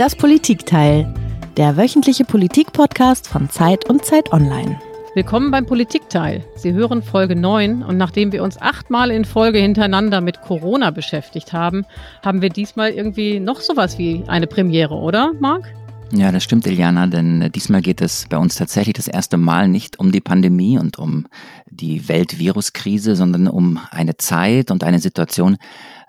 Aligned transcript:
Das 0.00 0.16
Politikteil, 0.16 1.12
der 1.58 1.76
wöchentliche 1.76 2.24
Politikpodcast 2.24 3.28
von 3.28 3.50
Zeit 3.50 3.90
und 3.90 4.02
Zeit 4.02 4.32
Online. 4.32 4.80
Willkommen 5.14 5.50
beim 5.50 5.66
Politikteil. 5.66 6.42
Sie 6.56 6.72
hören 6.72 7.02
Folge 7.02 7.36
9 7.36 7.82
und 7.82 7.98
nachdem 7.98 8.32
wir 8.32 8.42
uns 8.42 8.58
achtmal 8.58 9.10
in 9.10 9.26
Folge 9.26 9.58
hintereinander 9.58 10.22
mit 10.22 10.40
Corona 10.40 10.90
beschäftigt 10.90 11.52
haben, 11.52 11.84
haben 12.24 12.40
wir 12.40 12.48
diesmal 12.48 12.92
irgendwie 12.92 13.40
noch 13.40 13.60
sowas 13.60 13.98
wie 13.98 14.24
eine 14.26 14.46
Premiere, 14.46 14.94
oder, 14.94 15.34
Marc? 15.38 15.66
Ja, 16.12 16.32
das 16.32 16.44
stimmt, 16.44 16.66
Iliana, 16.66 17.06
denn 17.06 17.52
diesmal 17.54 17.82
geht 17.82 18.00
es 18.00 18.24
bei 18.30 18.38
uns 18.38 18.54
tatsächlich 18.54 18.94
das 18.94 19.06
erste 19.06 19.36
Mal 19.36 19.68
nicht 19.68 20.00
um 20.00 20.12
die 20.12 20.22
Pandemie 20.22 20.78
und 20.78 20.98
um 20.98 21.26
die 21.70 22.08
Weltviruskrise, 22.08 23.14
sondern 23.16 23.48
um 23.48 23.78
eine 23.90 24.16
Zeit 24.16 24.70
und 24.70 24.82
eine 24.82 24.98
Situation, 24.98 25.58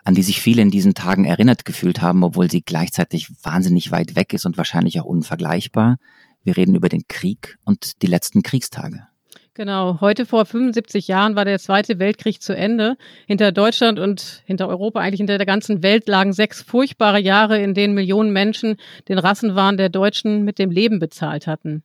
an 0.03 0.15
die 0.15 0.23
sich 0.23 0.41
viele 0.41 0.61
in 0.61 0.71
diesen 0.71 0.93
Tagen 0.93 1.25
erinnert 1.25 1.65
gefühlt 1.65 2.01
haben, 2.01 2.23
obwohl 2.23 2.49
sie 2.49 2.61
gleichzeitig 2.61 3.29
wahnsinnig 3.43 3.91
weit 3.91 4.15
weg 4.15 4.33
ist 4.33 4.45
und 4.45 4.57
wahrscheinlich 4.57 4.99
auch 4.99 5.05
unvergleichbar. 5.05 5.97
Wir 6.43 6.57
reden 6.57 6.75
über 6.75 6.89
den 6.89 7.03
Krieg 7.07 7.57
und 7.65 8.01
die 8.01 8.07
letzten 8.07 8.41
Kriegstage. 8.41 9.07
Genau, 9.53 9.99
heute 9.99 10.25
vor 10.25 10.45
75 10.45 11.09
Jahren 11.09 11.35
war 11.35 11.43
der 11.43 11.59
Zweite 11.59 11.99
Weltkrieg 11.99 12.41
zu 12.41 12.55
Ende. 12.55 12.95
Hinter 13.27 13.51
Deutschland 13.51 13.99
und 13.99 14.43
hinter 14.45 14.69
Europa, 14.69 15.01
eigentlich 15.01 15.19
hinter 15.19 15.37
der 15.37 15.45
ganzen 15.45 15.83
Welt 15.83 16.07
lagen 16.07 16.31
sechs 16.31 16.61
furchtbare 16.61 17.19
Jahre, 17.19 17.61
in 17.61 17.73
denen 17.73 17.93
Millionen 17.93 18.31
Menschen 18.31 18.77
den 19.09 19.19
Rassenwahn 19.19 19.75
der 19.75 19.89
Deutschen 19.89 20.43
mit 20.43 20.57
dem 20.57 20.71
Leben 20.71 20.99
bezahlt 20.99 21.47
hatten 21.47 21.83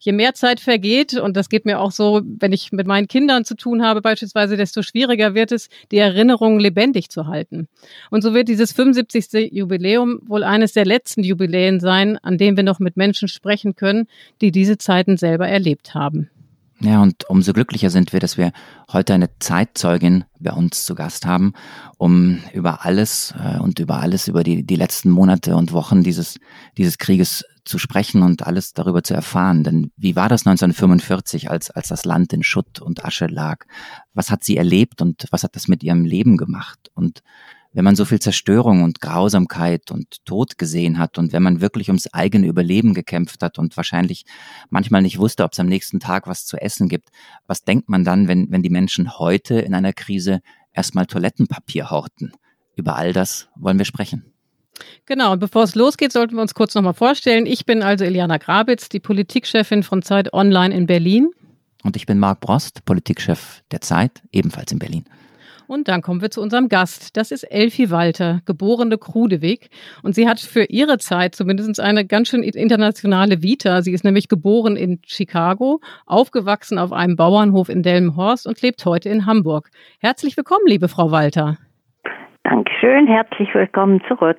je 0.00 0.12
mehr 0.12 0.34
Zeit 0.34 0.60
vergeht, 0.60 1.14
und 1.14 1.36
das 1.36 1.48
geht 1.48 1.64
mir 1.64 1.80
auch 1.80 1.90
so, 1.90 2.22
wenn 2.24 2.52
ich 2.52 2.72
mit 2.72 2.86
meinen 2.86 3.08
Kindern 3.08 3.44
zu 3.44 3.54
tun 3.54 3.82
habe 3.82 4.00
beispielsweise, 4.00 4.56
desto 4.56 4.82
schwieriger 4.82 5.34
wird 5.34 5.52
es, 5.52 5.68
die 5.90 5.98
Erinnerungen 5.98 6.60
lebendig 6.60 7.08
zu 7.10 7.26
halten. 7.26 7.68
Und 8.10 8.22
so 8.22 8.34
wird 8.34 8.48
dieses 8.48 8.72
75. 8.72 9.52
Jubiläum 9.52 10.20
wohl 10.26 10.44
eines 10.44 10.72
der 10.72 10.84
letzten 10.84 11.22
Jubiläen 11.22 11.80
sein, 11.80 12.18
an 12.18 12.38
dem 12.38 12.56
wir 12.56 12.64
noch 12.64 12.78
mit 12.78 12.96
Menschen 12.96 13.28
sprechen 13.28 13.76
können, 13.76 14.06
die 14.40 14.52
diese 14.52 14.78
Zeiten 14.78 15.16
selber 15.16 15.48
erlebt 15.48 15.94
haben. 15.94 16.30
Ja, 16.80 17.02
und 17.02 17.28
umso 17.28 17.52
glücklicher 17.52 17.90
sind 17.90 18.12
wir, 18.12 18.20
dass 18.20 18.38
wir 18.38 18.52
heute 18.92 19.12
eine 19.12 19.36
Zeitzeugin 19.40 20.24
bei 20.38 20.52
uns 20.52 20.84
zu 20.84 20.94
Gast 20.94 21.26
haben, 21.26 21.52
um 21.96 22.38
über 22.52 22.84
alles 22.84 23.34
äh, 23.36 23.58
und 23.58 23.80
über 23.80 24.00
alles, 24.00 24.28
über 24.28 24.44
die, 24.44 24.64
die 24.64 24.76
letzten 24.76 25.10
Monate 25.10 25.56
und 25.56 25.72
Wochen 25.72 26.04
dieses, 26.04 26.38
dieses 26.76 26.98
Krieges 26.98 27.44
zu 27.64 27.78
sprechen 27.78 28.22
und 28.22 28.46
alles 28.46 28.74
darüber 28.74 29.02
zu 29.02 29.12
erfahren. 29.12 29.64
Denn 29.64 29.90
wie 29.96 30.14
war 30.14 30.28
das 30.28 30.46
1945, 30.46 31.50
als, 31.50 31.70
als 31.70 31.88
das 31.88 32.04
Land 32.04 32.32
in 32.32 32.44
Schutt 32.44 32.80
und 32.80 33.04
Asche 33.04 33.26
lag? 33.26 33.66
Was 34.14 34.30
hat 34.30 34.44
sie 34.44 34.56
erlebt 34.56 35.02
und 35.02 35.26
was 35.32 35.42
hat 35.42 35.56
das 35.56 35.66
mit 35.66 35.82
ihrem 35.82 36.04
Leben 36.04 36.36
gemacht? 36.36 36.90
Und 36.94 37.22
wenn 37.78 37.84
man 37.84 37.94
so 37.94 38.04
viel 38.04 38.18
Zerstörung 38.18 38.82
und 38.82 39.00
Grausamkeit 39.00 39.92
und 39.92 40.24
Tod 40.24 40.58
gesehen 40.58 40.98
hat 40.98 41.16
und 41.16 41.32
wenn 41.32 41.44
man 41.44 41.60
wirklich 41.60 41.90
ums 41.90 42.12
eigene 42.12 42.48
Überleben 42.48 42.92
gekämpft 42.92 43.40
hat 43.40 43.56
und 43.56 43.76
wahrscheinlich 43.76 44.24
manchmal 44.68 45.00
nicht 45.00 45.20
wusste, 45.20 45.44
ob 45.44 45.52
es 45.52 45.60
am 45.60 45.68
nächsten 45.68 46.00
Tag 46.00 46.26
was 46.26 46.44
zu 46.44 46.56
essen 46.56 46.88
gibt, 46.88 47.10
was 47.46 47.62
denkt 47.62 47.88
man 47.88 48.02
dann, 48.02 48.26
wenn, 48.26 48.50
wenn 48.50 48.62
die 48.62 48.68
Menschen 48.68 49.16
heute 49.20 49.60
in 49.60 49.74
einer 49.74 49.92
Krise 49.92 50.40
erstmal 50.72 51.06
Toilettenpapier 51.06 51.88
horten? 51.88 52.32
Über 52.74 52.96
all 52.96 53.12
das 53.12 53.46
wollen 53.54 53.78
wir 53.78 53.84
sprechen. 53.84 54.24
Genau, 55.06 55.30
und 55.30 55.38
bevor 55.38 55.62
es 55.62 55.76
losgeht, 55.76 56.10
sollten 56.10 56.34
wir 56.34 56.42
uns 56.42 56.54
kurz 56.54 56.74
nochmal 56.74 56.94
vorstellen. 56.94 57.46
Ich 57.46 57.64
bin 57.64 57.84
also 57.84 58.04
Eliana 58.04 58.38
Grabitz, 58.38 58.88
die 58.88 58.98
Politikchefin 58.98 59.84
von 59.84 60.02
Zeit 60.02 60.32
Online 60.32 60.74
in 60.74 60.86
Berlin. 60.86 61.30
Und 61.84 61.94
ich 61.94 62.06
bin 62.06 62.18
Marc 62.18 62.40
Brost, 62.40 62.84
Politikchef 62.84 63.62
der 63.70 63.82
Zeit, 63.82 64.20
ebenfalls 64.32 64.72
in 64.72 64.80
Berlin. 64.80 65.04
Und 65.68 65.86
dann 65.86 66.00
kommen 66.00 66.22
wir 66.22 66.30
zu 66.30 66.40
unserem 66.40 66.70
Gast. 66.70 67.16
Das 67.18 67.30
ist 67.30 67.44
Elfie 67.44 67.90
Walter, 67.90 68.40
geborene 68.46 68.96
Krudewig. 68.96 69.68
Und 70.02 70.14
sie 70.14 70.26
hat 70.26 70.40
für 70.40 70.64
ihre 70.64 70.96
Zeit 70.96 71.34
zumindest 71.34 71.78
eine 71.78 72.06
ganz 72.06 72.28
schön 72.28 72.42
internationale 72.42 73.42
Vita. 73.42 73.82
Sie 73.82 73.92
ist 73.92 74.02
nämlich 74.02 74.28
geboren 74.28 74.76
in 74.76 75.00
Chicago, 75.06 75.80
aufgewachsen 76.06 76.78
auf 76.78 76.92
einem 76.92 77.16
Bauernhof 77.16 77.68
in 77.68 77.82
Delmenhorst 77.82 78.46
und 78.46 78.62
lebt 78.62 78.84
heute 78.86 79.10
in 79.10 79.26
Hamburg. 79.26 79.68
Herzlich 80.00 80.38
willkommen, 80.38 80.64
liebe 80.66 80.88
Frau 80.88 81.10
Walter. 81.10 81.58
Dankeschön, 82.44 83.06
herzlich 83.06 83.54
willkommen 83.54 84.00
zurück. 84.08 84.38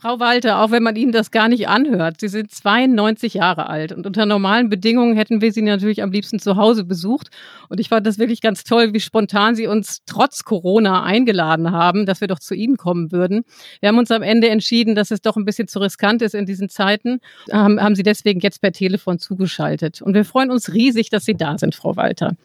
Frau 0.00 0.20
Walter, 0.20 0.60
auch 0.60 0.70
wenn 0.70 0.84
man 0.84 0.94
Ihnen 0.94 1.10
das 1.10 1.32
gar 1.32 1.48
nicht 1.48 1.66
anhört, 1.66 2.20
Sie 2.20 2.28
sind 2.28 2.52
92 2.52 3.34
Jahre 3.34 3.68
alt 3.68 3.90
und 3.90 4.06
unter 4.06 4.26
normalen 4.26 4.68
Bedingungen 4.68 5.16
hätten 5.16 5.40
wir 5.40 5.52
Sie 5.52 5.62
natürlich 5.62 6.04
am 6.04 6.12
liebsten 6.12 6.38
zu 6.38 6.54
Hause 6.54 6.84
besucht. 6.84 7.30
Und 7.68 7.80
ich 7.80 7.88
fand 7.88 8.06
das 8.06 8.16
wirklich 8.16 8.40
ganz 8.40 8.62
toll, 8.62 8.92
wie 8.92 9.00
spontan 9.00 9.56
Sie 9.56 9.66
uns 9.66 10.02
trotz 10.06 10.44
Corona 10.44 11.02
eingeladen 11.02 11.72
haben, 11.72 12.06
dass 12.06 12.20
wir 12.20 12.28
doch 12.28 12.38
zu 12.38 12.54
Ihnen 12.54 12.76
kommen 12.76 13.10
würden. 13.10 13.42
Wir 13.80 13.88
haben 13.88 13.98
uns 13.98 14.12
am 14.12 14.22
Ende 14.22 14.48
entschieden, 14.50 14.94
dass 14.94 15.10
es 15.10 15.20
doch 15.20 15.36
ein 15.36 15.44
bisschen 15.44 15.66
zu 15.66 15.80
riskant 15.80 16.22
ist 16.22 16.34
in 16.36 16.46
diesen 16.46 16.68
Zeiten, 16.68 17.18
haben, 17.50 17.82
haben 17.82 17.96
Sie 17.96 18.04
deswegen 18.04 18.38
jetzt 18.38 18.60
per 18.60 18.70
Telefon 18.70 19.18
zugeschaltet. 19.18 20.00
Und 20.00 20.14
wir 20.14 20.24
freuen 20.24 20.52
uns 20.52 20.72
riesig, 20.72 21.10
dass 21.10 21.24
Sie 21.24 21.34
da 21.34 21.58
sind, 21.58 21.74
Frau 21.74 21.96
Walter. 21.96 22.36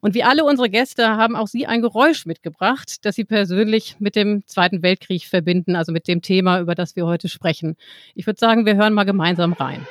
Und 0.00 0.14
wie 0.14 0.22
alle 0.22 0.44
unsere 0.44 0.68
Gäste 0.68 1.08
haben 1.16 1.36
auch 1.36 1.46
Sie 1.46 1.66
ein 1.66 1.82
Geräusch 1.82 2.26
mitgebracht, 2.26 3.04
das 3.04 3.14
Sie 3.14 3.24
persönlich 3.24 3.96
mit 3.98 4.16
dem 4.16 4.46
Zweiten 4.46 4.82
Weltkrieg 4.82 5.24
verbinden, 5.26 5.76
also 5.76 5.92
mit 5.92 6.08
dem 6.08 6.22
Thema, 6.22 6.60
über 6.60 6.74
das 6.74 6.96
wir 6.96 7.06
heute 7.06 7.28
sprechen. 7.28 7.76
Ich 8.14 8.26
würde 8.26 8.38
sagen, 8.38 8.66
wir 8.66 8.76
hören 8.76 8.92
mal 8.92 9.04
gemeinsam 9.04 9.52
rein. 9.52 9.86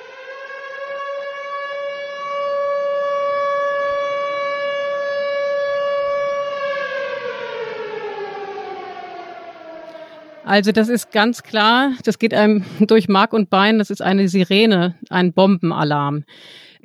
Also 10.46 10.72
das 10.72 10.90
ist 10.90 11.12
ganz 11.12 11.42
klar, 11.42 11.94
das 12.04 12.20
geht 12.20 12.32
einem 12.32 12.64
durch 12.80 13.08
Mark 13.08 13.34
und 13.34 13.50
Bein, 13.50 13.80
das 13.80 13.90
ist 13.90 14.04
eine 14.04 14.28
Sirene, 14.30 14.94
ein 15.10 15.34
Bombenalarm. 15.34 16.24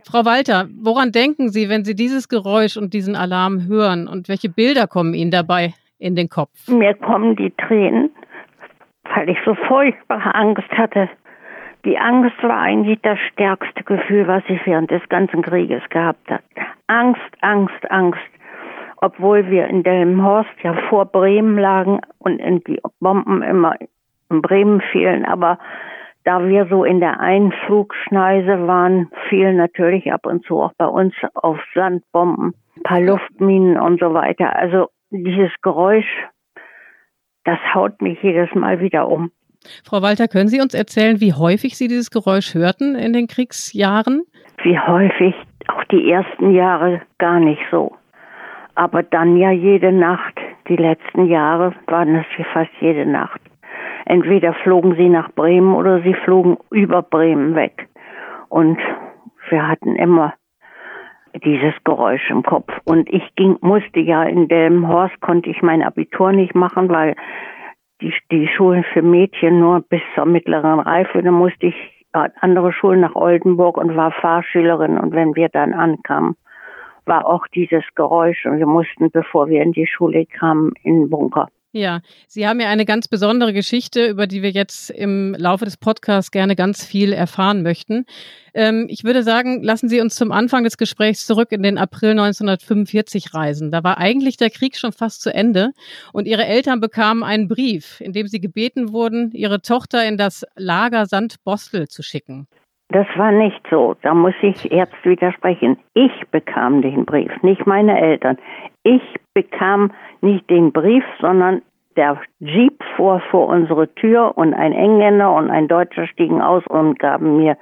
Frau 0.07 0.25
Walter, 0.25 0.69
woran 0.81 1.13
denken 1.13 1.51
Sie, 1.51 1.69
wenn 1.69 1.85
Sie 1.85 1.95
dieses 1.95 2.29
Geräusch 2.29 2.77
und 2.77 2.95
diesen 2.95 3.17
Alarm 3.17 3.67
hören 3.67 4.09
und 4.09 4.29
welche 4.29 4.49
Bilder 4.49 4.87
kommen 4.87 5.15
Ihnen 5.15 5.31
dabei 5.31 5.75
in 5.99 6.17
den 6.17 6.29
Kopf? 6.29 6.69
Mir 6.69 6.95
kommen 6.95 7.37
die 7.37 7.51
Tränen, 7.51 8.11
weil 9.15 9.29
ich 9.29 9.39
so 9.45 9.55
furchtbare 9.69 10.35
Angst 10.35 10.71
hatte. 10.73 11.09
Die 11.85 11.99
Angst 11.99 12.43
war 12.43 12.59
eigentlich 12.59 12.99
das 13.03 13.19
stärkste 13.33 13.85
Gefühl, 13.85 14.27
was 14.27 14.43
ich 14.49 14.61
während 14.67 14.91
des 14.91 15.03
ganzen 15.09 15.43
Krieges 15.43 15.83
gehabt 15.91 16.31
habe. 16.31 16.43
Angst, 16.87 17.21
Angst, 17.41 17.91
Angst. 17.91 18.21
Obwohl 19.03 19.51
wir 19.51 19.67
in 19.67 19.83
Delmenhorst 19.83 20.51
ja 20.63 20.75
vor 20.91 21.07
Bremen 21.07 21.59
lagen 21.59 22.01
und 22.19 22.39
die 22.67 22.79
Bomben 23.01 23.43
immer 23.43 23.75
in 24.31 24.43
Bremen 24.43 24.83
fielen, 24.93 25.25
aber 25.25 25.59
da 26.25 26.47
wir 26.47 26.67
so 26.67 26.85
in 26.85 27.01
der 27.01 27.21
Einflugschneise 27.21 28.67
waren, 28.67 29.11
fielen 29.29 29.57
natürlich 29.57 30.13
ab 30.13 30.27
und 30.27 30.45
zu 30.45 30.61
auch 30.61 30.73
bei 30.77 30.87
uns 30.87 31.15
auf 31.35 31.59
Sandbomben, 31.75 32.55
ein 32.77 32.83
paar 32.83 33.01
Luftminen 33.01 33.79
und 33.79 34.01
so 34.01 34.13
weiter. 34.13 34.55
Also 34.57 34.89
dieses 35.11 35.51
Geräusch, 35.63 36.07
das 37.45 37.59
haut 37.75 38.01
mich 38.03 38.23
jedes 38.23 38.55
Mal 38.55 38.81
wieder 38.81 39.09
um. 39.09 39.31
Frau 39.85 40.03
Walter, 40.03 40.29
können 40.29 40.49
Sie 40.49 40.61
uns 40.61 40.75
erzählen, 40.75 41.21
wie 41.21 41.35
häufig 41.35 41.77
Sie 41.77 41.89
dieses 41.89 42.11
Geräusch 42.11 42.55
hörten 42.55 42.95
in 42.95 43.13
den 43.13 43.27
Kriegsjahren? 43.27 44.23
Wie 44.63 44.79
häufig? 44.79 45.35
Auch 45.69 45.85
die 45.85 46.11
ersten 46.11 46.53
Jahre 46.53 47.03
gar 47.19 47.39
nicht 47.41 47.61
so. 47.71 47.95
Aber 48.75 49.03
dann 49.03 49.37
ja 49.37 49.51
jede 49.51 49.93
Nacht. 49.93 50.39
Die 50.69 50.77
letzten 50.77 51.27
Jahre 51.27 51.75
waren 51.87 52.17
es 52.17 52.27
fast 52.53 52.71
jede 52.81 53.05
Nacht. 53.05 53.41
Entweder 54.11 54.55
flogen 54.55 54.97
sie 54.97 55.09
nach 55.09 55.31
Bremen 55.31 55.73
oder 55.73 56.01
sie 56.01 56.15
flogen 56.15 56.59
über 56.71 57.01
Bremen 57.01 57.55
weg. 57.55 57.87
Und 58.49 58.77
wir 59.51 59.69
hatten 59.69 59.95
immer 59.95 60.35
dieses 61.45 61.75
Geräusch 61.85 62.29
im 62.29 62.43
Kopf. 62.43 62.73
Und 62.83 63.09
ich 63.09 63.23
ging, 63.37 63.57
musste 63.61 64.01
ja 64.01 64.25
in 64.25 64.49
Delmenhorst, 64.49 65.21
konnte 65.21 65.49
ich 65.49 65.63
mein 65.63 65.85
Abitur 65.85 66.33
nicht 66.33 66.57
machen, 66.57 66.89
weil 66.89 67.15
die, 68.01 68.13
die 68.33 68.49
Schulen 68.49 68.83
für 68.93 69.03
Mädchen 69.03 69.61
nur 69.61 69.81
bis 69.83 70.03
zur 70.17 70.27
mittleren 70.27 70.81
Reife, 70.81 71.23
da 71.23 71.31
musste 71.31 71.67
ich 71.67 72.07
andere 72.13 72.73
Schulen 72.73 72.99
nach 72.99 73.15
Oldenburg 73.15 73.77
und 73.77 73.95
war 73.95 74.11
Fahrschülerin. 74.11 74.99
Und 74.99 75.13
wenn 75.13 75.37
wir 75.37 75.51
dann 75.51 75.73
ankamen, 75.73 76.35
war 77.07 77.29
auch 77.29 77.47
dieses 77.55 77.85
Geräusch 77.95 78.45
und 78.45 78.59
wir 78.59 78.67
mussten, 78.67 79.13
bevor 79.13 79.49
wir 79.49 79.63
in 79.63 79.71
die 79.71 79.87
Schule 79.87 80.27
kamen, 80.27 80.73
in 80.83 81.03
den 81.03 81.11
Bunker. 81.11 81.47
Ja, 81.73 82.01
Sie 82.27 82.49
haben 82.49 82.59
ja 82.59 82.69
eine 82.69 82.85
ganz 82.85 83.07
besondere 83.07 83.53
Geschichte, 83.53 84.07
über 84.07 84.27
die 84.27 84.43
wir 84.43 84.51
jetzt 84.51 84.91
im 84.91 85.37
Laufe 85.39 85.65
des 85.65 85.77
Podcasts 85.77 86.33
gerne 86.33 86.57
ganz 86.57 86.85
viel 86.85 87.13
erfahren 87.13 87.63
möchten. 87.63 88.07
Ähm, 88.55 88.87
ich 88.89 89.05
würde 89.05 89.23
sagen, 89.23 89.63
lassen 89.63 89.89
Sie 89.89 90.01
uns 90.01 90.17
zum 90.17 90.33
Anfang 90.33 90.65
des 90.65 90.79
Gesprächs 90.79 91.27
zurück 91.27 91.53
in 91.53 91.63
den 91.63 91.79
April 91.79 92.11
1945 92.11 93.35
reisen. 93.35 93.71
Da 93.71 93.85
war 93.85 93.99
eigentlich 93.99 94.37
der 94.37 94.51
Krieg 94.51 94.77
schon 94.77 94.91
fast 94.91 95.23
zu 95.23 95.33
Ende 95.33 95.71
und 96.13 96.27
Ihre 96.27 96.45
Eltern 96.45 96.81
bekamen 96.81 97.23
einen 97.23 97.47
Brief, 97.47 98.01
in 98.01 98.13
dem 98.13 98.27
sie 98.27 98.41
gebeten 98.41 98.93
wurden, 98.93 99.31
ihre 99.33 99.63
Tochter 99.63 100.07
in 100.07 100.17
das 100.17 100.45
Lager 100.57 101.07
Sandbostel 101.07 101.87
zu 101.87 102.03
schicken. 102.03 102.49
Das 102.89 103.07
war 103.17 103.31
nicht 103.31 103.61
so. 103.71 103.95
Da 104.03 104.15
muss 104.15 104.35
ich 104.43 104.65
jetzt 104.65 105.05
widersprechen. 105.05 105.79
Ich 105.95 106.11
bekam 106.33 106.83
den 106.83 107.05
Brief, 107.05 107.31
nicht 107.43 107.65
meine 107.65 108.01
Eltern. 108.01 108.37
Ich 108.83 109.03
bekam 109.35 109.93
nicht 110.23 110.49
den 110.51 110.73
Brief, 110.73 111.05
sondern 111.21 111.63
der 111.97 112.19
Jeep 112.39 112.83
fuhr 112.97 113.21
vor 113.31 113.49
unsere 113.49 113.93
Tür 113.95 114.37
und 114.37 114.55
ein 114.55 114.73
Engländer 114.73 115.33
und 115.35 115.51
ein 115.51 115.69
Deutscher 115.69 116.07
stiegen 116.07 116.41
aus 116.41 116.65
und 116.69 116.99
gaben 116.99 117.37
mir 117.37 117.57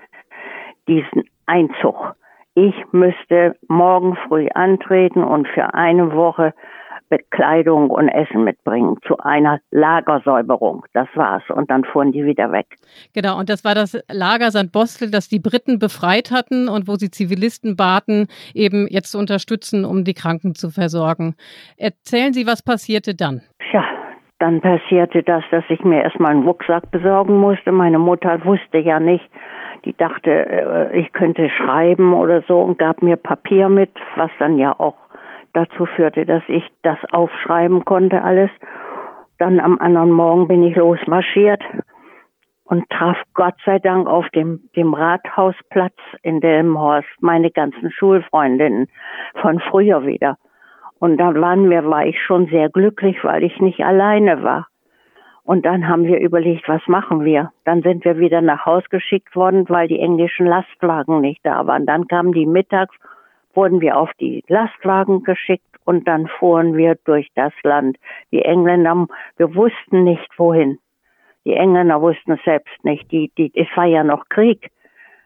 diesen 0.86 1.24
Einzug. 1.46 2.14
Ich 2.54 2.74
müsste 2.92 3.56
morgen 3.68 4.16
früh 4.26 4.48
antreten 4.54 5.22
und 5.22 5.48
für 5.48 5.74
eine 5.74 6.12
Woche 6.12 6.54
Bekleidung 7.08 7.90
und 7.90 8.08
Essen 8.08 8.44
mitbringen 8.44 8.96
zu 9.06 9.18
einer 9.18 9.60
Lagersäuberung. 9.70 10.84
Das 10.92 11.08
war's. 11.14 11.42
Und 11.48 11.70
dann 11.70 11.84
fuhren 11.84 12.12
die 12.12 12.24
wieder 12.24 12.52
weg. 12.52 12.66
Genau. 13.14 13.38
Und 13.38 13.48
das 13.48 13.64
war 13.64 13.74
das 13.74 13.98
Lager 14.10 14.50
St. 14.50 14.72
Bostel, 14.72 15.10
das 15.10 15.28
die 15.28 15.40
Briten 15.40 15.78
befreit 15.78 16.30
hatten 16.30 16.68
und 16.68 16.88
wo 16.88 16.94
sie 16.94 17.10
Zivilisten 17.10 17.76
baten, 17.76 18.26
eben 18.54 18.86
jetzt 18.88 19.12
zu 19.12 19.18
unterstützen, 19.18 19.84
um 19.84 20.04
die 20.04 20.14
Kranken 20.14 20.54
zu 20.54 20.70
versorgen. 20.70 21.34
Erzählen 21.76 22.32
Sie, 22.32 22.46
was 22.46 22.62
passierte 22.62 23.14
dann? 23.14 23.42
Tja, 23.70 23.84
dann 24.38 24.60
passierte 24.60 25.22
das, 25.22 25.42
dass 25.50 25.64
ich 25.68 25.82
mir 25.82 26.02
erstmal 26.02 26.32
einen 26.32 26.44
Rucksack 26.44 26.90
besorgen 26.90 27.38
musste. 27.38 27.72
Meine 27.72 27.98
Mutter 27.98 28.44
wusste 28.44 28.78
ja 28.78 29.00
nicht, 29.00 29.28
die 29.84 29.96
dachte, 29.96 30.30
äh, 30.30 31.00
ich 31.00 31.12
könnte 31.12 31.48
schreiben 31.50 32.12
oder 32.12 32.42
so 32.42 32.60
und 32.60 32.78
gab 32.78 33.02
mir 33.02 33.16
Papier 33.16 33.68
mit, 33.68 33.90
was 34.16 34.30
dann 34.38 34.58
ja 34.58 34.78
auch 34.78 34.96
dazu 35.58 35.86
führte, 35.86 36.24
dass 36.24 36.42
ich 36.48 36.64
das 36.82 36.98
aufschreiben 37.12 37.84
konnte 37.84 38.22
alles. 38.22 38.50
Dann 39.38 39.60
am 39.60 39.78
anderen 39.78 40.12
Morgen 40.12 40.48
bin 40.48 40.62
ich 40.62 40.76
losmarschiert 40.76 41.62
und 42.64 42.88
traf 42.90 43.16
Gott 43.34 43.54
sei 43.64 43.78
Dank 43.78 44.06
auf 44.06 44.28
dem, 44.30 44.60
dem 44.76 44.94
Rathausplatz 44.94 45.96
in 46.22 46.40
Delmenhorst 46.40 47.08
meine 47.20 47.50
ganzen 47.50 47.90
Schulfreundinnen 47.90 48.88
von 49.40 49.60
früher 49.60 50.06
wieder. 50.06 50.36
Und 51.00 51.16
dann 51.18 51.40
waren 51.40 51.70
wir, 51.70 51.84
war 51.88 52.06
ich 52.06 52.20
schon 52.22 52.46
sehr 52.46 52.68
glücklich, 52.68 53.22
weil 53.22 53.42
ich 53.42 53.60
nicht 53.60 53.80
alleine 53.80 54.42
war. 54.42 54.66
Und 55.44 55.64
dann 55.64 55.88
haben 55.88 56.04
wir 56.04 56.20
überlegt, 56.20 56.68
was 56.68 56.86
machen 56.88 57.24
wir? 57.24 57.52
Dann 57.64 57.82
sind 57.82 58.04
wir 58.04 58.18
wieder 58.18 58.42
nach 58.42 58.66
Haus 58.66 58.84
geschickt 58.90 59.34
worden, 59.34 59.66
weil 59.68 59.88
die 59.88 59.98
englischen 59.98 60.46
Lastwagen 60.46 61.20
nicht 61.20 61.40
da 61.44 61.66
waren. 61.66 61.86
Dann 61.86 62.06
kamen 62.06 62.32
die 62.32 62.44
mittags 62.44 62.94
wurden 63.58 63.80
wir 63.80 63.96
auf 63.96 64.12
die 64.20 64.44
Lastwagen 64.46 65.24
geschickt 65.24 65.66
und 65.84 66.06
dann 66.06 66.28
fuhren 66.28 66.76
wir 66.76 66.94
durch 67.04 67.28
das 67.34 67.52
Land. 67.64 67.96
Die 68.30 68.42
Engländer, 68.42 69.08
wir 69.36 69.52
wussten 69.56 70.04
nicht 70.04 70.30
wohin. 70.38 70.78
Die 71.44 71.54
Engländer 71.54 72.00
wussten 72.00 72.32
es 72.32 72.44
selbst 72.44 72.84
nicht. 72.84 73.10
Die, 73.10 73.32
die, 73.36 73.50
es 73.56 73.66
war 73.74 73.86
ja 73.86 74.04
noch 74.04 74.28
Krieg. 74.28 74.70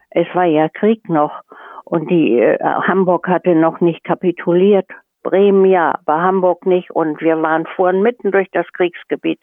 Es 0.09 0.25
war 0.33 0.45
ja 0.45 0.67
Krieg 0.67 1.07
noch. 1.09 1.43
Und 1.85 2.09
die 2.09 2.39
äh, 2.39 2.57
Hamburg 2.59 3.27
hatte 3.27 3.53
noch 3.53 3.81
nicht 3.81 4.03
kapituliert. 4.03 4.89
Bremen 5.21 5.65
ja, 5.65 5.93
aber 6.03 6.19
Hamburg 6.23 6.65
nicht. 6.65 6.89
Und 6.89 7.21
wir 7.21 7.39
waren 7.39 7.67
fuhren 7.67 8.01
mitten 8.01 8.31
durch 8.31 8.49
das 8.51 8.65
Kriegsgebiet 8.73 9.39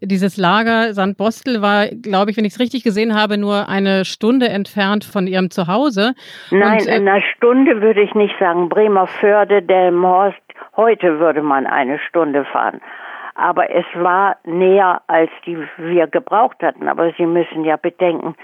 dieses 0.00 0.36
Lager 0.36 0.94
St. 0.94 1.16
Bostel 1.16 1.62
war, 1.62 1.86
glaube 1.86 2.30
ich, 2.30 2.36
wenn 2.36 2.44
ich 2.44 2.54
es 2.54 2.60
richtig 2.60 2.84
gesehen 2.84 3.14
habe, 3.14 3.38
nur 3.38 3.68
eine 3.68 4.04
Stunde 4.04 4.48
entfernt 4.48 5.04
von 5.04 5.26
Ihrem 5.26 5.50
Zuhause. 5.50 6.14
Nein, 6.50 6.80
Und, 6.80 6.88
äh, 6.88 6.92
eine 6.92 7.22
Stunde 7.36 7.80
würde 7.80 8.02
ich 8.02 8.14
nicht 8.14 8.34
sagen. 8.38 8.68
Bremerförde, 8.68 9.62
Delmhorst, 9.62 10.38
heute 10.76 11.18
würde 11.18 11.42
man 11.42 11.66
eine 11.66 11.98
Stunde 11.98 12.44
fahren 12.46 12.80
aber 13.34 13.70
es 13.70 13.84
war 13.94 14.36
näher, 14.44 15.02
als 15.06 15.30
die 15.44 15.58
wir 15.76 16.06
gebraucht 16.06 16.62
hatten. 16.62 16.88
Aber 16.88 17.12
Sie 17.18 17.26
müssen 17.26 17.64
ja 17.64 17.76
bedenken, 17.76 18.36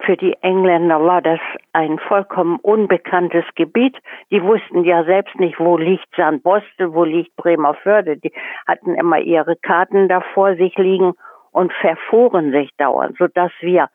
für 0.00 0.16
die 0.16 0.34
Engländer 0.42 1.04
war 1.04 1.20
das 1.20 1.40
ein 1.72 1.98
vollkommen 1.98 2.58
unbekanntes 2.60 3.44
Gebiet. 3.54 3.96
Die 4.30 4.42
wussten 4.42 4.84
ja 4.84 5.04
selbst 5.04 5.38
nicht, 5.38 5.58
wo 5.58 5.76
liegt 5.76 6.08
St. 6.14 6.42
Bostel, 6.42 6.94
wo 6.94 7.04
liegt 7.04 7.36
Bremerförde. 7.36 8.16
Die 8.16 8.32
hatten 8.66 8.94
immer 8.94 9.18
ihre 9.18 9.56
Karten 9.56 10.08
da 10.08 10.20
vor 10.34 10.56
sich 10.56 10.76
liegen 10.76 11.12
und 11.52 11.72
verfuhren 11.74 12.52
sich 12.52 12.70
dauernd, 12.76 13.16
sodass 13.18 13.52
wir 13.60 13.88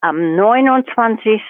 am 0.00 0.36
29 0.36 1.40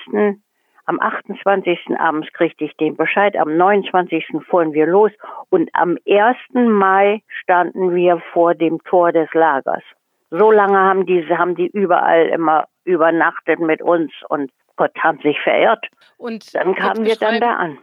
am 0.87 1.01
28. 1.01 1.99
abends 1.99 2.33
kriegte 2.33 2.65
ich 2.65 2.77
den 2.77 2.97
Bescheid, 2.97 3.37
am 3.37 3.57
29. 3.57 4.25
fuhren 4.49 4.73
wir 4.73 4.87
los 4.87 5.13
und 5.51 5.71
am 5.75 5.97
1. 6.09 6.37
Mai 6.53 7.23
standen 7.29 7.95
wir 7.95 8.21
vor 8.33 8.55
dem 8.55 8.83
Tor 8.85 9.13
des 9.13 9.33
Lagers. 9.33 9.83
So 10.31 10.51
lange 10.51 10.79
haben 10.79 11.07
die, 11.07 11.25
haben 11.29 11.55
die 11.55 11.69
überall 11.69 12.27
immer 12.29 12.67
übernachtet 12.85 13.61
mit 13.61 13.83
uns 13.83 14.13
und 14.29 14.51
Gott 14.77 14.97
haben 14.99 15.19
sich 15.19 15.39
verirrt. 15.41 15.87
Und 16.17 16.55
dann 16.55 16.75
kamen 16.75 17.05
wir 17.05 17.17
dann 17.17 17.41
da 17.41 17.57
an. 17.57 17.79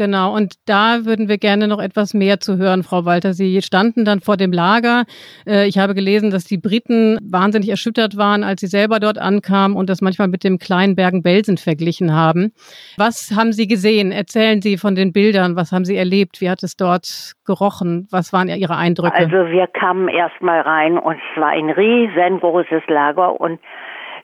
Genau, 0.00 0.34
und 0.34 0.54
da 0.66 1.04
würden 1.04 1.28
wir 1.28 1.36
gerne 1.36 1.68
noch 1.68 1.78
etwas 1.78 2.14
mehr 2.14 2.40
zu 2.40 2.56
hören, 2.56 2.84
Frau 2.84 3.04
Walter. 3.04 3.34
Sie 3.34 3.60
standen 3.60 4.06
dann 4.06 4.20
vor 4.20 4.38
dem 4.38 4.50
Lager. 4.50 5.04
Äh, 5.46 5.68
ich 5.68 5.76
habe 5.76 5.94
gelesen, 5.94 6.30
dass 6.30 6.44
die 6.44 6.56
Briten 6.56 7.18
wahnsinnig 7.20 7.68
erschüttert 7.68 8.16
waren, 8.16 8.42
als 8.42 8.62
sie 8.62 8.66
selber 8.66 8.98
dort 8.98 9.18
ankamen 9.18 9.76
und 9.76 9.90
das 9.90 10.00
manchmal 10.00 10.28
mit 10.28 10.42
dem 10.42 10.56
kleinen 10.56 10.96
Bergen-Belsen 10.96 11.58
verglichen 11.58 12.14
haben. 12.14 12.54
Was 12.96 13.30
haben 13.36 13.52
Sie 13.52 13.66
gesehen? 13.66 14.10
Erzählen 14.10 14.62
Sie 14.62 14.78
von 14.78 14.94
den 14.94 15.12
Bildern. 15.12 15.54
Was 15.54 15.70
haben 15.70 15.84
Sie 15.84 15.98
erlebt? 15.98 16.40
Wie 16.40 16.48
hat 16.48 16.62
es 16.62 16.76
dort 16.76 17.34
gerochen? 17.44 18.08
Was 18.10 18.32
waren 18.32 18.48
Ihre 18.48 18.78
Eindrücke? 18.78 19.14
Also 19.14 19.50
wir 19.52 19.66
kamen 19.66 20.08
erst 20.08 20.40
mal 20.40 20.62
rein 20.62 20.96
und 20.96 21.16
es 21.16 21.38
war 21.38 21.50
ein 21.50 21.68
riesengroßes 21.68 22.84
Lager 22.86 23.38
und 23.38 23.60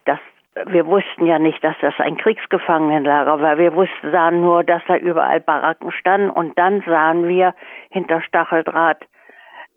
das 0.07 0.21
wir 0.65 0.87
wussten 0.87 1.27
ja 1.27 1.39
nicht, 1.39 1.63
dass 1.63 1.77
das 1.81 1.95
ein 1.99 2.17
Kriegsgefangenenlager 2.17 3.41
war. 3.41 3.59
Wir 3.59 3.75
wussten, 3.75 4.11
sahen 4.11 4.41
nur, 4.41 4.65
dass 4.65 4.83
da 4.89 4.97
überall 4.97 5.41
Baracken 5.41 5.93
standen 5.93 6.31
und 6.31 6.59
dann 6.59 6.83
sahen 6.87 7.29
wir 7.29 7.55
hinter 7.91 8.23
Stacheldraht 8.23 9.05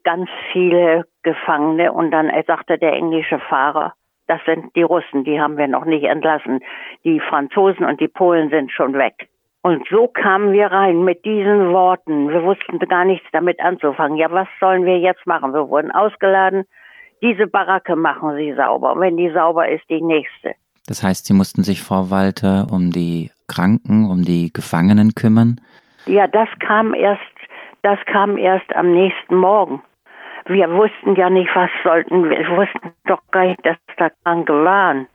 ganz 0.04 0.30
viele 0.54 1.06
Gefangene 1.24 1.92
und 1.92 2.12
dann 2.12 2.32
sagte 2.48 2.78
der 2.78 2.94
englische 2.94 3.40
Fahrer, 3.40 3.94
das 4.28 4.40
sind 4.46 4.74
die 4.76 4.84
Russen, 4.84 5.24
die 5.24 5.42
haben 5.42 5.58
wir 5.58 5.68
noch 5.68 5.86
nicht 5.86 6.06
entlassen. 6.06 6.60
Die 7.04 7.20
Franzosen 7.20 7.84
und 7.84 8.00
die 8.00 8.08
Polen 8.08 8.50
sind 8.50 8.72
schon 8.72 8.94
weg. 8.94 9.28
Und 9.62 9.86
so 9.90 10.08
kamen 10.08 10.54
wir 10.54 10.68
rein 10.68 11.04
mit 11.04 11.26
diesen 11.26 11.74
Worten. 11.74 12.30
Wir 12.30 12.44
wussten 12.44 12.80
gar 12.80 13.04
nichts 13.04 13.28
damit 13.34 13.60
anzufangen. 13.60 14.18
Ja, 14.18 14.32
was 14.32 14.48
sollen 14.60 14.86
wir 14.86 15.00
jetzt 15.00 15.26
machen? 15.28 15.54
Wir 15.54 15.68
wurden 15.68 15.92
ausgeladen. 15.92 16.66
Diese 17.22 17.48
Baracke 17.48 17.98
machen 17.98 18.36
Sie 18.38 18.54
sauber. 18.54 18.94
Und 18.94 19.02
wenn 19.02 19.18
die 19.18 19.32
sauber 19.32 19.68
ist, 19.68 19.84
die 19.90 20.02
nächste. 20.02 20.56
Das 20.90 21.04
heißt, 21.04 21.28
Sie 21.28 21.34
mussten 21.34 21.62
sich, 21.62 21.84
Frau 21.84 22.10
Walter, 22.10 22.66
um 22.72 22.90
die 22.90 23.30
Kranken, 23.48 24.10
um 24.10 24.24
die 24.24 24.52
Gefangenen 24.52 25.14
kümmern? 25.14 25.62
Ja, 26.08 26.26
das 26.26 26.50
kam 26.58 26.96
erst, 26.96 27.22
das 27.84 28.00
kam 28.08 28.40
erst 28.40 28.76
am 28.76 28.92
nächsten 28.92 29.36
Morgen. 29.36 29.84
Wir 30.48 30.68
wussten 30.72 31.16
ja 31.16 31.30
nicht, 31.30 31.52
was 31.54 31.70
sollten 31.84 32.28
wir. 32.28 32.40
Wir 32.40 32.58
wussten 32.58 32.92
doch 33.06 33.22
gar 33.30 33.46
nicht, 33.46 33.64
dass 33.64 33.78
da 33.98 34.10
Kranke 34.24 34.66
waren. 34.66 35.06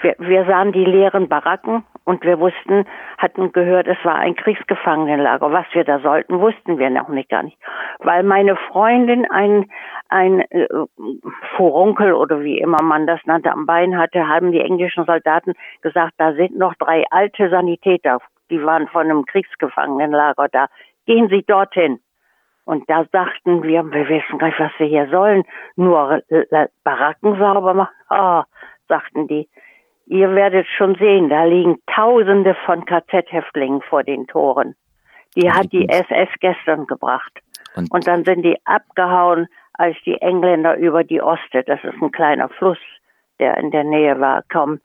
Wir, 0.00 0.16
wir 0.20 0.46
sahen 0.46 0.72
die 0.72 0.86
leeren 0.86 1.28
Baracken 1.28 1.84
und 2.10 2.24
wir 2.24 2.40
wussten, 2.40 2.86
hatten 3.18 3.52
gehört, 3.52 3.86
es 3.86 3.96
war 4.04 4.16
ein 4.16 4.34
Kriegsgefangenenlager. 4.34 5.52
Was 5.52 5.66
wir 5.72 5.84
da 5.84 6.00
sollten, 6.00 6.40
wussten 6.40 6.76
wir 6.78 6.90
noch 6.90 7.08
nicht 7.08 7.28
gar 7.28 7.44
nicht. 7.44 7.56
Weil 8.00 8.24
meine 8.24 8.56
Freundin 8.56 9.30
ein, 9.30 9.70
ein 10.08 10.40
äh, 10.50 10.66
Furunkel 11.56 12.12
oder 12.14 12.42
wie 12.42 12.58
immer 12.58 12.82
man 12.82 13.06
das 13.06 13.20
nannte, 13.26 13.52
am 13.52 13.64
Bein 13.64 13.96
hatte, 13.96 14.26
haben 14.26 14.50
die 14.50 14.60
englischen 14.60 15.04
Soldaten 15.04 15.54
gesagt, 15.82 16.14
da 16.18 16.32
sind 16.32 16.58
noch 16.58 16.74
drei 16.74 17.04
alte 17.10 17.48
Sanitäter. 17.48 18.18
Die 18.50 18.60
waren 18.64 18.88
von 18.88 19.02
einem 19.02 19.24
Kriegsgefangenenlager 19.24 20.48
da. 20.48 20.66
Gehen 21.06 21.28
Sie 21.28 21.44
dorthin. 21.44 22.00
Und 22.64 22.90
da 22.90 23.04
sagten 23.12 23.62
wir, 23.62 23.84
wir 23.84 24.08
wissen 24.08 24.38
gar 24.38 24.48
nicht, 24.48 24.58
was 24.58 24.72
wir 24.78 24.86
hier 24.86 25.08
sollen. 25.10 25.44
Nur 25.76 26.22
Baracken 26.82 27.38
sauber 27.38 27.74
machen. 27.74 27.94
Ah, 28.08 28.40
oh, 28.40 28.44
sagten 28.88 29.28
die. 29.28 29.48
Ihr 30.10 30.34
werdet 30.34 30.66
schon 30.66 30.96
sehen, 30.96 31.28
da 31.28 31.44
liegen 31.44 31.78
Tausende 31.86 32.56
von 32.66 32.84
KZ-Häftlingen 32.84 33.80
vor 33.82 34.02
den 34.02 34.26
Toren. 34.26 34.74
Die 35.36 35.52
hat 35.52 35.72
die 35.72 35.88
SS 35.88 36.28
gestern 36.40 36.88
gebracht. 36.88 37.30
Und, 37.76 37.92
und, 37.92 38.08
dann 38.08 38.24
sind 38.24 38.42
die 38.42 38.58
abgehauen, 38.64 39.46
als 39.74 39.96
die 40.04 40.20
Engländer 40.20 40.76
über 40.76 41.04
die 41.04 41.22
Oste, 41.22 41.62
das 41.62 41.78
ist 41.84 42.02
ein 42.02 42.10
kleiner 42.10 42.48
Fluss, 42.48 42.80
der 43.38 43.56
in 43.58 43.70
der 43.70 43.84
Nähe 43.84 44.18
war, 44.18 44.42
kommen. 44.52 44.80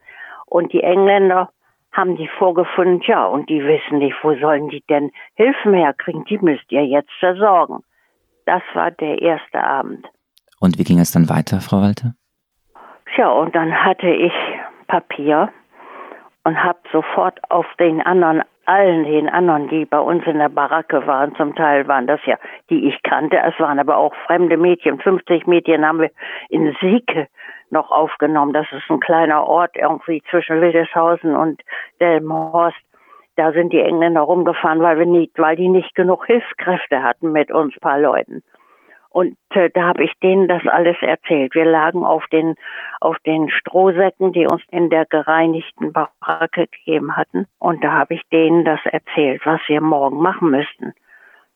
Und 0.46 0.74
die 0.74 0.84
Engländer 0.84 1.50
haben 1.92 2.18
die 2.18 2.28
vorgefunden, 2.28 3.02
ja, 3.08 3.26
und 3.26 3.50
die 3.50 3.64
wissen 3.64 3.98
nicht, 3.98 4.18
wo 4.22 4.36
sollen 4.36 4.70
die 4.70 4.84
denn 4.88 5.10
Hilfen 5.34 5.74
herkriegen? 5.74 6.26
Die 6.26 6.38
müsst 6.38 6.72
ihr 6.72 6.86
jetzt 6.86 7.12
versorgen. 7.20 7.80
Das 8.46 8.62
war 8.76 8.92
der 8.92 9.20
erste 9.24 9.60
Abend. 9.60 10.06
Und 10.60 10.78
wie 10.78 10.84
ging 10.84 11.00
es 11.00 11.12
dann 11.12 11.30
weiter, 11.30 11.62
Frau 11.62 11.82
Walter? 11.82 12.14
Tja, 13.16 13.32
und 13.32 13.56
dann 13.56 13.74
hatte 13.74 14.10
ich 14.10 14.34
Papier 14.88 15.50
und 16.44 16.64
habe 16.64 16.80
sofort 16.92 17.40
auf 17.50 17.66
den 17.80 18.02
anderen, 18.02 18.44
allen 18.66 19.04
den 19.04 19.30
anderen, 19.30 19.68
die 19.68 19.86
bei 19.86 20.00
uns 20.00 20.26
in 20.26 20.40
der 20.40 20.50
Baracke 20.50 21.06
waren, 21.06 21.36
zum 21.36 21.56
Teil 21.56 21.88
waren 21.88 22.08
das 22.08 22.20
ja, 22.26 22.38
die 22.70 22.88
ich 22.88 23.02
kannte, 23.04 23.38
es 23.38 23.60
waren 23.60 23.80
aber 23.80 23.98
auch 23.98 24.14
fremde 24.26 24.58
Mädchen, 24.58 25.00
50 25.00 25.48
Mädchen 25.48 25.86
haben 25.86 26.02
wir 26.02 26.12
in 26.50 26.76
Sieke 26.82 27.28
noch 27.70 27.92
aufgenommen. 27.92 28.54
Das 28.54 28.68
ist 28.72 28.90
ein 28.90 29.00
kleiner 29.00 29.46
Ort 29.46 29.76
irgendwie 29.76 30.24
zwischen 30.30 30.62
Wildeshausen 30.62 31.36
und 31.36 31.62
Delmenhorst. 32.00 32.78
Da 33.36 33.52
sind 33.52 33.74
die 33.74 33.82
Engländer 33.82 34.22
rumgefahren, 34.22 34.82
weil 34.82 34.98
wir 34.98 35.06
nicht, 35.06 35.38
weil 35.38 35.56
die 35.56 35.68
nicht 35.68 35.94
genug 35.94 36.26
Hilfskräfte 36.26 37.04
hatten 37.04 37.32
mit 37.32 37.52
uns 37.52 37.78
paar 37.80 38.00
Leuten. 38.00 38.44
Und 39.16 39.38
äh, 39.52 39.70
da 39.74 39.84
habe 39.84 40.04
ich 40.04 40.12
denen 40.22 40.50
das 40.50 40.62
alles 40.68 40.98
erzählt. 41.00 41.56
Wir 41.56 41.64
lagen 41.64 42.04
auf 42.04 42.26
den, 42.34 42.56
auf 43.00 43.16
den 43.26 43.50
Strohsäcken, 43.50 44.34
die 44.34 44.46
uns 44.46 44.62
in 44.72 44.90
der 44.90 45.06
gereinigten 45.06 45.94
Baracke 45.94 46.68
gegeben 46.68 47.16
hatten. 47.16 47.46
Und 47.58 47.82
da 47.82 47.94
habe 47.94 48.16
ich 48.16 48.24
denen 48.34 48.66
das 48.66 48.82
erzählt, 48.84 49.42
was 49.46 49.62
wir 49.68 49.80
morgen 49.80 50.22
machen 50.22 50.52
müssten. 50.52 50.92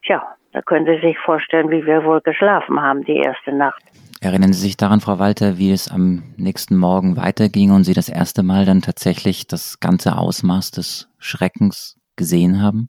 Tja, 0.06 0.26
da 0.54 0.62
können 0.62 0.86
Sie 0.86 1.06
sich 1.06 1.18
vorstellen, 1.20 1.70
wie 1.70 1.86
wir 1.86 2.06
wohl 2.06 2.22
geschlafen 2.22 2.82
haben 2.82 3.04
die 3.04 3.18
erste 3.18 3.52
Nacht. 3.52 3.84
Erinnern 4.22 4.54
Sie 4.54 4.62
sich 4.62 4.78
daran, 4.78 5.02
Frau 5.02 5.20
Walter, 5.20 5.58
wie 5.58 5.74
es 5.74 5.92
am 5.92 6.24
nächsten 6.38 6.78
Morgen 6.78 7.18
weiterging 7.18 7.72
und 7.72 7.84
Sie 7.84 7.94
das 7.94 8.08
erste 8.08 8.42
Mal 8.42 8.64
dann 8.64 8.80
tatsächlich 8.80 9.48
das 9.48 9.82
ganze 9.82 10.18
Ausmaß 10.18 10.72
des 10.72 11.14
Schreckens 11.20 12.00
gesehen 12.16 12.62
haben? 12.62 12.88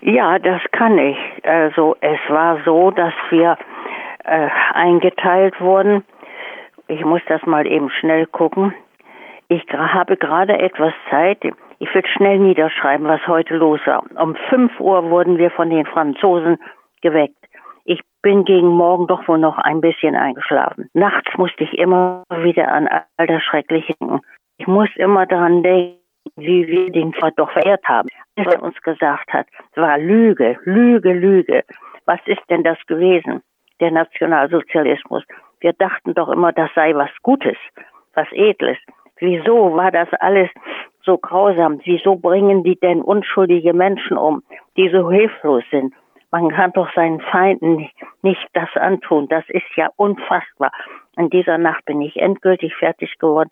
Ja, 0.00 0.38
das 0.38 0.62
kann 0.70 0.96
ich. 0.96 1.16
Also 1.42 1.96
es 2.00 2.20
war 2.28 2.62
so, 2.64 2.92
dass 2.92 3.14
wir 3.30 3.56
äh, 4.26 4.48
eingeteilt 4.74 5.60
wurden. 5.60 6.04
Ich 6.88 7.04
muss 7.04 7.22
das 7.28 7.42
mal 7.46 7.66
eben 7.66 7.90
schnell 7.90 8.26
gucken. 8.26 8.74
Ich 9.48 9.64
habe 9.72 10.16
gerade 10.16 10.58
etwas 10.58 10.92
Zeit. 11.10 11.38
Ich 11.78 11.94
will 11.94 12.06
schnell 12.06 12.38
niederschreiben, 12.38 13.06
was 13.06 13.26
heute 13.26 13.56
los 13.56 13.80
war. 13.86 14.02
Um 14.20 14.34
5 14.48 14.80
Uhr 14.80 15.10
wurden 15.10 15.38
wir 15.38 15.50
von 15.50 15.70
den 15.70 15.86
Franzosen 15.86 16.58
geweckt. 17.02 17.36
Ich 17.84 18.00
bin 18.22 18.44
gegen 18.44 18.68
Morgen 18.68 19.06
doch 19.06 19.28
wohl 19.28 19.38
noch 19.38 19.58
ein 19.58 19.80
bisschen 19.80 20.16
eingeschlafen. 20.16 20.90
Nachts 20.94 21.36
musste 21.36 21.64
ich 21.64 21.78
immer 21.78 22.24
wieder 22.30 22.72
an 22.72 22.88
all 22.88 23.26
das 23.26 23.42
Schreckliche 23.44 23.94
denken. 24.00 24.20
Ich 24.58 24.66
muss 24.66 24.88
immer 24.96 25.26
daran 25.26 25.62
denken, 25.62 25.98
wie 26.36 26.66
wir 26.66 26.90
den 26.90 27.12
doch 27.36 27.52
verehrt 27.52 27.84
haben. 27.86 28.08
Was 28.36 28.54
er 28.54 28.62
uns 28.62 28.80
gesagt 28.82 29.32
hat, 29.32 29.46
war 29.76 29.98
Lüge, 29.98 30.58
Lüge, 30.64 31.12
Lüge. 31.12 31.64
Was 32.04 32.20
ist 32.26 32.42
denn 32.50 32.64
das 32.64 32.78
gewesen? 32.86 33.42
Der 33.80 33.90
Nationalsozialismus. 33.90 35.24
Wir 35.60 35.72
dachten 35.72 36.14
doch 36.14 36.28
immer, 36.28 36.52
das 36.52 36.70
sei 36.74 36.94
was 36.94 37.10
Gutes, 37.22 37.56
was 38.14 38.26
Edles. 38.32 38.78
Wieso 39.18 39.74
war 39.74 39.90
das 39.90 40.08
alles 40.20 40.50
so 41.02 41.16
grausam? 41.16 41.80
Wieso 41.84 42.16
bringen 42.16 42.62
die 42.62 42.78
denn 42.78 43.00
unschuldige 43.00 43.72
Menschen 43.72 44.18
um, 44.18 44.42
die 44.76 44.90
so 44.90 45.10
hilflos 45.10 45.64
sind? 45.70 45.94
Man 46.30 46.50
kann 46.50 46.72
doch 46.72 46.92
seinen 46.94 47.20
Feinden 47.20 47.88
nicht 48.22 48.46
das 48.52 48.68
antun. 48.74 49.28
Das 49.28 49.44
ist 49.48 49.64
ja 49.76 49.88
unfassbar. 49.96 50.72
In 51.16 51.30
dieser 51.30 51.56
Nacht 51.56 51.84
bin 51.86 52.02
ich 52.02 52.16
endgültig 52.16 52.74
fertig 52.74 53.18
geworden 53.18 53.48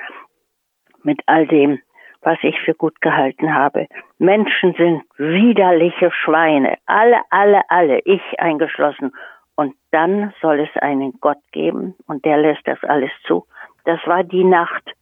mit 1.03 1.21
all 1.27 1.47
dem, 1.47 1.81
was 2.23 2.39
ich 2.43 2.61
für 2.61 2.75
gut 2.75 3.01
gehalten 3.01 3.55
habe. 3.55 3.87
Menschen 4.19 4.75
sind 4.75 5.03
widerliche 5.17 6.11
Schweine. 6.11 6.77
Alle, 6.87 7.21
alle, 7.31 7.63
alle, 7.69 8.01
ich 8.05 8.23
eingeschlossen. 8.39 9.13
Und 9.57 9.75
dann 9.93 10.33
soll 10.41 10.61
es 10.61 10.83
einen 10.83 11.13
Gott 11.21 11.39
geben 11.53 11.95
und 12.07 12.25
der 12.25 12.39
lässt 12.39 12.67
das 12.67 12.83
alles 12.83 13.11
zu. 13.27 13.47
Das 13.85 14.01
war 14.07 14.25
die 14.25 14.45
Nacht, 14.45 14.93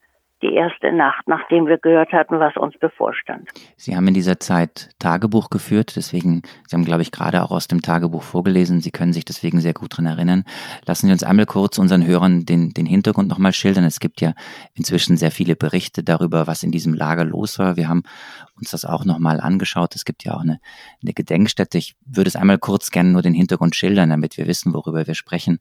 die 0.43 0.55
erste 0.55 0.93
Nacht, 0.93 1.27
nachdem 1.27 1.67
wir 1.67 1.79
gehört 1.79 2.13
hatten, 2.13 2.41
was 2.41 2.57
uns 2.57 2.77
bevorstand. 2.79 3.49
Sie 3.77 3.97
haben 3.97 4.09
in 4.09 4.15
dieser 4.15 4.41
Zeit 4.41 4.91
Tagebuch 4.99 5.51
geführt, 5.51 5.95
deswegen, 5.97 6.43
Sie 6.67 6.75
haben, 6.75 6.85
glaube 6.85 7.03
ich, 7.03 7.13
gerade 7.13 7.43
auch 7.43 7.53
aus 7.53 7.69
dem 7.69 7.81
Tagebuch 7.81 8.23
vorgelesen. 8.23 8.81
Sie 8.81 8.91
können 8.91 9.13
sich 9.13 9.25
deswegen 9.25 9.61
sehr 9.61 9.73
gut 9.73 9.97
dran 9.97 10.07
erinnern. 10.07 10.45
Lassen 10.85 11.07
Sie 11.07 11.13
uns 11.13 11.23
einmal 11.23 11.47
kurz 11.47 11.79
unseren 11.79 12.05
Hörern 12.05 12.45
den, 12.45 12.71
den 12.71 12.87
Hintergrund 12.87 13.29
nochmal 13.29 13.53
schildern. 13.53 13.85
Es 13.85 14.01
gibt 14.01 14.21
ja 14.21 14.35
inzwischen 14.75 15.17
sehr 15.17 15.31
viele 15.31 15.55
Berichte 15.55 16.03
darüber, 16.03 16.47
was 16.47 16.63
in 16.63 16.73
diesem 16.73 16.95
Lager 16.95 17.25
los 17.25 17.59
war. 17.59 17.77
Wir 17.77 17.89
haben 17.89 18.03
uns 18.57 18.71
das 18.71 18.85
auch 18.85 19.05
nochmal 19.05 19.41
angeschaut. 19.41 19.95
Es 19.95 20.05
gibt 20.05 20.25
ja 20.25 20.35
auch 20.35 20.43
eine, 20.43 20.61
eine 21.03 21.13
Gedenkstätte. 21.13 21.79
Ich 21.79 21.95
würde 22.05 22.29
es 22.29 22.37
einmal 22.37 22.59
kurz 22.59 22.91
gerne 22.91 23.11
nur 23.11 23.23
den 23.23 23.35
Hintergrund 23.35 23.77
schildern, 23.77 24.11
damit 24.11 24.37
wir 24.37 24.47
wissen, 24.47 24.75
worüber 24.75 25.07
wir 25.07 25.15
sprechen. 25.15 25.61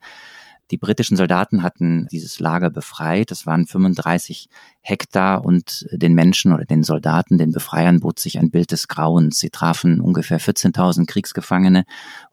Die 0.72 0.78
britischen 0.78 1.18
Soldaten 1.18 1.63
hatten 1.63 2.08
dieses 2.12 2.40
Lager 2.40 2.70
befreit. 2.70 3.30
Das 3.30 3.46
waren 3.46 3.68
35 3.68 4.48
Hektar 4.80 5.44
und 5.44 5.86
den 5.92 6.13
Menschen 6.13 6.54
oder 6.54 6.63
den 6.63 6.84
Soldaten, 6.84 7.38
den 7.38 7.51
Befreiern 7.51 8.00
bot 8.00 8.20
sich 8.20 8.40
ein 8.40 8.50
Bild 8.50 8.72
des 8.72 8.88
Grauens. 8.88 9.38
Sie 9.38 9.50
trafen 9.50 10.00
ungefähr 10.00 10.40
14.000 10.40 11.06
Kriegsgefangene, 11.08 11.84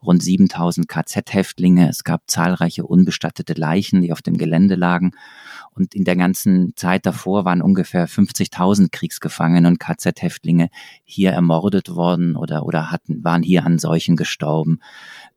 rund 0.01 0.23
7.000 0.23 0.87
KZ-Häftlinge. 0.87 1.89
Es 1.89 2.05
gab 2.05 2.23
zahlreiche 2.27 2.85
unbestattete 2.85 3.53
Leichen, 3.53 4.01
die 4.01 4.13
auf 4.13 4.21
dem 4.21 4.37
Gelände 4.37 4.75
lagen. 4.75 5.11
Und 5.71 5.93
in 5.93 6.05
der 6.05 6.15
ganzen 6.15 6.75
Zeit 6.75 7.05
davor 7.05 7.45
waren 7.45 7.61
ungefähr 7.61 8.07
50.000 8.07 8.89
Kriegsgefangene 8.91 9.67
und 9.67 9.79
KZ-Häftlinge 9.79 10.69
hier 11.03 11.31
ermordet 11.31 11.89
worden 11.89 12.35
oder, 12.35 12.65
oder 12.65 12.89
hatten, 12.89 13.23
waren 13.23 13.43
hier 13.43 13.65
an 13.65 13.79
Seuchen 13.79 14.15
gestorben. 14.15 14.79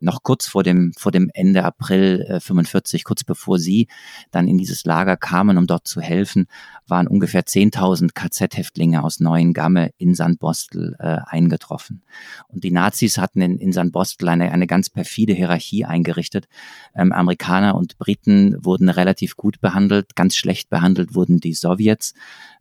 Noch 0.02 0.22
kurz 0.22 0.46
vor 0.48 0.62
dem, 0.62 0.92
vor 0.98 1.12
dem 1.12 1.30
Ende 1.32 1.64
April 1.64 2.26
äh, 2.28 2.40
45, 2.40 3.04
kurz 3.04 3.22
bevor 3.22 3.58
sie 3.58 3.86
dann 4.30 4.48
in 4.48 4.58
dieses 4.58 4.84
Lager 4.84 5.16
kamen, 5.16 5.58
um 5.58 5.66
dort 5.66 5.86
zu 5.86 6.00
helfen, 6.00 6.46
waren 6.86 7.06
ungefähr 7.06 7.44
10.000 7.44 8.12
KZ-Häftlinge 8.12 9.04
aus 9.04 9.20
Neuengamme 9.20 9.92
in 9.98 10.14
Sandbostel 10.14 10.96
äh, 10.98 11.18
eingetroffen. 11.26 12.02
Und 12.48 12.64
die 12.64 12.72
Nazis 12.72 13.18
hatten 13.18 13.40
in, 13.40 13.58
in 13.58 13.72
Sandbostel 13.72 14.28
eine, 14.28 14.50
eine 14.50 14.66
ganz 14.66 14.90
perfide 14.90 15.34
Hierarchie 15.34 15.84
eingerichtet. 15.84 16.48
Ähm, 16.94 17.12
Amerikaner 17.12 17.76
und 17.76 17.96
Briten 17.98 18.56
wurden 18.64 18.88
relativ 18.88 19.36
gut 19.36 19.60
behandelt, 19.60 20.16
ganz 20.16 20.34
schlecht 20.34 20.68
behandelt 20.68 21.14
wurden 21.14 21.38
die 21.38 21.54
Sowjets 21.54 22.14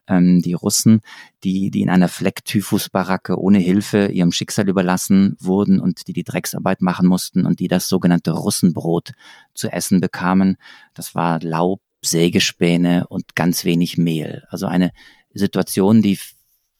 ähm, 0.07 0.41
die 0.41 0.53
Russen, 0.53 1.01
die, 1.43 1.71
die 1.71 1.81
in 1.81 1.89
einer 1.89 2.07
Flecktyphusbaracke 2.07 3.39
ohne 3.39 3.59
Hilfe 3.59 4.07
ihrem 4.07 4.31
Schicksal 4.31 4.69
überlassen 4.69 5.35
wurden 5.39 5.79
und 5.79 6.07
die 6.07 6.13
die 6.13 6.23
Drecksarbeit 6.23 6.81
machen 6.81 7.07
mussten 7.07 7.45
und 7.45 7.59
die 7.59 7.67
das 7.67 7.87
sogenannte 7.87 8.31
Russenbrot 8.31 9.11
zu 9.53 9.71
essen 9.71 10.01
bekamen. 10.01 10.57
Das 10.93 11.15
war 11.15 11.39
Laub, 11.41 11.81
Sägespäne 12.01 13.05
und 13.07 13.35
ganz 13.35 13.65
wenig 13.65 13.97
Mehl. 13.97 14.43
Also 14.49 14.67
eine 14.67 14.91
Situation, 15.33 16.01
die 16.01 16.17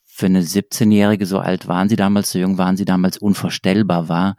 für 0.05 0.25
eine 0.25 0.41
17-Jährige, 0.41 1.25
so 1.25 1.39
alt 1.39 1.67
waren 1.67 1.89
sie 1.89 1.95
damals, 1.95 2.31
so 2.31 2.39
jung 2.39 2.57
waren 2.57 2.77
sie 2.77 2.85
damals, 2.85 3.17
unvorstellbar 3.17 4.09
war. 4.09 4.35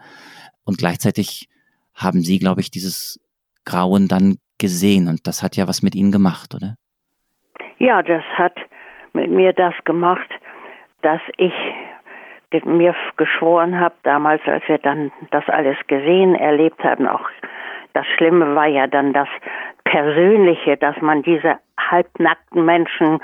Und 0.65 0.79
gleichzeitig 0.79 1.49
haben 1.95 2.23
sie, 2.23 2.39
glaube 2.39 2.61
ich, 2.61 2.71
dieses 2.71 3.21
Grauen 3.65 4.09
dann 4.09 4.39
gesehen 4.59 5.09
und 5.09 5.27
das 5.27 5.43
hat 5.43 5.57
ja 5.57 5.67
was 5.67 5.83
mit 5.83 5.95
ihnen 5.95 6.13
gemacht, 6.13 6.55
oder? 6.55 6.77
Ja, 7.79 8.03
das 8.03 8.23
hat 8.37 8.55
mit 9.13 9.31
mir 9.31 9.53
das 9.53 9.75
gemacht, 9.85 10.29
dass 11.03 11.21
ich 11.37 11.55
mir 12.65 12.95
geschworen 13.17 13.81
habe, 13.81 13.95
damals, 14.03 14.43
als 14.47 14.67
wir 14.69 14.79
dann 14.79 15.11
das 15.31 15.49
alles 15.49 15.77
gesehen, 15.87 16.35
erlebt 16.35 16.83
haben, 16.85 17.07
auch 17.07 17.29
das 17.95 18.07
Schlimme 18.17 18.55
war 18.55 18.67
ja 18.67 18.87
dann 18.87 19.13
das 19.13 19.29
Persönliche, 19.85 20.77
dass 20.77 21.01
man 21.01 21.23
diese 21.23 21.59
halbnackten 21.79 22.65
Menschen 22.65 23.21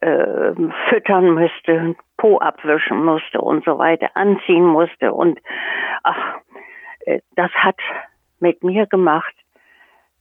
äh, 0.00 0.52
füttern 0.88 1.34
müsste, 1.34 1.96
Po 2.16 2.38
abwischen 2.38 3.04
musste 3.04 3.40
und 3.40 3.64
so 3.64 3.78
weiter, 3.78 4.10
anziehen 4.14 4.66
musste. 4.66 5.12
Und 5.12 5.40
ach, 6.04 6.38
äh, 7.06 7.20
das 7.34 7.50
hat 7.52 7.78
mit 8.38 8.62
mir 8.62 8.86
gemacht, 8.86 9.34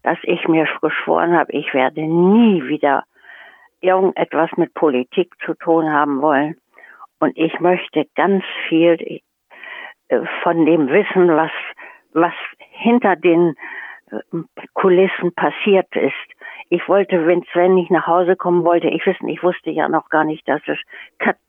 dass 0.03 0.17
ich 0.23 0.47
mir 0.47 0.67
geschworen 0.81 1.37
habe, 1.37 1.51
ich 1.51 1.73
werde 1.73 2.01
nie 2.01 2.63
wieder 2.67 3.03
irgendetwas 3.81 4.49
mit 4.57 4.73
Politik 4.73 5.33
zu 5.45 5.53
tun 5.55 5.91
haben 5.91 6.21
wollen. 6.21 6.55
Und 7.19 7.37
ich 7.37 7.59
möchte 7.59 8.07
ganz 8.15 8.43
viel 8.67 9.21
äh, 10.07 10.19
von 10.43 10.65
dem 10.65 10.89
wissen, 10.89 11.35
was, 11.35 11.51
was 12.13 12.33
hinter 12.57 13.15
den 13.15 13.55
äh, 14.11 14.19
Kulissen 14.73 15.33
passiert 15.35 15.95
ist. 15.95 16.13
Ich 16.73 16.87
wollte, 16.87 17.27
wenn 17.27 17.43
Sven 17.51 17.75
nicht 17.75 17.91
nach 17.91 18.07
Hause 18.07 18.37
kommen 18.37 18.63
wollte, 18.63 18.87
ich 18.87 19.05
wissen, 19.05 19.27
ich 19.27 19.43
wusste 19.43 19.71
ja 19.71 19.89
noch 19.89 20.07
gar 20.07 20.23
nicht, 20.23 20.47
dass 20.47 20.61
es 20.67 20.77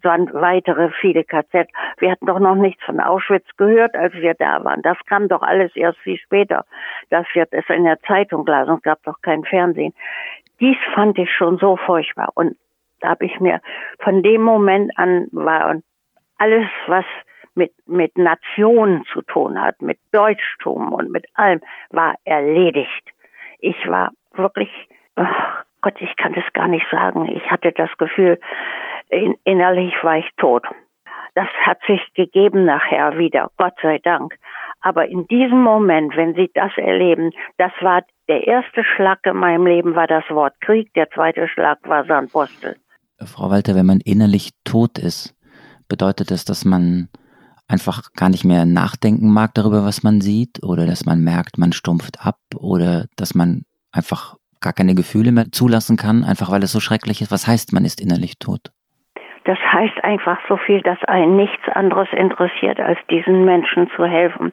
weitere 0.02 0.90
viele 1.00 1.22
KZ. 1.22 1.68
Wir 1.98 2.10
hatten 2.10 2.26
doch 2.26 2.40
noch 2.40 2.56
nichts 2.56 2.82
von 2.82 2.98
Auschwitz 2.98 3.46
gehört, 3.56 3.94
als 3.94 4.12
wir 4.14 4.34
da 4.34 4.64
waren. 4.64 4.82
Das 4.82 4.98
kam 5.06 5.28
doch 5.28 5.42
alles 5.42 5.76
erst 5.76 5.98
viel 6.00 6.18
später. 6.18 6.64
Das 7.10 7.24
wird 7.34 7.52
es 7.52 7.64
in 7.68 7.84
der 7.84 8.00
Zeitung 8.00 8.44
las 8.46 8.68
und 8.68 8.82
gab 8.82 9.00
doch 9.04 9.22
kein 9.22 9.44
Fernsehen 9.44 9.94
dies 10.60 10.76
fand 10.94 11.18
ich 11.18 11.30
schon 11.30 11.58
so 11.58 11.76
furchtbar. 11.76 12.30
Und 12.34 12.56
da 13.00 13.10
habe 13.10 13.26
ich 13.26 13.40
mir 13.40 13.60
von 13.98 14.22
dem 14.22 14.42
Moment 14.42 14.96
an 14.96 15.28
war 15.32 15.76
alles, 16.38 16.68
was 16.86 17.04
mit, 17.54 17.72
mit 17.86 18.16
Nationen 18.16 19.04
zu 19.12 19.22
tun 19.22 19.60
hat, 19.60 19.82
mit 19.82 19.98
Deutschtum 20.12 20.92
und 20.92 21.10
mit 21.10 21.26
allem, 21.34 21.60
war 21.90 22.14
erledigt. 22.24 23.12
Ich 23.58 23.76
war 23.86 24.12
wirklich, 24.34 24.70
oh 25.16 25.26
Gott, 25.82 26.00
ich 26.00 26.16
kann 26.16 26.32
das 26.32 26.44
gar 26.52 26.68
nicht 26.68 26.86
sagen. 26.90 27.28
Ich 27.28 27.50
hatte 27.50 27.72
das 27.72 27.90
Gefühl, 27.98 28.40
in, 29.08 29.36
innerlich 29.44 29.94
war 30.02 30.16
ich 30.18 30.30
tot. 30.36 30.66
Das 31.34 31.48
hat 31.60 31.78
sich 31.86 32.00
gegeben 32.14 32.64
nachher 32.64 33.18
wieder, 33.18 33.50
Gott 33.56 33.74
sei 33.82 33.98
Dank. 33.98 34.34
Aber 34.82 35.08
in 35.08 35.26
diesem 35.28 35.62
Moment, 35.62 36.16
wenn 36.16 36.34
Sie 36.34 36.50
das 36.54 36.72
erleben, 36.76 37.30
das 37.56 37.72
war 37.80 38.02
der 38.28 38.46
erste 38.46 38.82
Schlag 38.84 39.20
in 39.24 39.36
meinem 39.36 39.66
Leben 39.66 39.94
war 39.94 40.08
das 40.08 40.24
Wort 40.28 40.54
Krieg, 40.60 40.92
der 40.94 41.08
zweite 41.10 41.48
Schlag 41.48 41.78
war 41.88 42.04
Sandpostel. 42.04 42.76
Frau 43.24 43.50
Walter, 43.50 43.76
wenn 43.76 43.86
man 43.86 44.00
innerlich 44.00 44.50
tot 44.64 44.98
ist, 44.98 45.34
bedeutet 45.88 46.30
das, 46.30 46.44
dass 46.44 46.64
man 46.64 47.08
einfach 47.68 48.12
gar 48.14 48.28
nicht 48.28 48.44
mehr 48.44 48.64
nachdenken 48.64 49.32
mag 49.32 49.54
darüber, 49.54 49.84
was 49.84 50.02
man 50.02 50.20
sieht, 50.20 50.62
oder 50.64 50.86
dass 50.86 51.06
man 51.06 51.22
merkt, 51.22 51.58
man 51.58 51.72
stumpft 51.72 52.24
ab, 52.24 52.38
oder 52.56 53.06
dass 53.16 53.34
man 53.34 53.62
einfach 53.92 54.36
gar 54.60 54.72
keine 54.72 54.94
Gefühle 54.94 55.32
mehr 55.32 55.52
zulassen 55.52 55.96
kann, 55.96 56.24
einfach 56.24 56.50
weil 56.50 56.62
es 56.62 56.72
so 56.72 56.80
schrecklich 56.80 57.22
ist. 57.22 57.30
Was 57.30 57.46
heißt, 57.46 57.72
man 57.72 57.84
ist 57.84 58.00
innerlich 58.00 58.38
tot? 58.38 58.72
Das 59.44 59.58
heißt 59.58 60.04
einfach 60.04 60.38
so 60.48 60.56
viel, 60.56 60.80
dass 60.82 61.02
einen 61.04 61.36
nichts 61.36 61.68
anderes 61.68 62.08
interessiert, 62.12 62.78
als 62.80 62.98
diesen 63.10 63.44
Menschen 63.44 63.90
zu 63.96 64.04
helfen. 64.04 64.52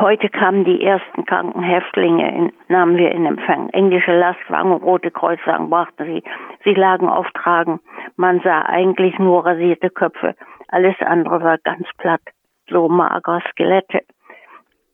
Heute 0.00 0.28
kamen 0.28 0.64
die 0.64 0.84
ersten 0.84 1.24
kranken 1.24 1.62
Häftlinge, 1.62 2.32
in, 2.32 2.52
nahmen 2.68 2.96
wir 2.96 3.10
in 3.10 3.26
Empfang. 3.26 3.68
Englische 3.70 4.16
Lastwagen, 4.16 4.72
Rote 4.72 5.10
Kreuzwagen 5.10 5.70
brachten 5.70 6.04
sie. 6.04 6.22
Sie 6.62 6.74
lagen 6.74 7.08
auf 7.08 7.26
Tragen. 7.32 7.80
Man 8.16 8.40
sah 8.40 8.62
eigentlich 8.62 9.18
nur 9.18 9.44
rasierte 9.44 9.90
Köpfe. 9.90 10.36
Alles 10.68 10.94
andere 11.00 11.42
war 11.42 11.58
ganz 11.58 11.88
platt. 11.98 12.22
So 12.68 12.88
mager 12.88 13.42
Skelette. 13.50 14.02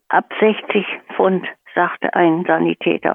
Ab 0.09 0.25
60 0.41 0.87
Pfund, 1.15 1.47
sagte 1.75 2.15
ein 2.15 2.45
Sanitäter. 2.47 3.15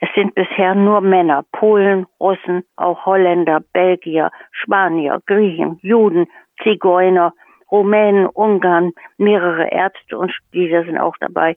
Es 0.00 0.08
sind 0.14 0.34
bisher 0.34 0.74
nur 0.74 1.00
Männer, 1.00 1.44
Polen, 1.52 2.06
Russen, 2.18 2.64
auch 2.76 3.06
Holländer, 3.06 3.60
Belgier, 3.72 4.30
Spanier, 4.50 5.20
Griechen, 5.26 5.78
Juden, 5.82 6.26
Zigeuner, 6.62 7.32
Rumänen, 7.70 8.26
Ungarn, 8.26 8.92
mehrere 9.18 9.68
Ärzte 9.70 10.18
und 10.18 10.32
diese 10.52 10.84
sind 10.84 10.98
auch 10.98 11.16
dabei. 11.18 11.56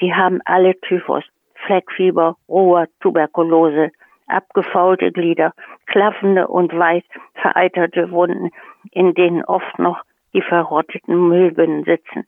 Sie 0.00 0.14
haben 0.14 0.40
alle 0.44 0.78
Typhus, 0.80 1.24
Fleckfieber, 1.66 2.36
Ruhr, 2.48 2.86
Tuberkulose, 3.00 3.90
abgefaulte 4.26 5.12
Glieder, 5.12 5.52
klaffende 5.86 6.48
und 6.48 6.76
weit 6.78 7.04
vereiterte 7.34 8.10
Wunden, 8.10 8.50
in 8.90 9.14
denen 9.14 9.44
oft 9.44 9.78
noch 9.78 10.02
die 10.32 10.42
verrotteten 10.42 11.28
Müllbinnen 11.28 11.84
sitzen. 11.84 12.26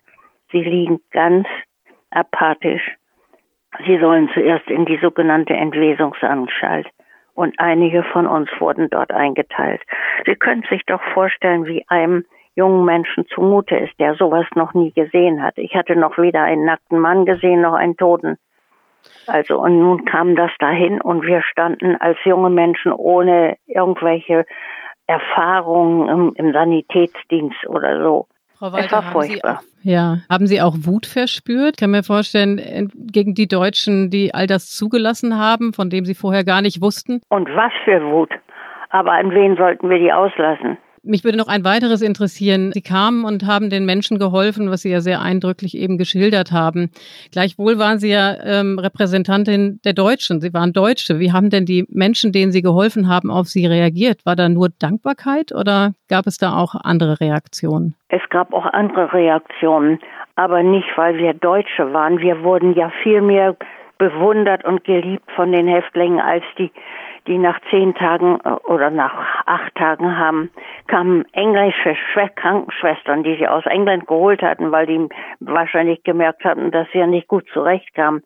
Sie 0.53 0.63
liegen 0.63 1.01
ganz 1.11 1.47
apathisch 2.11 2.97
Sie 3.87 3.99
sollen 3.99 4.31
zuerst 4.33 4.69
in 4.69 4.85
die 4.85 4.99
sogenannte 4.99 5.55
Entwesungsanstalt 5.55 6.87
und 7.35 7.55
einige 7.59 8.05
von 8.05 8.27
uns 8.27 8.49
wurden 8.59 8.89
dort 8.91 9.13
eingeteilt. 9.13 9.83
Sie 10.25 10.37
können 10.37 10.65
sich 10.71 10.85
doch 10.87 11.03
vorstellen, 11.13 11.67
wie 11.67 11.85
einem 11.89 12.25
jungen 12.55 12.85
Menschen 12.85 13.27
zumute 13.27 13.77
ist, 13.77 13.99
der 13.99 14.15
sowas 14.15 14.47
noch 14.55 14.75
nie 14.75 14.93
gesehen 14.93 15.43
hat. 15.43 15.59
Ich 15.59 15.75
hatte 15.75 15.97
noch 15.97 16.19
weder 16.19 16.43
einen 16.43 16.65
nackten 16.65 17.01
Mann 17.01 17.25
gesehen, 17.25 17.63
noch 17.63 17.75
einen 17.75 17.97
Toten. 17.97 18.37
Also, 19.27 19.61
und 19.61 19.79
nun 19.79 20.05
kam 20.05 20.37
das 20.37 20.53
dahin 20.61 21.01
und 21.01 21.27
wir 21.27 21.43
standen 21.43 21.97
als 21.97 22.17
junge 22.25 22.51
Menschen 22.51 22.93
ohne 22.93 23.57
irgendwelche 23.67 24.47
Erfahrungen 25.07 26.09
im, 26.09 26.33
im 26.37 26.53
Sanitätsdienst 26.53 27.67
oder 27.67 28.03
so 28.03 28.29
Frau 28.65 28.73
Walter, 28.73 28.87
es 28.87 28.93
war 28.93 29.13
furchtbar. 29.13 29.59
Auch, 29.59 29.63
ja, 29.83 30.17
haben 30.31 30.47
Sie 30.47 30.63
auch 30.63 30.75
Wut 30.87 31.05
verspürt? 31.05 31.75
Ich 31.75 31.81
kann 31.81 31.91
mir 31.91 32.03
vorstellen, 32.03 32.91
gegen 32.95 33.35
die 33.35 33.47
Deutschen, 33.47 34.09
die 34.09 34.33
all 34.33 34.47
das 34.47 34.71
zugelassen 34.71 35.39
haben, 35.39 35.75
von 35.75 35.91
dem 35.91 36.07
Sie 36.07 36.15
vorher 36.15 36.45
gar 36.45 36.63
nicht 36.63 36.81
wussten. 36.81 37.21
Und 37.29 37.47
was 37.55 37.73
für 37.85 38.03
Wut? 38.03 38.31
Aber 38.89 39.13
an 39.13 39.33
wen 39.33 39.57
sollten 39.57 39.91
wir 39.91 39.99
die 39.99 40.11
auslassen? 40.11 40.79
Mich 41.05 41.23
würde 41.23 41.37
noch 41.37 41.49
ein 41.49 41.65
weiteres 41.65 42.01
interessieren. 42.01 42.73
Sie 42.73 42.81
kamen 42.81 43.25
und 43.25 43.47
haben 43.47 43.69
den 43.69 43.85
Menschen 43.85 44.19
geholfen, 44.19 44.71
was 44.71 44.83
Sie 44.83 44.91
ja 44.91 45.01
sehr 45.01 45.21
eindrücklich 45.21 45.77
eben 45.77 45.99
geschildert 45.99 46.51
haben. 46.51 46.91
Gleichwohl 47.31 47.79
waren 47.79 47.99
Sie 47.99 48.11
ja 48.11 48.35
ähm, 48.43 48.79
Repräsentantin 48.79 49.81
der 49.85 49.93
Deutschen. 49.93 50.41
Sie 50.41 50.55
waren 50.55 50.73
Deutsche. 50.73 51.19
Wie 51.19 51.33
haben 51.33 51.51
denn 51.51 51.67
die 51.67 51.87
Menschen, 51.91 52.33
denen 52.33 52.53
Sie 52.53 52.63
geholfen 52.63 53.09
haben, 53.09 53.31
auf 53.31 53.49
Sie 53.49 53.67
reagiert? 53.67 54.25
War 54.25 54.35
da 54.35 54.49
nur 54.49 54.71
Dankbarkeit 54.79 55.53
oder 55.53 55.93
gab 56.09 56.27
es 56.27 56.39
da 56.39 56.57
auch 56.57 56.75
andere 56.75 57.21
Reaktionen? 57.21 57.95
Es 58.09 58.23
gab 58.31 58.55
auch 58.55 58.67
andere 58.67 59.13
Reaktionen, 59.13 59.99
aber 60.37 60.63
nicht, 60.63 60.89
weil 60.97 61.19
wir 61.19 61.35
Deutsche 61.35 61.93
waren. 61.93 62.19
Wir 62.19 62.43
wurden 62.43 62.75
ja 62.75 62.91
viel 63.03 63.21
mehr 63.21 63.57
bewundert 63.99 64.65
und 64.65 64.85
geliebt 64.85 65.31
von 65.37 65.53
den 65.53 65.69
Häftlingen 65.69 66.21
als 66.21 66.45
die 66.59 66.71
die 67.27 67.39
nach 67.39 67.59
zehn 67.71 67.95
Tagen 67.95 68.39
äh, 68.45 68.51
oder 68.67 68.91
nach 68.91 69.47
acht 69.47 69.75
Tagen 69.75 70.19
haben, 70.19 70.51
kamen 70.87 71.25
englische 71.33 71.97
Krankenschwestern, 72.37 73.23
die 73.23 73.37
sie 73.37 73.49
aus 73.49 73.65
England 73.67 74.07
geholt 74.07 74.43
hatten, 74.43 74.73
weil 74.73 74.87
die 74.87 75.09
wahrscheinlich 75.41 76.03
gemerkt 76.03 76.45
hatten, 76.45 76.71
dass 76.71 76.87
sie 76.93 76.99
ja 76.99 77.07
nicht 77.07 77.29
gut 77.29 77.47
zurechtkamen. 77.53 78.23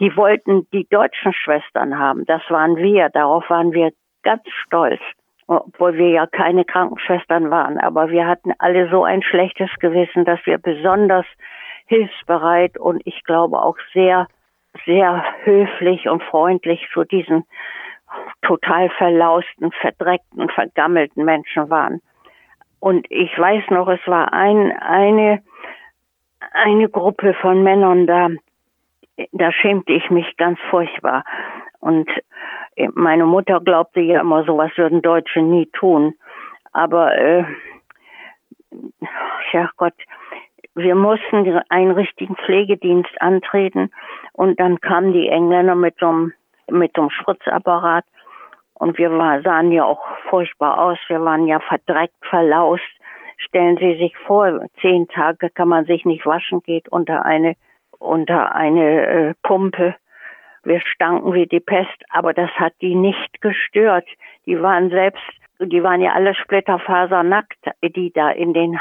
Die 0.00 0.16
wollten 0.16 0.66
die 0.72 0.86
deutschen 0.88 1.32
Schwestern 1.32 1.98
haben. 1.98 2.24
Das 2.26 2.42
waren 2.48 2.76
wir. 2.76 3.08
Darauf 3.10 3.48
waren 3.50 3.72
wir 3.72 3.92
ganz 4.22 4.42
stolz. 4.64 5.00
Obwohl 5.46 5.98
wir 5.98 6.08
ja 6.08 6.26
keine 6.26 6.64
Krankenschwestern 6.64 7.50
waren. 7.50 7.78
Aber 7.78 8.10
wir 8.10 8.26
hatten 8.26 8.52
alle 8.58 8.88
so 8.90 9.04
ein 9.04 9.22
schlechtes 9.22 9.70
Gewissen, 9.80 10.24
dass 10.24 10.40
wir 10.44 10.58
besonders 10.58 11.26
hilfsbereit 11.86 12.78
und 12.78 13.02
ich 13.04 13.22
glaube 13.24 13.58
auch 13.60 13.76
sehr, 13.92 14.28
sehr 14.86 15.24
höflich 15.44 16.08
und 16.08 16.22
freundlich 16.22 16.88
zu 16.92 17.04
diesen 17.04 17.44
total 18.42 18.90
verlausten, 18.90 19.72
verdreckten, 19.72 20.48
vergammelten 20.48 21.24
Menschen 21.24 21.70
waren. 21.70 22.00
Und 22.80 23.06
ich 23.10 23.36
weiß 23.38 23.70
noch, 23.70 23.88
es 23.88 24.00
war 24.06 24.32
ein, 24.32 24.72
eine, 24.72 25.42
eine 26.52 26.88
Gruppe 26.88 27.34
von 27.34 27.62
Männern 27.62 28.06
da, 28.06 28.30
da 29.32 29.52
schämte 29.52 29.92
ich 29.92 30.10
mich 30.10 30.36
ganz 30.36 30.58
furchtbar. 30.70 31.24
Und 31.80 32.10
meine 32.94 33.26
Mutter 33.26 33.60
glaubte 33.60 34.00
ja 34.00 34.20
immer, 34.20 34.44
sowas 34.44 34.72
würden 34.76 35.02
Deutsche 35.02 35.42
nie 35.42 35.66
tun. 35.66 36.14
Aber, 36.72 37.16
äh, 37.16 37.44
ja 39.52 39.70
Gott, 39.76 39.94
wir 40.74 40.94
mussten 40.94 41.60
einen 41.68 41.90
richtigen 41.92 42.34
Pflegedienst 42.36 43.20
antreten 43.20 43.90
und 44.32 44.58
dann 44.58 44.80
kamen 44.80 45.12
die 45.12 45.28
Engländer 45.28 45.74
mit 45.74 45.96
so 45.98 46.08
einem 46.08 46.32
mit 46.70 46.92
so 46.94 47.02
einem 47.02 47.10
Spritzapparat. 47.10 48.04
Und 48.74 48.98
wir 48.98 49.16
war, 49.16 49.42
sahen 49.42 49.70
ja 49.70 49.84
auch 49.84 50.04
furchtbar 50.28 50.78
aus. 50.78 50.98
Wir 51.08 51.24
waren 51.24 51.46
ja 51.46 51.60
verdreckt, 51.60 52.14
verlaust. 52.28 52.82
Stellen 53.36 53.76
Sie 53.76 53.96
sich 53.96 54.16
vor, 54.26 54.66
zehn 54.80 55.08
Tage 55.08 55.50
kann 55.50 55.68
man 55.68 55.84
sich 55.84 56.04
nicht 56.04 56.26
waschen, 56.26 56.60
geht 56.62 56.88
unter 56.88 57.24
eine, 57.24 57.54
unter 57.98 58.54
eine 58.54 59.06
äh, 59.06 59.34
Pumpe. 59.42 59.96
Wir 60.64 60.80
stanken 60.80 61.32
wie 61.32 61.46
die 61.46 61.60
Pest, 61.60 62.04
aber 62.10 62.34
das 62.34 62.50
hat 62.50 62.74
die 62.80 62.94
nicht 62.94 63.40
gestört. 63.40 64.06
Die 64.46 64.60
waren 64.60 64.90
selbst, 64.90 65.22
die 65.58 65.82
waren 65.82 66.00
ja 66.00 66.12
alle 66.12 66.34
splitterfasernackt, 66.34 67.58
die 67.82 68.12
da 68.12 68.30
in 68.30 68.52
den, 68.52 68.78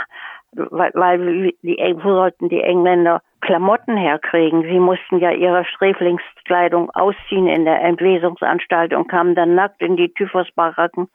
weil, 0.53 0.91
weil 0.93 1.53
die, 1.61 1.77
wo 2.03 2.13
sollten 2.13 2.49
die 2.49 2.61
Engländer 2.61 3.21
Klamotten 3.41 3.97
herkriegen. 3.97 4.63
Sie 4.63 4.79
mussten 4.79 5.17
ja 5.17 5.31
ihre 5.31 5.65
Sträflingskleidung 5.65 6.91
ausziehen 6.91 7.47
in 7.47 7.65
der 7.65 7.81
Entwesungsanstalt 7.81 8.93
und 8.93 9.07
kamen 9.07 9.35
dann 9.35 9.55
nackt 9.55 9.81
in 9.81 9.97
die 9.97 10.13
Typhusbaracken. 10.13 11.09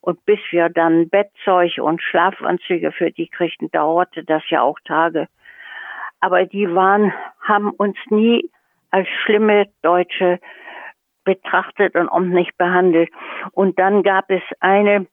Und 0.00 0.24
bis 0.26 0.40
wir 0.50 0.68
dann 0.68 1.08
Bettzeug 1.08 1.78
und 1.78 2.02
Schlafanzüge 2.02 2.92
für 2.92 3.10
die 3.10 3.28
kriegten, 3.28 3.70
dauerte 3.70 4.24
das 4.24 4.42
ja 4.50 4.60
auch 4.62 4.78
Tage. 4.84 5.28
Aber 6.20 6.44
die 6.44 6.72
waren, 6.74 7.12
haben 7.40 7.70
uns 7.70 7.96
nie 8.10 8.50
als 8.90 9.08
schlimme 9.24 9.66
Deutsche 9.82 10.40
betrachtet 11.24 11.94
und 11.94 12.08
uns 12.08 12.34
nicht 12.34 12.58
behandelt. 12.58 13.10
Und 13.52 13.78
dann 13.78 14.02
gab 14.02 14.30
es 14.30 14.42
eine 14.60 15.06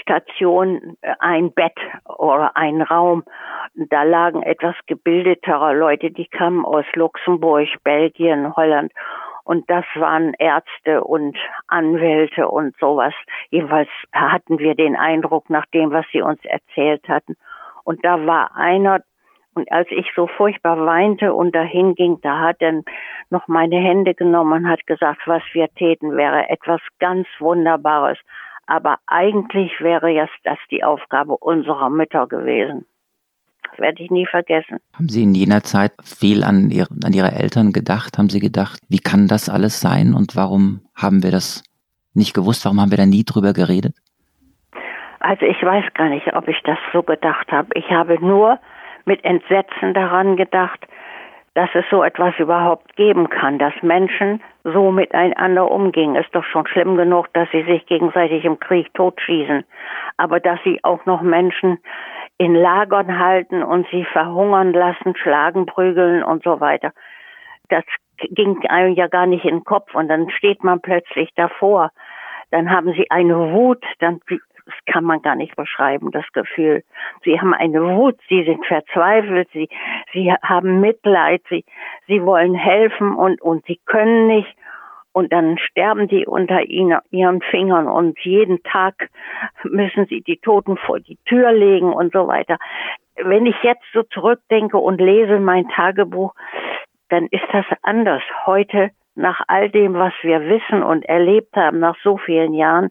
Station 0.00 0.96
äh, 1.02 1.14
ein 1.18 1.52
Bett 1.52 1.76
oder 2.04 2.56
ein 2.56 2.82
Raum. 2.82 3.24
Da 3.74 4.02
lagen 4.02 4.42
etwas 4.42 4.74
gebildetere 4.86 5.74
Leute, 5.74 6.10
die 6.10 6.26
kamen 6.26 6.64
aus 6.64 6.84
Luxemburg, 6.94 7.68
Belgien, 7.84 8.54
Holland. 8.56 8.92
Und 9.44 9.68
das 9.68 9.84
waren 9.96 10.34
Ärzte 10.38 11.02
und 11.02 11.36
Anwälte 11.66 12.48
und 12.48 12.76
sowas. 12.78 13.14
Jedenfalls 13.50 13.88
hatten 14.12 14.58
wir 14.58 14.74
den 14.74 14.96
Eindruck 14.96 15.50
nach 15.50 15.66
dem, 15.66 15.90
was 15.90 16.06
sie 16.12 16.22
uns 16.22 16.44
erzählt 16.44 17.08
hatten. 17.08 17.36
Und 17.84 18.04
da 18.04 18.24
war 18.24 18.54
einer, 18.54 19.00
und 19.54 19.70
als 19.72 19.88
ich 19.90 20.10
so 20.14 20.28
furchtbar 20.28 20.86
weinte 20.86 21.34
und 21.34 21.54
dahin 21.54 21.94
ging, 21.94 22.20
da 22.22 22.38
hat 22.38 22.56
er 22.60 22.82
noch 23.30 23.48
meine 23.48 23.76
Hände 23.76 24.14
genommen 24.14 24.64
und 24.64 24.70
hat 24.70 24.86
gesagt, 24.86 25.22
was 25.26 25.42
wir 25.52 25.68
täten, 25.74 26.16
wäre 26.16 26.48
etwas 26.48 26.80
ganz 27.00 27.26
Wunderbares. 27.40 28.18
Aber 28.72 28.96
eigentlich 29.06 29.70
wäre 29.80 30.08
jetzt 30.08 30.38
das 30.44 30.56
die 30.70 30.82
Aufgabe 30.82 31.36
unserer 31.36 31.90
Mütter 31.90 32.26
gewesen. 32.26 32.86
Das 33.68 33.78
werde 33.78 34.02
ich 34.02 34.10
nie 34.10 34.24
vergessen. 34.24 34.78
Haben 34.94 35.10
Sie 35.10 35.24
in 35.24 35.34
jener 35.34 35.62
Zeit 35.62 35.92
viel 36.02 36.42
an, 36.42 36.70
ihr, 36.70 36.86
an 37.04 37.12
Ihre 37.12 37.32
Eltern 37.32 37.72
gedacht? 37.72 38.16
Haben 38.16 38.30
Sie 38.30 38.40
gedacht, 38.40 38.80
wie 38.88 38.98
kann 38.98 39.28
das 39.28 39.50
alles 39.50 39.82
sein 39.82 40.14
und 40.14 40.36
warum 40.36 40.80
haben 40.96 41.22
wir 41.22 41.30
das 41.30 41.62
nicht 42.14 42.32
gewusst? 42.32 42.64
Warum 42.64 42.80
haben 42.80 42.90
wir 42.90 42.96
da 42.96 43.04
nie 43.04 43.24
drüber 43.24 43.52
geredet? 43.52 43.94
Also 45.20 45.44
ich 45.44 45.62
weiß 45.62 45.92
gar 45.92 46.08
nicht, 46.08 46.34
ob 46.34 46.48
ich 46.48 46.60
das 46.64 46.78
so 46.94 47.02
gedacht 47.02 47.52
habe. 47.52 47.68
Ich 47.74 47.90
habe 47.90 48.24
nur 48.24 48.58
mit 49.04 49.22
Entsetzen 49.22 49.92
daran 49.92 50.36
gedacht, 50.38 50.80
dass 51.52 51.68
es 51.74 51.84
so 51.90 52.02
etwas 52.02 52.32
überhaupt 52.38 52.96
geben 52.96 53.28
kann, 53.28 53.58
dass 53.58 53.74
Menschen 53.82 54.40
so 54.64 54.90
miteinander 54.90 55.70
umgehen. 55.70 56.14
Ist 56.14 56.34
doch 56.34 56.44
schon 56.44 56.66
schlimm 56.66 56.96
genug, 56.96 57.32
dass 57.32 57.48
sie 57.50 57.62
sich 57.64 57.86
gegenseitig 57.86 58.44
im 58.44 58.58
Krieg 58.58 58.92
totschießen. 58.94 59.64
Aber 60.16 60.40
dass 60.40 60.58
sie 60.64 60.82
auch 60.82 61.04
noch 61.06 61.22
Menschen 61.22 61.78
in 62.38 62.54
Lagern 62.54 63.18
halten 63.18 63.62
und 63.62 63.86
sie 63.90 64.04
verhungern 64.04 64.72
lassen, 64.72 65.14
schlagen, 65.16 65.66
prügeln 65.66 66.22
und 66.22 66.42
so 66.42 66.60
weiter. 66.60 66.92
Das 67.68 67.84
ging 68.18 68.64
einem 68.68 68.94
ja 68.94 69.06
gar 69.08 69.26
nicht 69.26 69.44
in 69.44 69.58
den 69.58 69.64
Kopf 69.64 69.94
und 69.94 70.08
dann 70.08 70.30
steht 70.30 70.62
man 70.64 70.80
plötzlich 70.80 71.30
davor. 71.34 71.90
Dann 72.50 72.70
haben 72.70 72.92
sie 72.92 73.10
eine 73.10 73.52
Wut, 73.52 73.84
dann 74.00 74.20
das 74.66 74.74
kann 74.86 75.04
man 75.04 75.22
gar 75.22 75.34
nicht 75.34 75.56
beschreiben, 75.56 76.10
das 76.10 76.24
Gefühl. 76.32 76.84
Sie 77.24 77.40
haben 77.40 77.54
eine 77.54 77.82
Wut, 77.82 78.18
sie 78.28 78.44
sind 78.44 78.64
verzweifelt, 78.66 79.48
sie, 79.52 79.68
sie 80.12 80.32
haben 80.42 80.80
Mitleid, 80.80 81.42
sie, 81.48 81.64
sie 82.06 82.22
wollen 82.22 82.54
helfen 82.54 83.14
und, 83.14 83.40
und 83.42 83.64
sie 83.66 83.80
können 83.84 84.26
nicht. 84.26 84.54
Und 85.12 85.30
dann 85.32 85.58
sterben 85.58 86.08
die 86.08 86.26
unter 86.26 86.62
ihren 86.62 87.42
Fingern 87.42 87.86
und 87.86 88.18
jeden 88.20 88.62
Tag 88.62 89.10
müssen 89.62 90.06
sie 90.06 90.22
die 90.22 90.38
Toten 90.38 90.78
vor 90.78 91.00
die 91.00 91.18
Tür 91.26 91.52
legen 91.52 91.92
und 91.92 92.12
so 92.12 92.28
weiter. 92.28 92.56
Wenn 93.16 93.44
ich 93.44 93.56
jetzt 93.62 93.84
so 93.92 94.04
zurückdenke 94.04 94.78
und 94.78 95.00
lese 95.02 95.38
mein 95.38 95.68
Tagebuch, 95.68 96.34
dann 97.10 97.26
ist 97.26 97.44
das 97.52 97.66
anders. 97.82 98.22
Heute, 98.46 98.90
nach 99.14 99.42
all 99.46 99.70
dem, 99.70 99.94
was 99.94 100.12
wir 100.22 100.40
wissen 100.42 100.82
und 100.82 101.04
erlebt 101.04 101.54
haben, 101.56 101.80
nach 101.80 101.96
so 102.02 102.16
vielen 102.16 102.54
Jahren, 102.54 102.90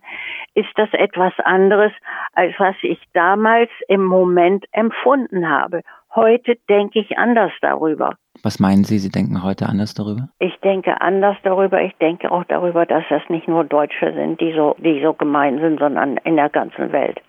ist 0.53 0.69
das 0.75 0.89
etwas 0.93 1.34
anderes, 1.43 1.91
als 2.34 2.53
was 2.57 2.75
ich 2.84 2.99
damals 3.13 3.69
im 3.88 4.05
Moment 4.05 4.65
empfunden 4.71 5.49
habe. 5.49 5.81
Heute 6.13 6.57
denke 6.69 6.99
ich 6.99 7.17
anders 7.17 7.51
darüber. 7.62 8.15
Was 8.43 8.60
meinen 8.60 8.84
Sie, 8.84 8.97
Sie 8.97 9.12
denken 9.12 9.43
heute 9.43 9.67
anders 9.67 9.93
darüber? 9.93 10.29
Ich 10.39 10.60
denke 10.62 10.99
anders 10.99 11.38
darüber. 11.43 11.81
Ich 11.81 11.95
denke 11.97 12.31
auch 12.31 12.43
darüber, 12.45 12.86
dass 12.86 13.03
das 13.10 13.21
nicht 13.29 13.47
nur 13.47 13.63
Deutsche 13.63 14.13
sind, 14.13 14.41
die 14.41 14.53
so, 14.53 14.75
die 14.79 15.01
so 15.01 15.13
gemein 15.13 15.60
sind, 15.60 15.79
sondern 15.79 16.17
in 16.17 16.36
der 16.36 16.49
ganzen 16.49 16.91
Welt. 16.91 17.21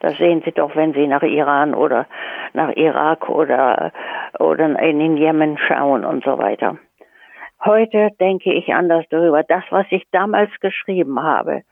Das 0.00 0.16
sehen 0.16 0.42
Sie 0.44 0.52
doch, 0.52 0.74
wenn 0.76 0.94
Sie 0.94 1.06
nach 1.06 1.22
Iran 1.22 1.74
oder 1.74 2.06
nach 2.54 2.74
Irak 2.76 3.28
oder, 3.28 3.92
oder 4.38 4.80
in 4.80 4.98
den 4.98 5.16
Jemen 5.16 5.58
schauen 5.58 6.04
und 6.04 6.24
so 6.24 6.38
weiter. 6.38 6.78
Heute 7.62 8.10
denke 8.18 8.54
ich 8.54 8.72
anders 8.72 9.04
darüber. 9.10 9.42
Das, 9.42 9.64
was 9.68 9.86
ich 9.90 10.04
damals 10.12 10.50
geschrieben 10.60 11.22
habe, 11.22 11.62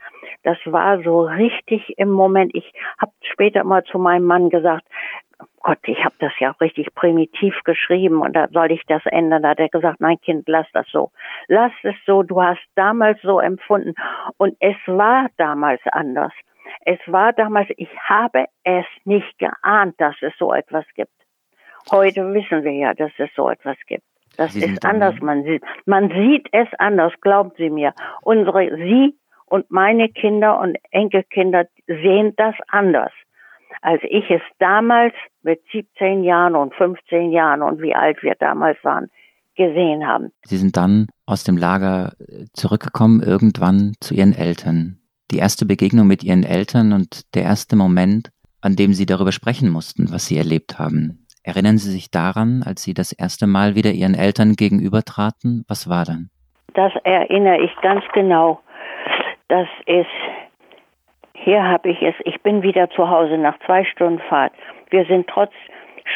das 0.42 0.59
war 0.66 1.03
so 1.03 1.22
richtig 1.22 1.94
im 1.96 2.11
Moment. 2.11 2.55
Ich 2.55 2.70
habe 2.98 3.12
später 3.22 3.64
mal 3.64 3.83
zu 3.85 3.98
meinem 3.98 4.24
Mann 4.24 4.51
gesagt, 4.51 4.87
Gott, 5.61 5.79
ich 5.85 6.05
habe 6.05 6.14
das 6.18 6.33
ja 6.40 6.51
richtig 6.61 6.94
primitiv 6.94 7.55
geschrieben 7.64 8.20
und 8.20 8.35
da 8.35 8.48
soll 8.48 8.70
ich 8.70 8.83
das 8.87 9.03
ändern. 9.07 9.42
Da 9.42 9.51
hat 9.51 9.61
er 9.61 9.68
gesagt, 9.68 10.01
nein 10.01 10.20
Kind, 10.20 10.46
lass 10.46 10.66
das 10.72 10.87
so. 10.90 11.11
Lass 11.46 11.72
es 11.83 11.94
so, 12.07 12.22
du 12.22 12.42
hast 12.42 12.62
damals 12.74 13.20
so 13.22 13.40
empfunden. 13.40 13.94
Und 14.37 14.57
es 14.61 14.77
war 14.87 15.29
damals 15.38 15.81
anders. 15.92 16.33
Es 16.85 16.98
war 17.07 17.33
damals, 17.33 17.68
ich 17.77 17.90
habe 18.01 18.44
es 18.64 18.87
nicht 19.05 19.38
geahnt, 19.38 19.94
dass 19.98 20.16
es 20.20 20.33
so 20.38 20.53
etwas 20.53 20.85
gibt. 20.94 21.12
Heute 21.90 22.33
wissen 22.35 22.62
wir 22.62 22.72
ja, 22.72 22.94
dass 22.94 23.12
es 23.16 23.31
so 23.35 23.48
etwas 23.48 23.77
gibt. 23.87 24.05
Das 24.38 24.53
Sie 24.53 24.64
ist 24.64 24.85
anders. 24.85 25.16
Man 25.20 25.42
sieht, 25.42 25.64
man 25.85 26.11
sieht 26.11 26.46
es 26.53 26.68
anders, 26.79 27.12
glaubt 27.20 27.57
sie 27.57 27.70
mir. 27.70 27.92
Unsere, 28.22 28.77
sie 28.77 29.18
und 29.46 29.68
meine 29.70 30.09
Kinder 30.09 30.61
und 30.61 30.79
Enkelkinder 30.92 31.66
sehen 31.88 32.35
das 32.37 32.55
anders, 32.68 33.11
als 33.83 34.01
ich 34.05 34.31
es 34.31 34.40
damals 34.61 35.12
mit 35.42 35.61
17 35.72 36.22
Jahren 36.22 36.55
und 36.55 36.72
15 36.77 37.33
Jahren 37.33 37.62
und 37.62 37.83
wie 37.83 37.96
alt 37.96 38.22
wir 38.22 38.37
damals 38.37 38.79
waren, 38.85 39.09
gesehen 39.57 40.07
haben. 40.07 40.31
Sie 40.44 40.57
sind 40.57 40.77
dann 40.77 41.09
aus 41.27 41.42
dem 41.42 41.57
Lager 41.57 42.12
äh, 42.20 42.44
zurückgekommen, 42.53 43.20
irgendwann 43.20 43.94
zu 44.01 44.14
Ihren 44.14 44.35
Eltern. 44.35 45.01
Die 45.33 45.38
erste 45.38 45.66
Begegnung 45.66 46.07
mit 46.07 46.22
Ihren 46.22 46.44
Eltern 46.44 46.92
und 46.92 47.35
der 47.35 47.42
erste 47.42 47.74
Moment, 47.74 48.31
an 48.61 48.77
dem 48.77 48.92
Sie 48.92 49.05
darüber 49.05 49.33
sprechen 49.33 49.68
mussten, 49.68 50.12
was 50.12 50.27
Sie 50.27 50.38
erlebt 50.38 50.79
haben. 50.79 51.27
Erinnern 51.48 51.78
Sie 51.78 51.90
sich 51.90 52.11
daran, 52.11 52.62
als 52.62 52.82
Sie 52.82 52.92
das 52.92 53.11
erste 53.11 53.46
Mal 53.46 53.74
wieder 53.74 53.92
Ihren 53.92 54.14
Eltern 54.14 54.52
gegenübertraten? 54.52 55.64
Was 55.66 55.88
war 55.88 56.04
dann? 56.04 56.28
Das 56.74 56.92
erinnere 57.04 57.62
ich 57.62 57.74
ganz 57.80 58.04
genau. 58.12 58.61
Das 59.48 59.66
ist, 59.87 60.18
hier 61.32 61.62
habe 61.64 61.88
ich 61.88 62.02
es, 62.02 62.14
ich 62.26 62.42
bin 62.42 62.61
wieder 62.62 62.90
zu 62.90 63.08
Hause 63.08 63.38
nach 63.38 63.58
zwei 63.64 63.84
Stunden 63.84 64.18
Fahrt. 64.28 64.52
Wir 64.90 65.06
sind 65.06 65.26
trotz 65.26 65.52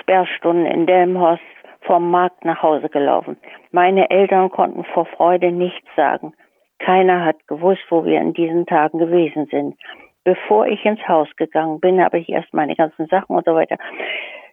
Sperrstunden 0.01 0.67
in 0.67 0.85
Delmhorst 0.85 1.41
vom 1.87 2.11
Markt 2.11 2.45
nach 2.45 2.63
Hause 2.63 2.91
gelaufen. 2.91 3.39
Meine 3.71 4.11
Eltern 4.11 4.51
konnten 4.51 4.85
vor 4.93 5.07
Freude 5.07 5.51
nichts 5.51 5.89
sagen. 5.97 6.35
Keiner 6.79 7.25
hat 7.25 7.49
gewusst, 7.49 7.87
wo 7.89 8.05
wir 8.05 8.21
in 8.21 8.35
diesen 8.35 8.67
Tagen 8.67 8.99
gewesen 8.99 9.47
sind. 9.51 9.77
Bevor 10.25 10.67
ich 10.67 10.85
ins 10.85 11.01
Haus 11.09 11.29
gegangen 11.37 11.81
bin, 11.81 12.05
habe 12.05 12.19
ich 12.19 12.29
erst 12.29 12.53
meine 12.53 12.77
ganzen 12.77 13.07
Sachen 13.07 13.35
und 13.35 13.47
so 13.47 13.55
weiter 13.55 13.79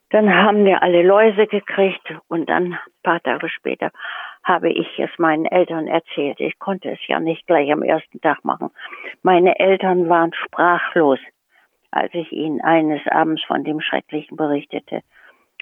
dann 0.10 0.34
haben 0.34 0.66
wir 0.66 0.82
alle 0.82 1.04
Läuse 1.04 1.46
gekriegt 1.48 2.14
und 2.28 2.50
dann 2.50 2.74
ein 2.74 2.80
paar 3.04 3.22
Tage 3.22 3.48
später 3.50 3.92
habe 4.44 4.72
ich 4.72 4.88
es 4.98 5.10
meinen 5.20 5.46
Eltern 5.46 5.88
erzählt. 5.88 6.40
Ich 6.40 6.58
konnte 6.58 6.90
es 6.90 7.00
ja 7.08 7.20
nicht 7.20 7.46
gleich 7.46 7.72
am 7.72 7.84
ersten 7.84 8.20
Tag 8.22 8.44
machen. 8.44 8.72
Meine 9.22 9.60
Eltern 9.60 10.10
waren 10.10 10.34
sprachlos, 10.34 11.20
als 11.92 12.14
ich 12.14 12.32
ihnen 12.32 12.62
eines 12.62 13.02
Abends 13.08 13.44
von 13.44 13.64
dem 13.64 13.82
Schrecklichen 13.82 14.38
berichtete. 14.38 15.02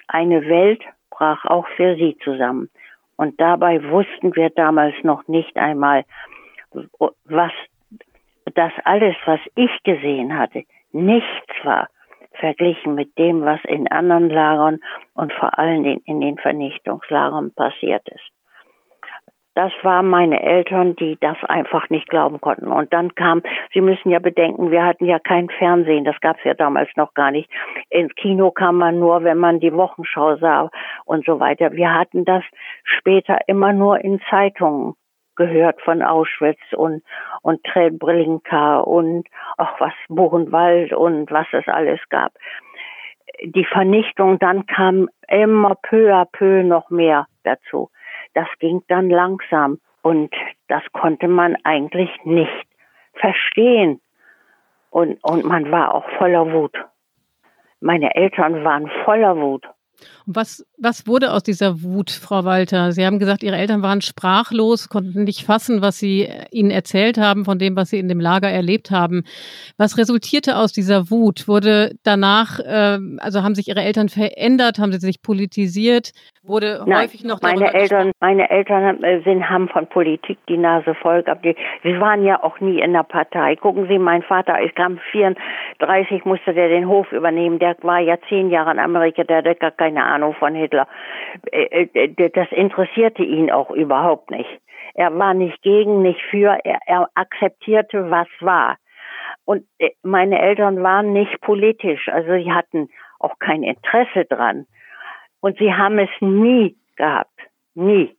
Eine 0.06 0.46
Welt 0.48 0.82
brach 1.10 1.44
auch 1.44 1.66
für 1.76 1.96
sie 1.96 2.16
zusammen. 2.24 2.70
Und 3.16 3.40
dabei 3.40 3.82
wussten 3.90 4.34
wir 4.36 4.48
damals 4.50 4.94
noch 5.02 5.26
nicht 5.28 5.56
einmal, 5.56 6.04
was 7.24 7.52
das 8.54 8.72
alles, 8.84 9.16
was 9.26 9.40
ich 9.56 9.70
gesehen 9.82 10.38
hatte, 10.38 10.64
nichts 10.92 11.52
war 11.64 11.88
verglichen 12.38 12.94
mit 12.94 13.16
dem, 13.18 13.42
was 13.42 13.60
in 13.64 13.88
anderen 13.88 14.30
Lagern 14.30 14.78
und 15.14 15.32
vor 15.32 15.58
allen 15.58 15.82
Dingen 15.82 16.02
in 16.04 16.20
den 16.20 16.38
Vernichtungslagern 16.38 17.52
passiert 17.54 18.08
ist. 18.08 18.30
Das 19.58 19.72
waren 19.82 20.06
meine 20.06 20.40
Eltern, 20.40 20.94
die 20.94 21.18
das 21.20 21.36
einfach 21.42 21.90
nicht 21.90 22.08
glauben 22.08 22.40
konnten. 22.40 22.68
Und 22.68 22.92
dann 22.92 23.16
kam, 23.16 23.42
Sie 23.74 23.80
müssen 23.80 24.08
ja 24.10 24.20
bedenken, 24.20 24.70
wir 24.70 24.84
hatten 24.84 25.04
ja 25.04 25.18
kein 25.18 25.50
Fernsehen, 25.50 26.04
das 26.04 26.14
gab 26.20 26.38
es 26.38 26.44
ja 26.44 26.54
damals 26.54 26.88
noch 26.94 27.12
gar 27.12 27.32
nicht. 27.32 27.50
Ins 27.90 28.14
Kino 28.14 28.52
kam 28.52 28.76
man 28.76 29.00
nur, 29.00 29.24
wenn 29.24 29.38
man 29.38 29.58
die 29.58 29.72
Wochenschau 29.72 30.36
sah 30.36 30.70
und 31.06 31.26
so 31.26 31.40
weiter. 31.40 31.72
Wir 31.72 31.92
hatten 31.92 32.24
das 32.24 32.44
später 32.84 33.38
immer 33.48 33.72
nur 33.72 33.98
in 33.98 34.20
Zeitungen 34.30 34.94
gehört 35.38 35.80
von 35.80 36.02
Auschwitz 36.02 36.60
und, 36.76 37.02
und 37.40 37.64
Treblinka 37.64 38.80
und 38.80 39.26
auch 39.56 39.80
was 39.80 39.94
Buchenwald 40.08 40.92
und 40.92 41.30
was 41.30 41.46
es 41.52 41.66
alles 41.66 42.00
gab. 42.10 42.32
Die 43.42 43.64
Vernichtung, 43.64 44.38
dann 44.38 44.66
kam 44.66 45.08
immer 45.28 45.76
peu 45.76 46.12
à 46.12 46.26
peu 46.26 46.62
noch 46.62 46.90
mehr 46.90 47.26
dazu. 47.44 47.90
Das 48.34 48.48
ging 48.58 48.82
dann 48.88 49.08
langsam 49.08 49.78
und 50.02 50.34
das 50.66 50.82
konnte 50.92 51.28
man 51.28 51.56
eigentlich 51.64 52.10
nicht 52.24 52.66
verstehen. 53.14 54.00
Und, 54.90 55.22
und 55.22 55.44
man 55.44 55.70
war 55.70 55.94
auch 55.94 56.08
voller 56.18 56.52
Wut. 56.52 56.76
Meine 57.80 58.14
Eltern 58.14 58.64
waren 58.64 58.90
voller 59.04 59.36
Wut. 59.36 59.66
Und 60.26 60.36
was, 60.36 60.64
was 60.78 61.06
wurde 61.06 61.32
aus 61.32 61.42
dieser 61.42 61.82
Wut, 61.82 62.10
Frau 62.10 62.44
Walter? 62.44 62.92
Sie 62.92 63.04
haben 63.04 63.18
gesagt, 63.18 63.42
Ihre 63.42 63.56
Eltern 63.56 63.82
waren 63.82 64.00
sprachlos, 64.00 64.88
konnten 64.88 65.24
nicht 65.24 65.44
fassen, 65.44 65.82
was 65.82 65.98
Sie 65.98 66.28
Ihnen 66.50 66.70
erzählt 66.70 67.18
haben 67.18 67.44
von 67.44 67.58
dem, 67.58 67.76
was 67.76 67.90
Sie 67.90 67.98
in 67.98 68.08
dem 68.08 68.20
Lager 68.20 68.50
erlebt 68.50 68.90
haben. 68.90 69.24
Was 69.76 69.98
resultierte 69.98 70.56
aus 70.56 70.72
dieser 70.72 71.10
Wut? 71.10 71.48
Wurde 71.48 71.96
danach, 72.02 72.60
äh, 72.60 72.98
also 73.18 73.42
haben 73.42 73.54
sich 73.54 73.68
Ihre 73.68 73.82
Eltern 73.82 74.08
verändert? 74.08 74.78
Haben 74.78 74.92
sie 74.92 74.98
sich 74.98 75.22
politisiert? 75.22 76.12
Wurde 76.42 76.82
Nein, 76.86 77.04
häufig 77.04 77.24
noch 77.24 77.42
meine 77.42 77.74
Eltern, 77.74 78.12
meine 78.20 78.48
Eltern 78.48 79.02
äh, 79.04 79.20
sind, 79.22 79.50
haben 79.50 79.68
von 79.68 79.86
Politik 79.86 80.38
die 80.48 80.56
Nase 80.56 80.94
voll 80.94 81.22
gehabt. 81.22 81.44
Sie 81.44 82.00
waren 82.00 82.24
ja 82.24 82.42
auch 82.42 82.60
nie 82.60 82.80
in 82.80 82.94
der 82.94 83.02
Partei. 83.02 83.56
Gucken 83.56 83.86
Sie, 83.88 83.98
mein 83.98 84.22
Vater, 84.22 84.60
ich 84.62 84.74
kam 84.74 84.98
34, 85.12 86.24
musste 86.24 86.54
der 86.54 86.68
den 86.68 86.88
Hof 86.88 87.12
übernehmen. 87.12 87.58
Der 87.58 87.76
war 87.82 88.00
ja 88.00 88.16
zehn 88.28 88.50
Jahre 88.50 88.70
in 88.72 88.78
Amerika, 88.78 89.24
der 89.24 89.38
hatte 89.38 89.54
gar 89.56 89.87
keine 89.88 90.04
Ahnung 90.04 90.34
von 90.34 90.54
Hitler. 90.54 90.86
Äh, 91.50 91.88
äh, 91.94 92.30
das 92.30 92.48
interessierte 92.52 93.22
ihn 93.22 93.50
auch 93.50 93.70
überhaupt 93.70 94.30
nicht. 94.30 94.60
Er 94.94 95.16
war 95.18 95.32
nicht 95.32 95.62
gegen, 95.62 96.02
nicht 96.02 96.20
für, 96.30 96.58
er, 96.64 96.80
er 96.86 97.08
akzeptierte, 97.14 98.10
was 98.10 98.28
war. 98.40 98.76
Und 99.44 99.64
meine 100.02 100.40
Eltern 100.40 100.82
waren 100.82 101.12
nicht 101.12 101.40
politisch, 101.40 102.08
also 102.08 102.32
sie 102.32 102.52
hatten 102.52 102.88
auch 103.18 103.38
kein 103.38 103.62
Interesse 103.62 104.26
dran. 104.26 104.66
Und 105.40 105.56
sie 105.58 105.72
haben 105.72 105.98
es 105.98 106.10
nie 106.20 106.76
gehabt. 106.96 107.40
Nie. 107.74 108.14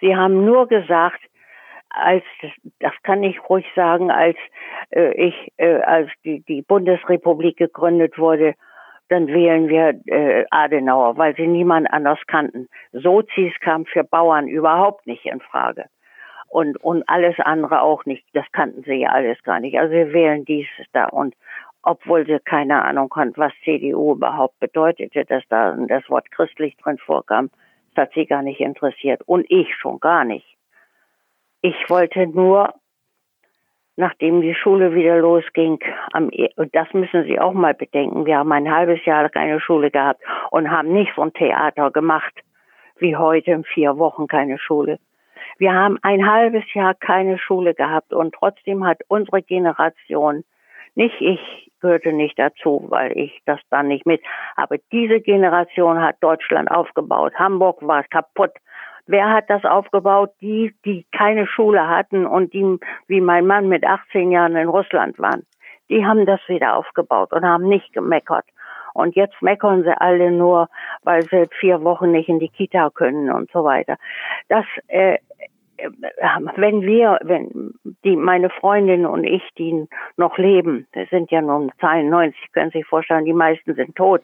Sie 0.00 0.14
haben 0.14 0.44
nur 0.44 0.68
gesagt, 0.68 1.20
als 1.90 2.22
das 2.78 2.92
kann 3.02 3.24
ich 3.24 3.40
ruhig 3.48 3.66
sagen, 3.74 4.10
als 4.10 4.36
äh, 4.90 5.12
ich 5.14 5.52
äh, 5.56 5.80
als 5.80 6.10
die, 6.24 6.44
die 6.44 6.62
Bundesrepublik 6.62 7.56
gegründet 7.56 8.18
wurde, 8.18 8.54
dann 9.08 9.26
wählen 9.28 9.68
wir 9.68 10.00
äh, 10.06 10.44
Adenauer, 10.50 11.16
weil 11.16 11.34
sie 11.36 11.46
niemand 11.46 11.90
anders 11.90 12.18
kannten. 12.26 12.68
Sozis 12.92 13.52
kam 13.60 13.86
für 13.86 14.04
Bauern 14.04 14.48
überhaupt 14.48 15.06
nicht 15.06 15.24
in 15.24 15.40
Frage. 15.40 15.86
Und, 16.48 16.76
und 16.78 17.06
alles 17.08 17.36
andere 17.38 17.82
auch 17.82 18.06
nicht. 18.06 18.24
Das 18.32 18.46
kannten 18.52 18.82
sie 18.84 18.94
ja 18.94 19.10
alles 19.10 19.42
gar 19.42 19.60
nicht. 19.60 19.78
Also 19.78 19.92
wir 19.92 20.12
wählen 20.12 20.44
dieses 20.44 20.86
da. 20.92 21.06
Und 21.06 21.34
obwohl 21.82 22.26
sie 22.26 22.38
keine 22.44 22.84
Ahnung 22.84 23.12
hat, 23.14 23.36
was 23.36 23.52
CDU 23.64 24.12
überhaupt 24.12 24.58
bedeutete, 24.58 25.24
dass 25.24 25.42
da 25.48 25.72
das 25.72 26.08
Wort 26.08 26.30
christlich 26.30 26.76
drin 26.76 26.98
vorkam. 26.98 27.50
Das 27.94 28.06
hat 28.06 28.14
sie 28.14 28.26
gar 28.26 28.42
nicht 28.42 28.60
interessiert 28.60 29.22
und 29.26 29.50
ich 29.50 29.74
schon 29.74 29.98
gar 30.00 30.24
nicht. 30.24 30.46
Ich 31.62 31.76
wollte 31.88 32.26
nur, 32.26 32.74
nachdem 33.98 34.40
die 34.40 34.54
Schule 34.54 34.94
wieder 34.94 35.18
losging, 35.18 35.80
am, 36.12 36.30
e, 36.30 36.48
und 36.56 36.74
das 36.74 36.86
müssen 36.94 37.24
Sie 37.24 37.38
auch 37.38 37.52
mal 37.52 37.74
bedenken, 37.74 38.26
wir 38.26 38.38
haben 38.38 38.52
ein 38.52 38.72
halbes 38.72 39.04
Jahr 39.04 39.28
keine 39.28 39.60
Schule 39.60 39.90
gehabt 39.90 40.22
und 40.50 40.70
haben 40.70 40.92
nicht 40.92 41.12
so 41.16 41.22
ein 41.22 41.32
Theater 41.32 41.90
gemacht 41.90 42.32
wie 42.98 43.16
heute 43.16 43.50
in 43.50 43.64
vier 43.64 43.98
Wochen 43.98 44.28
keine 44.28 44.58
Schule. 44.58 44.98
Wir 45.58 45.72
haben 45.72 45.98
ein 46.02 46.30
halbes 46.30 46.62
Jahr 46.74 46.94
keine 46.94 47.38
Schule 47.38 47.74
gehabt 47.74 48.12
und 48.12 48.34
trotzdem 48.34 48.86
hat 48.86 49.00
unsere 49.08 49.42
Generation, 49.42 50.44
nicht 50.94 51.20
ich 51.20 51.40
gehörte 51.80 52.12
nicht 52.12 52.38
dazu, 52.38 52.86
weil 52.88 53.16
ich 53.16 53.40
das 53.46 53.60
dann 53.70 53.88
nicht 53.88 54.06
mit, 54.06 54.20
aber 54.54 54.76
diese 54.92 55.20
Generation 55.20 56.00
hat 56.00 56.16
Deutschland 56.20 56.70
aufgebaut. 56.70 57.34
Hamburg 57.34 57.78
war 57.82 58.04
kaputt. 58.04 58.52
Wer 59.08 59.30
hat 59.30 59.48
das 59.48 59.64
aufgebaut? 59.64 60.32
Die, 60.42 60.74
die 60.84 61.06
keine 61.16 61.46
Schule 61.46 61.88
hatten 61.88 62.26
und 62.26 62.52
die, 62.52 62.78
wie 63.06 63.22
mein 63.22 63.46
Mann 63.46 63.66
mit 63.66 63.84
18 63.84 64.30
Jahren 64.30 64.54
in 64.54 64.68
Russland 64.68 65.18
waren. 65.18 65.46
Die 65.88 66.04
haben 66.04 66.26
das 66.26 66.40
wieder 66.46 66.76
aufgebaut 66.76 67.32
und 67.32 67.42
haben 67.42 67.66
nicht 67.68 67.94
gemeckert. 67.94 68.44
Und 68.92 69.16
jetzt 69.16 69.40
meckern 69.40 69.82
sie 69.82 69.98
alle 69.98 70.30
nur, 70.30 70.68
weil 71.04 71.22
sie 71.22 71.46
vier 71.58 71.82
Wochen 71.84 72.10
nicht 72.10 72.28
in 72.28 72.38
die 72.38 72.50
Kita 72.50 72.90
können 72.90 73.30
und 73.30 73.50
so 73.50 73.64
weiter. 73.64 73.96
Das, 74.48 74.66
äh, 74.88 75.14
äh 75.78 75.90
wenn 76.56 76.82
wir, 76.82 77.18
wenn 77.22 77.72
die, 78.04 78.14
meine 78.14 78.50
Freundin 78.50 79.06
und 79.06 79.24
ich, 79.24 79.42
die 79.56 79.86
noch 80.18 80.36
leben, 80.36 80.86
das 80.92 81.08
sind 81.08 81.30
ja 81.30 81.40
nun 81.40 81.72
92, 81.80 82.52
können 82.52 82.70
Sie 82.72 82.78
sich 82.78 82.86
vorstellen, 82.86 83.24
die 83.24 83.32
meisten 83.32 83.74
sind 83.74 83.96
tot. 83.96 84.20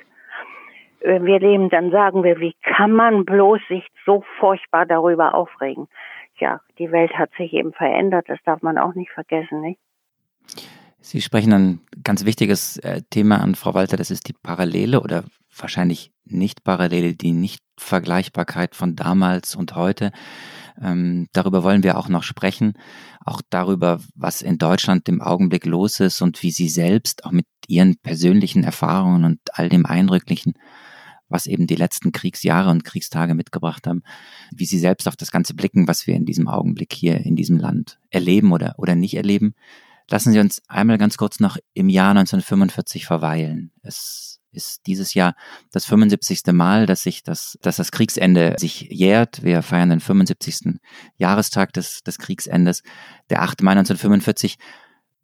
Wenn 1.06 1.26
wir 1.26 1.38
leben, 1.38 1.68
dann 1.68 1.90
sagen 1.90 2.24
wir, 2.24 2.40
wie 2.40 2.54
kann 2.62 2.92
man 2.92 3.26
bloß 3.26 3.60
sich 3.68 3.86
so 4.06 4.24
furchtbar 4.40 4.86
darüber 4.86 5.34
aufregen? 5.34 5.86
Ja, 6.38 6.60
die 6.78 6.90
Welt 6.90 7.12
hat 7.12 7.30
sich 7.36 7.52
eben 7.52 7.74
verändert, 7.74 8.24
das 8.28 8.38
darf 8.44 8.62
man 8.62 8.78
auch 8.78 8.94
nicht 8.94 9.10
vergessen, 9.10 9.60
nicht? 9.60 9.78
Sie 11.00 11.20
sprechen 11.20 11.52
ein 11.52 11.80
ganz 12.02 12.24
wichtiges 12.24 12.78
äh, 12.78 13.02
Thema 13.10 13.42
an, 13.42 13.54
Frau 13.54 13.74
Walter, 13.74 13.98
das 13.98 14.10
ist 14.10 14.26
die 14.28 14.32
Parallele 14.32 15.02
oder 15.02 15.24
wahrscheinlich 15.54 16.10
nicht 16.24 16.64
Parallele, 16.64 17.14
die 17.14 17.32
Nichtvergleichbarkeit 17.32 18.74
von 18.74 18.96
damals 18.96 19.54
und 19.54 19.76
heute. 19.76 20.10
Ähm, 20.82 21.28
darüber 21.34 21.62
wollen 21.62 21.82
wir 21.82 21.98
auch 21.98 22.08
noch 22.08 22.22
sprechen, 22.22 22.72
auch 23.24 23.42
darüber, 23.50 24.00
was 24.14 24.40
in 24.40 24.56
Deutschland 24.56 25.08
im 25.08 25.20
Augenblick 25.20 25.66
los 25.66 26.00
ist 26.00 26.22
und 26.22 26.42
wie 26.42 26.50
Sie 26.50 26.68
selbst 26.68 27.26
auch 27.26 27.32
mit 27.32 27.46
Ihren 27.68 27.96
persönlichen 27.96 28.64
Erfahrungen 28.64 29.24
und 29.24 29.40
all 29.52 29.68
dem 29.68 29.86
Eindrücklichen, 29.86 30.54
was 31.34 31.46
eben 31.46 31.66
die 31.66 31.74
letzten 31.74 32.12
Kriegsjahre 32.12 32.70
und 32.70 32.84
Kriegstage 32.84 33.34
mitgebracht 33.34 33.86
haben, 33.88 34.02
wie 34.52 34.66
Sie 34.66 34.78
selbst 34.78 35.08
auf 35.08 35.16
das 35.16 35.32
Ganze 35.32 35.54
blicken, 35.54 35.88
was 35.88 36.06
wir 36.06 36.14
in 36.14 36.24
diesem 36.24 36.46
Augenblick 36.46 36.92
hier 36.94 37.18
in 37.18 37.34
diesem 37.34 37.58
Land 37.58 37.98
erleben 38.10 38.52
oder, 38.52 38.74
oder 38.78 38.94
nicht 38.94 39.16
erleben. 39.16 39.54
Lassen 40.08 40.32
Sie 40.32 40.38
uns 40.38 40.62
einmal 40.68 40.96
ganz 40.96 41.16
kurz 41.16 41.40
noch 41.40 41.58
im 41.72 41.88
Jahr 41.88 42.10
1945 42.10 43.04
verweilen. 43.04 43.72
Es 43.82 44.40
ist 44.52 44.86
dieses 44.86 45.14
Jahr 45.14 45.34
das 45.72 45.86
75. 45.86 46.42
Mal, 46.52 46.86
dass 46.86 47.02
sich 47.02 47.24
das, 47.24 47.58
dass 47.62 47.76
das 47.76 47.90
Kriegsende 47.90 48.54
sich 48.56 48.82
jährt. 48.82 49.42
Wir 49.42 49.62
feiern 49.62 49.90
den 49.90 50.00
75. 50.00 50.78
Jahrestag 51.16 51.72
des, 51.72 52.02
des 52.02 52.18
Kriegsendes. 52.18 52.82
Der 53.28 53.42
8. 53.42 53.62
Mai 53.62 53.72
1945 53.72 54.56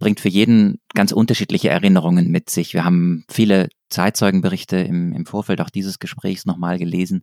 bringt 0.00 0.18
für 0.18 0.28
jeden 0.28 0.80
ganz 0.94 1.12
unterschiedliche 1.12 1.68
Erinnerungen 1.68 2.30
mit 2.30 2.50
sich. 2.50 2.74
Wir 2.74 2.84
haben 2.84 3.24
viele 3.30 3.68
Zeitzeugenberichte 3.90 4.78
im, 4.78 5.12
im 5.12 5.26
Vorfeld 5.26 5.60
auch 5.60 5.70
dieses 5.70 5.98
Gesprächs 5.98 6.46
nochmal 6.46 6.78
gelesen. 6.78 7.22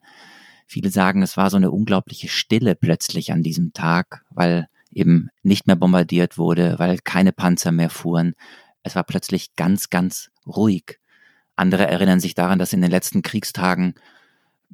Viele 0.68 0.92
sagen, 0.92 1.24
es 1.24 1.36
war 1.36 1.50
so 1.50 1.58
eine 1.58 1.72
unglaubliche 1.72 2.30
Stille 2.30 2.76
plötzlich 2.76 3.32
an 3.34 3.42
diesem 3.42 3.74
Tag, 3.74 4.24
weil 4.30 4.68
eben 4.92 5.30
nicht 5.42 5.66
mehr 5.68 5.76
bombardiert 5.76 6.38
wurde, 6.38 6.76
weil 6.78 7.00
keine 7.00 7.34
Panzer 7.34 7.72
mehr 7.72 7.90
fuhren. 7.90 8.36
Es 8.84 8.96
war 8.96 9.04
plötzlich 9.04 9.56
ganz, 9.56 9.90
ganz 9.90 10.30
ruhig. 10.46 11.00
Andere 11.56 11.88
erinnern 11.88 12.20
sich 12.20 12.36
daran, 12.36 12.60
dass 12.60 12.74
in 12.74 12.82
den 12.82 12.92
letzten 12.92 13.24
Kriegstagen 13.24 13.96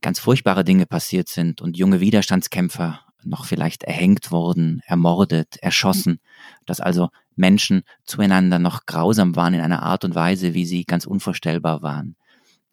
ganz 0.02 0.20
furchtbare 0.20 0.66
Dinge 0.66 0.86
passiert 0.86 1.30
sind 1.30 1.62
und 1.62 1.78
junge 1.78 2.02
Widerstandskämpfer 2.02 3.00
noch 3.24 3.46
vielleicht 3.46 3.84
erhängt 3.84 4.32
wurden, 4.32 4.82
ermordet, 4.86 5.58
erschossen, 5.62 6.20
dass 6.66 6.82
also 6.82 7.10
Menschen 7.36 7.84
zueinander 8.04 8.60
noch 8.60 8.86
grausam 8.86 9.36
waren 9.36 9.54
in 9.54 9.62
einer 9.62 9.84
Art 9.84 10.04
und 10.06 10.16
Weise, 10.16 10.54
wie 10.54 10.66
sie 10.66 10.86
ganz 10.86 11.06
unvorstellbar 11.06 11.82
waren. 11.82 12.16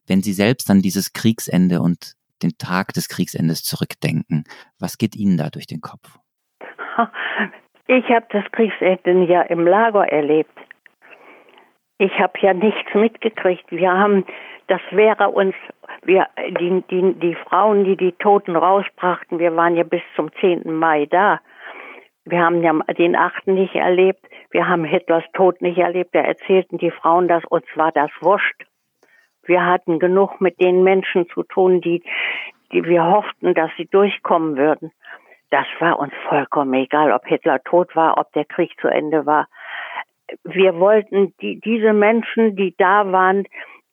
Wenn 0.07 0.23
Sie 0.23 0.33
selbst 0.33 0.71
an 0.71 0.83
dieses 0.83 1.13
Kriegsende 1.13 1.81
und 1.81 2.15
den 2.43 2.59
Tag 2.59 2.95
des 2.95 3.09
Kriegsendes 3.09 3.63
zurückdenken, 3.63 4.45
was 4.81 4.99
geht 4.99 5.15
Ihnen 5.15 5.37
da 5.37 5.51
durch 5.51 5.67
den 5.67 5.81
Kopf? 5.81 6.19
Ich 7.93 8.09
habe 8.09 8.27
das 8.31 8.45
Kriegsende 8.53 9.25
ja 9.25 9.43
im 9.43 9.67
Lager 9.67 10.07
erlebt. 10.07 10.57
Ich 11.99 12.17
habe 12.21 12.35
ja 12.41 12.55
nichts 12.55 12.95
mitgekriegt. 12.95 13.69
Wir 13.73 13.91
haben, 13.91 14.25
das 14.69 14.81
wäre 14.93 15.31
uns, 15.31 15.57
wir, 16.05 16.29
die, 16.61 16.85
die, 16.89 17.15
die 17.15 17.35
Frauen, 17.35 17.83
die 17.83 17.97
die 17.97 18.13
Toten 18.13 18.55
rausbrachten, 18.55 19.41
wir 19.41 19.57
waren 19.57 19.75
ja 19.75 19.83
bis 19.83 20.03
zum 20.15 20.31
10. 20.35 20.73
Mai 20.73 21.07
da. 21.07 21.41
Wir 22.27 22.39
haben 22.39 22.63
ja 22.63 22.73
den 22.97 23.17
8. 23.17 23.49
nicht 23.49 23.75
erlebt. 23.75 24.25
Wir 24.51 24.69
haben 24.69 24.85
Hitlers 24.85 25.25
Tod 25.33 25.63
nicht 25.63 25.79
erlebt. 25.79 26.15
Da 26.15 26.21
erzählten 26.21 26.79
die 26.79 26.91
Frauen 26.91 27.29
das, 27.29 27.45
uns 27.45 27.67
war 27.75 27.93
das 27.93 28.11
wurscht. 28.21 28.65
Wir 29.45 29.65
hatten 29.65 29.99
genug 29.99 30.41
mit 30.41 30.61
den 30.61 30.83
Menschen 30.83 31.29
zu 31.29 31.43
tun, 31.43 31.81
die, 31.81 32.03
die 32.73 32.85
wir 32.85 33.05
hofften, 33.05 33.55
dass 33.55 33.71
sie 33.77 33.87
durchkommen 33.87 34.57
würden. 34.57 34.93
Das 35.51 35.67
war 35.79 35.99
uns 35.99 36.13
vollkommen 36.29 36.75
egal, 36.75 37.13
ob 37.13 37.27
Hitler 37.27 37.63
tot 37.65 37.97
war, 37.97 38.19
ob 38.19 38.33
der 38.33 38.45
Krieg 38.45 38.73
zu 38.81 38.89
Ende 38.89 39.27
war. 39.27 39.49
Wir 40.45 40.79
wollten 40.79 41.35
die, 41.41 41.59
diese 41.59 41.93
Menschen, 41.93 42.55
die 42.55 42.75
da 42.77 43.11
waren, 43.11 43.45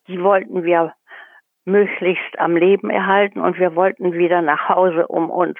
die 0.06 0.22
wollten 0.22 0.62
wir 0.62 0.94
möglichst 1.64 2.38
am 2.38 2.56
Leben 2.56 2.90
erhalten 2.90 3.40
und 3.40 3.58
wir 3.58 3.74
wollten 3.74 4.12
wieder 4.12 4.40
nach 4.40 4.68
Hause, 4.68 5.06
um 5.08 5.30
uns 5.30 5.58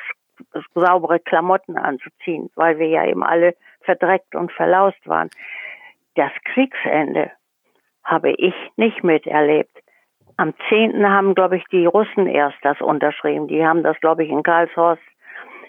saubere 0.74 1.18
Klamotten 1.18 1.76
anzuziehen, 1.76 2.50
weil 2.54 2.78
wir 2.78 2.86
ja 2.86 3.04
eben 3.06 3.24
alle 3.24 3.54
verdreckt 3.88 4.34
und 4.34 4.52
verlaust 4.52 5.00
waren. 5.08 5.30
Das 6.14 6.30
Kriegsende 6.44 7.30
habe 8.04 8.32
ich 8.32 8.54
nicht 8.76 9.02
miterlebt. 9.02 9.74
Am 10.36 10.52
10. 10.68 11.08
haben, 11.08 11.34
glaube 11.34 11.56
ich, 11.56 11.64
die 11.72 11.86
Russen 11.86 12.26
erst 12.26 12.58
das 12.60 12.78
unterschrieben. 12.82 13.48
Die 13.48 13.64
haben 13.64 13.82
das, 13.82 13.98
glaube 14.00 14.24
ich, 14.24 14.30
in 14.30 14.42
Karlshorst 14.42 15.02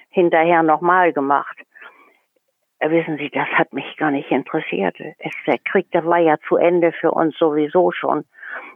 hinterher 0.09 0.63
nochmal 0.63 1.13
gemacht. 1.13 1.57
Äh, 2.79 2.91
wissen 2.91 3.17
Sie, 3.17 3.29
das 3.29 3.47
hat 3.49 3.73
mich 3.73 3.97
gar 3.97 4.09
nicht 4.11 4.31
interessiert. 4.31 4.95
Es, 4.99 5.33
der 5.45 5.57
Krieg, 5.59 5.91
der 5.91 6.05
war 6.05 6.19
ja 6.19 6.37
zu 6.47 6.55
Ende 6.55 6.93
für 6.93 7.11
uns 7.11 7.37
sowieso 7.37 7.91
schon, 7.91 8.23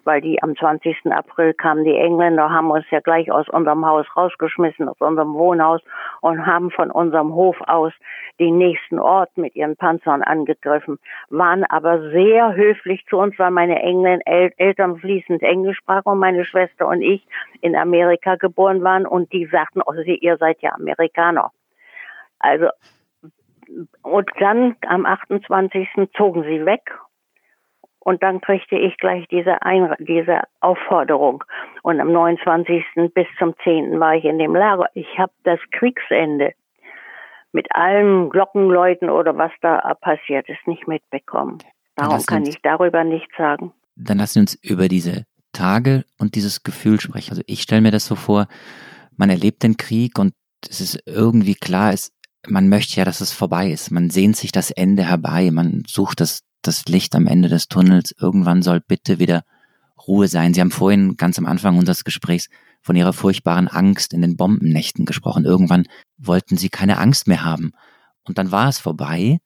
weil 0.03 0.19
die 0.19 0.43
am 0.43 0.57
20. 0.57 1.05
April 1.05 1.53
kamen 1.53 1.85
die 1.85 1.95
Engländer, 1.95 2.49
haben 2.49 2.69
uns 2.69 2.85
ja 2.91 2.99
gleich 2.99 3.31
aus 3.31 3.47
unserem 3.47 3.85
Haus 3.85 4.05
rausgeschmissen, 4.17 4.89
aus 4.89 4.99
unserem 4.99 5.33
Wohnhaus 5.35 5.81
und 6.19 6.45
haben 6.45 6.69
von 6.69 6.91
unserem 6.91 7.33
Hof 7.33 7.55
aus 7.61 7.93
den 8.41 8.57
nächsten 8.57 8.99
Ort 8.99 9.37
mit 9.37 9.55
ihren 9.55 9.77
Panzern 9.77 10.21
angegriffen, 10.21 10.99
waren 11.29 11.63
aber 11.63 12.11
sehr 12.11 12.55
höflich 12.55 13.05
zu 13.09 13.17
uns, 13.17 13.39
weil 13.39 13.51
meine 13.51 13.81
Engl 13.81 14.19
El 14.25 14.51
Eltern 14.57 14.97
fließend 14.97 15.43
Englisch 15.43 15.77
sprachen 15.77 16.09
und 16.11 16.19
meine 16.19 16.43
Schwester 16.43 16.87
und 16.89 17.01
ich 17.01 17.25
in 17.61 17.73
Amerika 17.73 18.35
geboren 18.35 18.83
waren 18.83 19.05
und 19.05 19.31
die 19.31 19.45
sagten, 19.45 19.81
oh, 19.85 19.93
ihr 19.93 20.37
seid 20.37 20.61
ja 20.61 20.73
Amerikaner. 20.73 21.51
Also 22.39 22.67
und 24.01 24.29
dann 24.39 24.75
am 24.87 25.05
28. 25.05 25.87
zogen 26.15 26.43
sie 26.43 26.65
weg 26.65 26.91
und 27.99 28.21
dann 28.21 28.41
kriegte 28.41 28.75
ich 28.75 28.97
gleich 28.97 29.27
diese, 29.29 29.61
Ein 29.61 29.95
diese 29.99 30.41
Aufforderung. 30.59 31.43
Und 31.83 32.01
am 32.01 32.11
29. 32.11 32.83
bis 33.13 33.27
zum 33.39 33.55
10. 33.63 33.99
war 33.99 34.15
ich 34.15 34.25
in 34.25 34.39
dem 34.39 34.55
Lager. 34.55 34.87
Ich 34.93 35.07
habe 35.17 35.31
das 35.43 35.59
Kriegsende 35.71 36.53
mit 37.53 37.67
allen 37.73 38.29
Glockenläuten 38.29 39.09
oder 39.09 39.37
was 39.37 39.51
da 39.61 39.79
passiert 40.01 40.49
ist, 40.49 40.67
nicht 40.67 40.87
mitbekommen. 40.87 41.59
Darum 41.95 42.25
kann 42.25 42.45
ich 42.45 42.61
darüber 42.61 43.03
nichts 43.03 43.35
sagen. 43.37 43.71
Dann 43.95 44.17
lassen 44.17 44.33
Sie 44.33 44.39
uns 44.39 44.55
über 44.55 44.87
diese 44.87 45.25
Tage 45.53 46.03
und 46.19 46.35
dieses 46.35 46.63
Gefühl 46.63 46.99
sprechen. 46.99 47.31
Also 47.31 47.43
ich 47.45 47.61
stelle 47.61 47.81
mir 47.81 47.91
das 47.91 48.05
so 48.05 48.15
vor, 48.15 48.47
man 49.15 49.29
erlebt 49.29 49.63
den 49.63 49.77
Krieg 49.77 50.17
und 50.19 50.33
es 50.67 50.81
ist 50.81 51.03
irgendwie 51.05 51.55
klar, 51.55 51.93
es, 51.93 52.11
man 52.47 52.69
möchte 52.69 52.97
ja, 52.97 53.05
dass 53.05 53.21
es 53.21 53.31
vorbei 53.31 53.71
ist. 53.71 53.91
Man 53.91 54.09
sehnt 54.09 54.35
sich 54.35 54.51
das 54.51 54.71
Ende 54.71 55.03
herbei. 55.03 55.49
Man 55.51 55.83
sucht 55.87 56.19
das, 56.19 56.43
das 56.61 56.85
Licht 56.85 57.15
am 57.15 57.27
Ende 57.27 57.49
des 57.49 57.67
Tunnels. 57.67 58.13
Irgendwann 58.19 58.61
soll 58.61 58.81
bitte 58.81 59.19
wieder 59.19 59.43
Ruhe 60.07 60.27
sein. 60.27 60.53
Sie 60.53 60.61
haben 60.61 60.71
vorhin 60.71 61.15
ganz 61.15 61.39
am 61.39 61.45
Anfang 61.45 61.77
unseres 61.77 62.03
Gesprächs 62.03 62.49
von 62.81 62.95
ihrer 62.95 63.13
furchtbaren 63.13 63.69
Angst 63.69 64.13
in 64.13 64.21
den 64.21 64.35
Bombennächten 64.35 65.05
gesprochen. 65.05 65.45
Irgendwann 65.45 65.85
wollten 66.17 66.57
sie 66.57 66.69
keine 66.69 66.97
Angst 66.97 67.27
mehr 67.27 67.45
haben. 67.45 67.71
Und 68.27 68.37
dann 68.37 68.51
war 68.51 68.67
es 68.67 68.79
vorbei. 68.79 69.39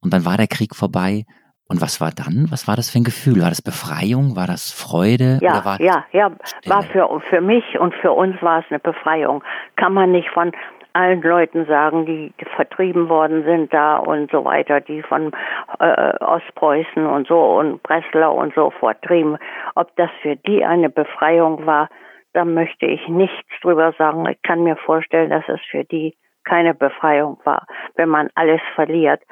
Und 0.00 0.12
dann 0.12 0.24
war 0.24 0.36
der 0.36 0.46
Krieg 0.46 0.76
vorbei. 0.76 1.24
Und 1.68 1.82
was 1.82 2.00
war 2.00 2.12
dann? 2.12 2.46
Was 2.50 2.66
war 2.66 2.76
das 2.76 2.88
für 2.88 2.98
ein 2.98 3.04
Gefühl? 3.04 3.42
War 3.42 3.50
das 3.50 3.60
Befreiung? 3.60 4.36
War 4.36 4.46
das 4.46 4.70
Freude? 4.70 5.38
Ja, 5.42 5.64
war 5.64 5.80
ja, 5.80 6.06
ja. 6.12 6.30
War 6.64 6.82
für, 6.82 7.06
für 7.28 7.42
mich 7.42 7.78
und 7.78 7.94
für 7.96 8.12
uns 8.12 8.40
war 8.40 8.60
es 8.60 8.64
eine 8.70 8.78
Befreiung. 8.78 9.44
Kann 9.76 9.92
man 9.92 10.12
nicht 10.12 10.30
von 10.30 10.52
allen 10.98 11.22
Leuten 11.22 11.64
sagen, 11.66 12.06
die 12.06 12.32
vertrieben 12.56 13.08
worden 13.08 13.44
sind 13.44 13.72
da 13.72 13.98
und 13.98 14.30
so 14.32 14.44
weiter, 14.44 14.80
die 14.80 15.02
von 15.02 15.32
äh, 15.78 16.12
Ostpreußen 16.18 17.06
und 17.06 17.28
so 17.28 17.38
und 17.58 17.82
Breslau 17.84 18.34
und 18.34 18.52
so 18.54 18.70
vertrieben. 18.70 19.38
Ob 19.76 19.94
das 19.94 20.10
für 20.22 20.34
die 20.34 20.64
eine 20.64 20.90
Befreiung 20.90 21.66
war, 21.66 21.88
da 22.32 22.44
möchte 22.44 22.86
ich 22.86 23.06
nichts 23.08 23.48
drüber 23.62 23.92
sagen. 23.96 24.26
Ich 24.28 24.42
kann 24.42 24.64
mir 24.64 24.76
vorstellen, 24.76 25.30
dass 25.30 25.48
es 25.48 25.60
für 25.70 25.84
die 25.84 26.16
keine 26.44 26.74
Befreiung 26.74 27.38
war, 27.44 27.66
wenn 27.94 28.08
man 28.08 28.28
alles 28.34 28.60
verliert. 28.74 29.22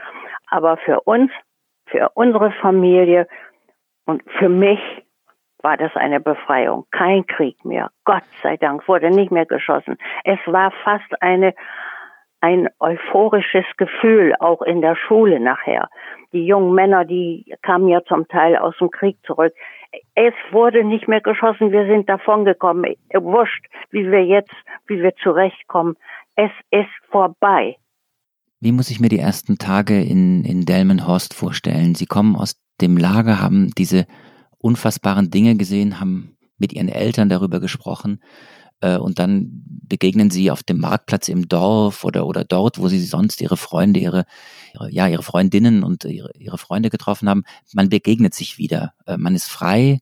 Aber 0.48 0.76
für 0.76 1.00
uns 1.00 1.33
für 1.88 2.11
unsere 2.14 2.52
Familie 2.52 3.26
und 4.07 4.22
für 4.38 4.48
mich 4.48 4.81
war 5.66 5.76
das 5.76 5.96
eine 5.96 6.20
Befreiung. 6.20 6.87
Kein 6.92 7.26
Krieg 7.26 7.64
mehr. 7.64 7.90
Gott 8.05 8.22
sei 8.40 8.57
Dank 8.57 8.87
wurde 8.87 9.11
nicht 9.11 9.33
mehr 9.33 9.46
geschossen. 9.46 9.96
Es 10.22 10.38
war 10.46 10.70
fast 10.85 11.20
eine, 11.20 11.55
ein 12.40 12.68
euphorisches 12.79 13.64
Gefühl, 13.76 14.33
auch 14.38 14.62
in 14.62 14.81
der 14.81 14.94
Schule 14.94 15.40
nachher. 15.40 15.88
Die 16.33 16.46
jungen 16.46 16.72
Männer, 16.72 17.05
die 17.05 17.52
kamen 17.62 17.88
ja 17.88 18.00
zum 18.05 18.29
Teil 18.29 18.57
aus 18.57 18.76
dem 18.79 18.92
Krieg 18.92 19.16
zurück. 19.26 19.52
Es 20.14 20.35
wurde 20.52 20.85
nicht 20.85 21.09
mehr 21.09 21.20
geschossen. 21.20 21.72
Wir 21.72 21.87
sind 21.87 22.09
davongekommen. 22.09 22.94
Wurscht, 23.12 23.66
wie 23.90 24.09
wir 24.09 24.24
jetzt, 24.24 24.55
wie 24.87 25.02
wir 25.02 25.16
zurechtkommen. 25.16 25.96
Es 26.37 26.52
ist 26.70 26.94
vorbei. 27.11 27.74
Wie 28.61 28.70
muss 28.70 28.88
ich 28.88 29.00
mir 29.00 29.09
die 29.09 29.18
ersten 29.18 29.59
Tage 29.59 30.00
in, 30.00 30.44
in 30.44 30.64
Delmenhorst 30.64 31.35
vorstellen? 31.35 31.96
Sie 31.96 32.07
kommen 32.07 32.37
aus 32.37 32.55
dem 32.81 32.96
Lager, 32.96 33.42
haben 33.42 33.72
diese 33.76 34.07
unfassbaren 34.58 35.30
Dinge 35.30 35.56
gesehen, 35.56 36.00
haben 36.00 36.36
mit 36.58 36.72
ihren 36.72 36.88
Eltern 36.88 37.28
darüber 37.28 37.60
gesprochen 37.60 38.20
äh, 38.80 38.96
und 38.96 39.18
dann 39.18 39.62
begegnen 39.88 40.30
sie 40.30 40.50
auf 40.50 40.62
dem 40.62 40.78
Marktplatz 40.78 41.28
im 41.28 41.48
Dorf 41.48 42.04
oder, 42.04 42.26
oder 42.26 42.44
dort, 42.44 42.78
wo 42.78 42.88
sie 42.88 43.02
sonst 43.04 43.40
ihre 43.40 43.56
Freunde, 43.56 44.00
ihre, 44.00 44.24
ja, 44.90 45.06
ihre 45.06 45.22
Freundinnen 45.22 45.82
und 45.82 46.04
ihre, 46.04 46.30
ihre 46.36 46.58
Freunde 46.58 46.90
getroffen 46.90 47.28
haben. 47.28 47.44
Man 47.72 47.88
begegnet 47.88 48.34
sich 48.34 48.58
wieder. 48.58 48.94
Äh, 49.06 49.16
man 49.16 49.34
ist 49.34 49.48
frei. 49.48 50.00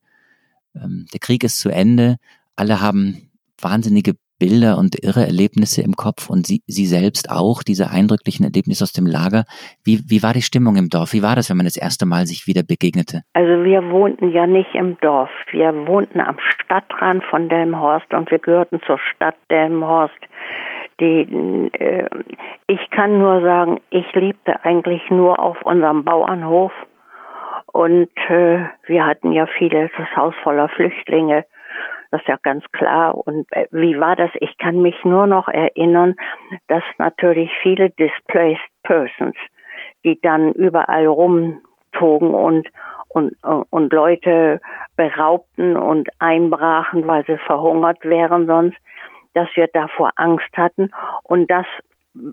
Ähm, 0.75 1.05
der 1.13 1.19
Krieg 1.19 1.43
ist 1.43 1.59
zu 1.59 1.69
Ende. 1.69 2.17
Alle 2.55 2.81
haben 2.81 3.29
wahnsinnige 3.59 4.15
Bilder 4.39 4.77
und 4.77 5.01
irre 5.03 5.25
Erlebnisse 5.25 5.81
im 5.81 5.93
Kopf 5.93 6.29
und 6.29 6.45
Sie, 6.45 6.61
Sie 6.67 6.85
selbst 6.85 7.29
auch, 7.31 7.63
diese 7.63 7.89
eindrücklichen 7.89 8.45
Erlebnisse 8.45 8.83
aus 8.83 8.93
dem 8.93 9.05
Lager. 9.05 9.45
Wie, 9.83 9.99
wie 10.09 10.23
war 10.23 10.33
die 10.33 10.41
Stimmung 10.41 10.75
im 10.75 10.89
Dorf? 10.89 11.13
Wie 11.13 11.23
war 11.23 11.35
das, 11.35 11.49
wenn 11.49 11.57
man 11.57 11.65
das 11.65 11.77
erste 11.77 12.05
Mal 12.05 12.25
sich 12.25 12.47
wieder 12.47 12.63
begegnete? 12.63 13.21
Also 13.33 13.63
wir 13.63 13.89
wohnten 13.91 14.31
ja 14.31 14.45
nicht 14.47 14.73
im 14.75 14.97
Dorf. 14.99 15.29
Wir 15.51 15.73
wohnten 15.87 16.19
am 16.19 16.37
Stadtrand 16.39 17.23
von 17.25 17.49
Delmhorst 17.49 18.13
und 18.13 18.29
wir 18.31 18.39
gehörten 18.39 18.81
zur 18.85 18.99
Stadt 18.99 19.35
Delmhorst. 19.49 20.19
Die, 20.99 21.69
äh, 21.73 22.07
ich 22.67 22.89
kann 22.91 23.19
nur 23.19 23.41
sagen, 23.41 23.81
ich 23.89 24.11
lebte 24.13 24.63
eigentlich 24.63 25.01
nur 25.09 25.39
auf 25.39 25.61
unserem 25.63 26.05
Bauernhof 26.05 26.71
und 27.75 28.09
äh, 28.29 28.59
wir 28.85 29.05
hatten 29.05 29.33
ja 29.33 29.47
viele, 29.57 29.89
das 29.97 30.15
Haus 30.15 30.33
voller 30.43 30.69
Flüchtlinge 30.69 31.45
das 32.15 32.21
ist 32.21 32.29
ja 32.29 32.37
ganz 32.41 32.63
klar. 32.71 33.15
Und 33.27 33.45
äh, 33.51 33.67
wie 33.71 33.99
war 33.99 34.15
das? 34.15 34.31
Ich 34.39 34.57
kann 34.57 34.81
mich 34.81 34.95
nur 35.03 35.27
noch 35.27 35.49
erinnern, 35.49 36.15
dass 36.67 36.83
natürlich 36.97 37.51
viele 37.61 37.89
displaced 37.89 38.63
persons, 38.83 39.35
die 40.05 40.19
dann 40.21 40.53
überall 40.53 41.07
rumtogen 41.07 42.33
und 42.33 42.69
und, 43.09 43.33
und 43.69 43.93
Leute 43.93 44.59
beraubten 44.97 45.77
und 45.77 46.09
einbrachen, 46.19 47.07
weil 47.07 47.25
sie 47.25 47.37
verhungert 47.37 48.03
wären 48.03 48.45
sonst, 48.45 48.77
dass 49.33 49.47
wir 49.55 49.67
davor 49.67 50.11
Angst 50.17 50.49
hatten 50.57 50.91
und 51.23 51.49
dass 51.49 51.65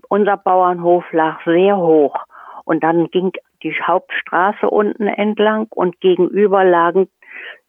unser 0.09 0.35
Bauernhof 0.35 1.05
lag 1.13 1.39
sehr 1.45 1.77
hoch 1.77 2.17
und 2.65 2.83
dann 2.83 3.07
ging 3.11 3.31
die 3.63 3.73
Hauptstraße 3.81 4.69
unten 4.69 5.07
entlang 5.07 5.67
und 5.71 6.01
gegenüber 6.01 6.65
lagen 6.65 7.07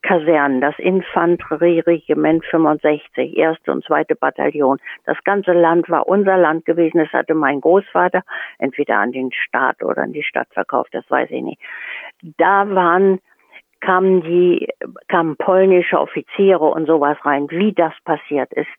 Kasernen, 0.02 0.60
das 0.60 0.78
Infanterieregiment 0.78 2.44
65, 2.46 3.36
erste 3.36 3.72
und 3.72 3.84
zweite 3.84 4.14
Bataillon. 4.14 4.78
Das 5.06 5.16
ganze 5.24 5.52
Land 5.52 5.88
war 5.88 6.06
unser 6.06 6.36
Land 6.36 6.66
gewesen. 6.66 6.98
Das 6.98 7.12
hatte 7.12 7.34
mein 7.34 7.60
Großvater 7.60 8.22
entweder 8.58 8.98
an 8.98 9.12
den 9.12 9.32
Staat 9.32 9.82
oder 9.82 10.02
an 10.02 10.12
die 10.12 10.22
Stadt 10.22 10.48
verkauft, 10.52 10.90
das 10.92 11.10
weiß 11.10 11.30
ich 11.30 11.42
nicht. 11.42 11.60
Da 12.36 12.68
waren 12.74 13.20
kamen 13.80 14.22
die 14.22 14.68
kamen 15.08 15.36
polnische 15.36 16.00
Offiziere 16.00 16.64
und 16.64 16.86
sowas 16.86 17.18
rein. 17.24 17.48
Wie 17.50 17.72
das 17.72 17.92
passiert 18.04 18.52
ist, 18.52 18.70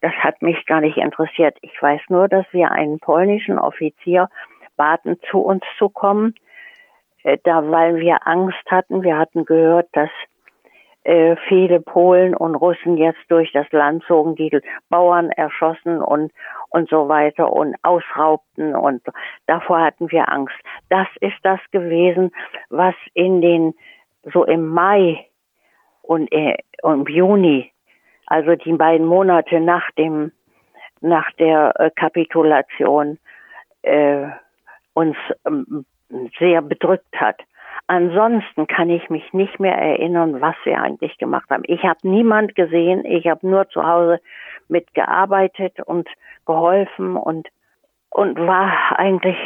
das 0.00 0.12
hat 0.14 0.42
mich 0.42 0.66
gar 0.66 0.80
nicht 0.80 0.96
interessiert. 0.96 1.56
Ich 1.62 1.80
weiß 1.80 2.00
nur, 2.08 2.28
dass 2.28 2.46
wir 2.52 2.70
einen 2.72 2.98
polnischen 2.98 3.58
Offizier 3.58 4.28
baten, 4.76 5.18
zu 5.30 5.38
uns 5.40 5.62
zu 5.78 5.88
kommen, 5.88 6.34
da 7.44 7.70
weil 7.70 7.96
wir 7.96 8.26
Angst 8.26 8.64
hatten. 8.70 9.02
Wir 9.02 9.18
hatten 9.18 9.44
gehört, 9.44 9.88
dass 9.92 10.10
äh, 11.04 11.36
viele 11.48 11.80
Polen 11.80 12.34
und 12.34 12.54
Russen 12.54 12.96
jetzt 12.98 13.20
durch 13.28 13.52
das 13.52 13.70
Land 13.72 14.04
zogen, 14.04 14.34
die 14.36 14.60
Bauern 14.90 15.30
erschossen 15.30 16.00
und 16.02 16.32
und 16.70 16.88
so 16.88 17.08
weiter 17.08 17.52
und 17.52 17.74
ausraubten 17.82 18.76
und 18.76 19.02
davor 19.46 19.80
hatten 19.80 20.10
wir 20.10 20.30
Angst. 20.30 20.54
Das 20.88 21.08
ist 21.20 21.38
das 21.42 21.58
gewesen, 21.72 22.30
was 22.68 22.94
in 23.14 23.40
den 23.40 23.74
so 24.32 24.44
im 24.44 24.68
Mai 24.68 25.26
und 26.02 26.30
äh, 26.32 26.58
im 26.82 27.06
Juni, 27.06 27.72
also 28.26 28.54
die 28.54 28.74
beiden 28.74 29.06
Monate 29.06 29.60
nach 29.60 29.90
dem 29.92 30.32
nach 31.00 31.30
der 31.38 31.72
äh, 31.80 31.90
Kapitulation 31.96 33.18
äh, 33.82 34.26
uns 34.92 35.16
ähm, 35.46 35.86
sehr 36.38 36.62
bedrückt 36.62 37.14
hat. 37.16 37.40
Ansonsten 37.86 38.66
kann 38.66 38.90
ich 38.90 39.10
mich 39.10 39.32
nicht 39.32 39.58
mehr 39.58 39.76
erinnern, 39.76 40.40
was 40.40 40.54
wir 40.64 40.80
eigentlich 40.80 41.18
gemacht 41.18 41.50
haben. 41.50 41.62
Ich 41.66 41.82
habe 41.82 41.98
niemand 42.02 42.54
gesehen, 42.54 43.04
ich 43.04 43.26
habe 43.26 43.46
nur 43.46 43.68
zu 43.68 43.84
Hause 43.84 44.20
mitgearbeitet 44.68 45.80
und 45.80 46.08
geholfen 46.46 47.16
und 47.16 47.48
und 48.10 48.38
war 48.38 48.98
eigentlich, 48.98 49.36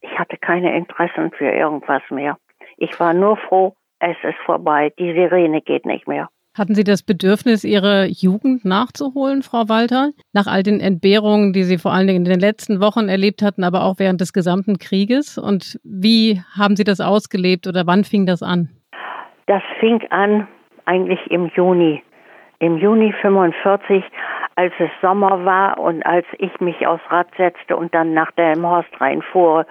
ich 0.00 0.18
hatte 0.18 0.36
keine 0.36 0.76
Interessen 0.76 1.32
für 1.32 1.50
irgendwas 1.50 2.02
mehr. 2.10 2.38
Ich 2.76 2.98
war 3.00 3.12
nur 3.12 3.36
froh, 3.36 3.74
es 3.98 4.16
ist 4.22 4.38
vorbei, 4.46 4.92
die 4.98 5.12
Sirene 5.12 5.60
geht 5.60 5.86
nicht 5.86 6.08
mehr. 6.08 6.28
Hatten 6.58 6.74
Sie 6.74 6.82
das 6.82 7.04
Bedürfnis, 7.04 7.62
Ihre 7.62 8.06
Jugend 8.06 8.64
nachzuholen, 8.64 9.42
Frau 9.42 9.68
Walter? 9.68 10.10
Nach 10.32 10.48
all 10.48 10.64
den 10.64 10.80
Entbehrungen, 10.80 11.52
die 11.52 11.62
Sie 11.62 11.78
vor 11.78 11.92
allen 11.92 12.08
Dingen 12.08 12.24
in 12.26 12.30
den 12.30 12.40
letzten 12.40 12.80
Wochen 12.80 13.08
erlebt 13.08 13.40
hatten, 13.40 13.62
aber 13.62 13.84
auch 13.84 14.00
während 14.00 14.20
des 14.20 14.32
gesamten 14.32 14.78
Krieges? 14.78 15.38
Und 15.38 15.78
wie 15.84 16.42
haben 16.58 16.74
Sie 16.74 16.82
das 16.82 17.00
ausgelebt 17.00 17.68
oder 17.68 17.86
wann 17.86 18.02
fing 18.02 18.26
das 18.26 18.42
an? 18.42 18.68
Das 19.46 19.62
fing 19.78 20.00
an 20.10 20.48
eigentlich 20.86 21.20
im 21.30 21.52
Juni. 21.54 22.02
Im 22.58 22.78
Juni 22.78 23.14
45, 23.22 24.02
als 24.56 24.72
es 24.80 24.90
Sommer 25.00 25.44
war 25.44 25.78
und 25.78 26.04
als 26.04 26.26
ich 26.38 26.60
mich 26.60 26.84
aufs 26.84 27.08
Rad 27.10 27.28
setzte 27.38 27.76
und 27.76 27.94
dann 27.94 28.12
nach 28.12 28.32
Delmhorst 28.32 29.00
reinfuhr 29.00 29.66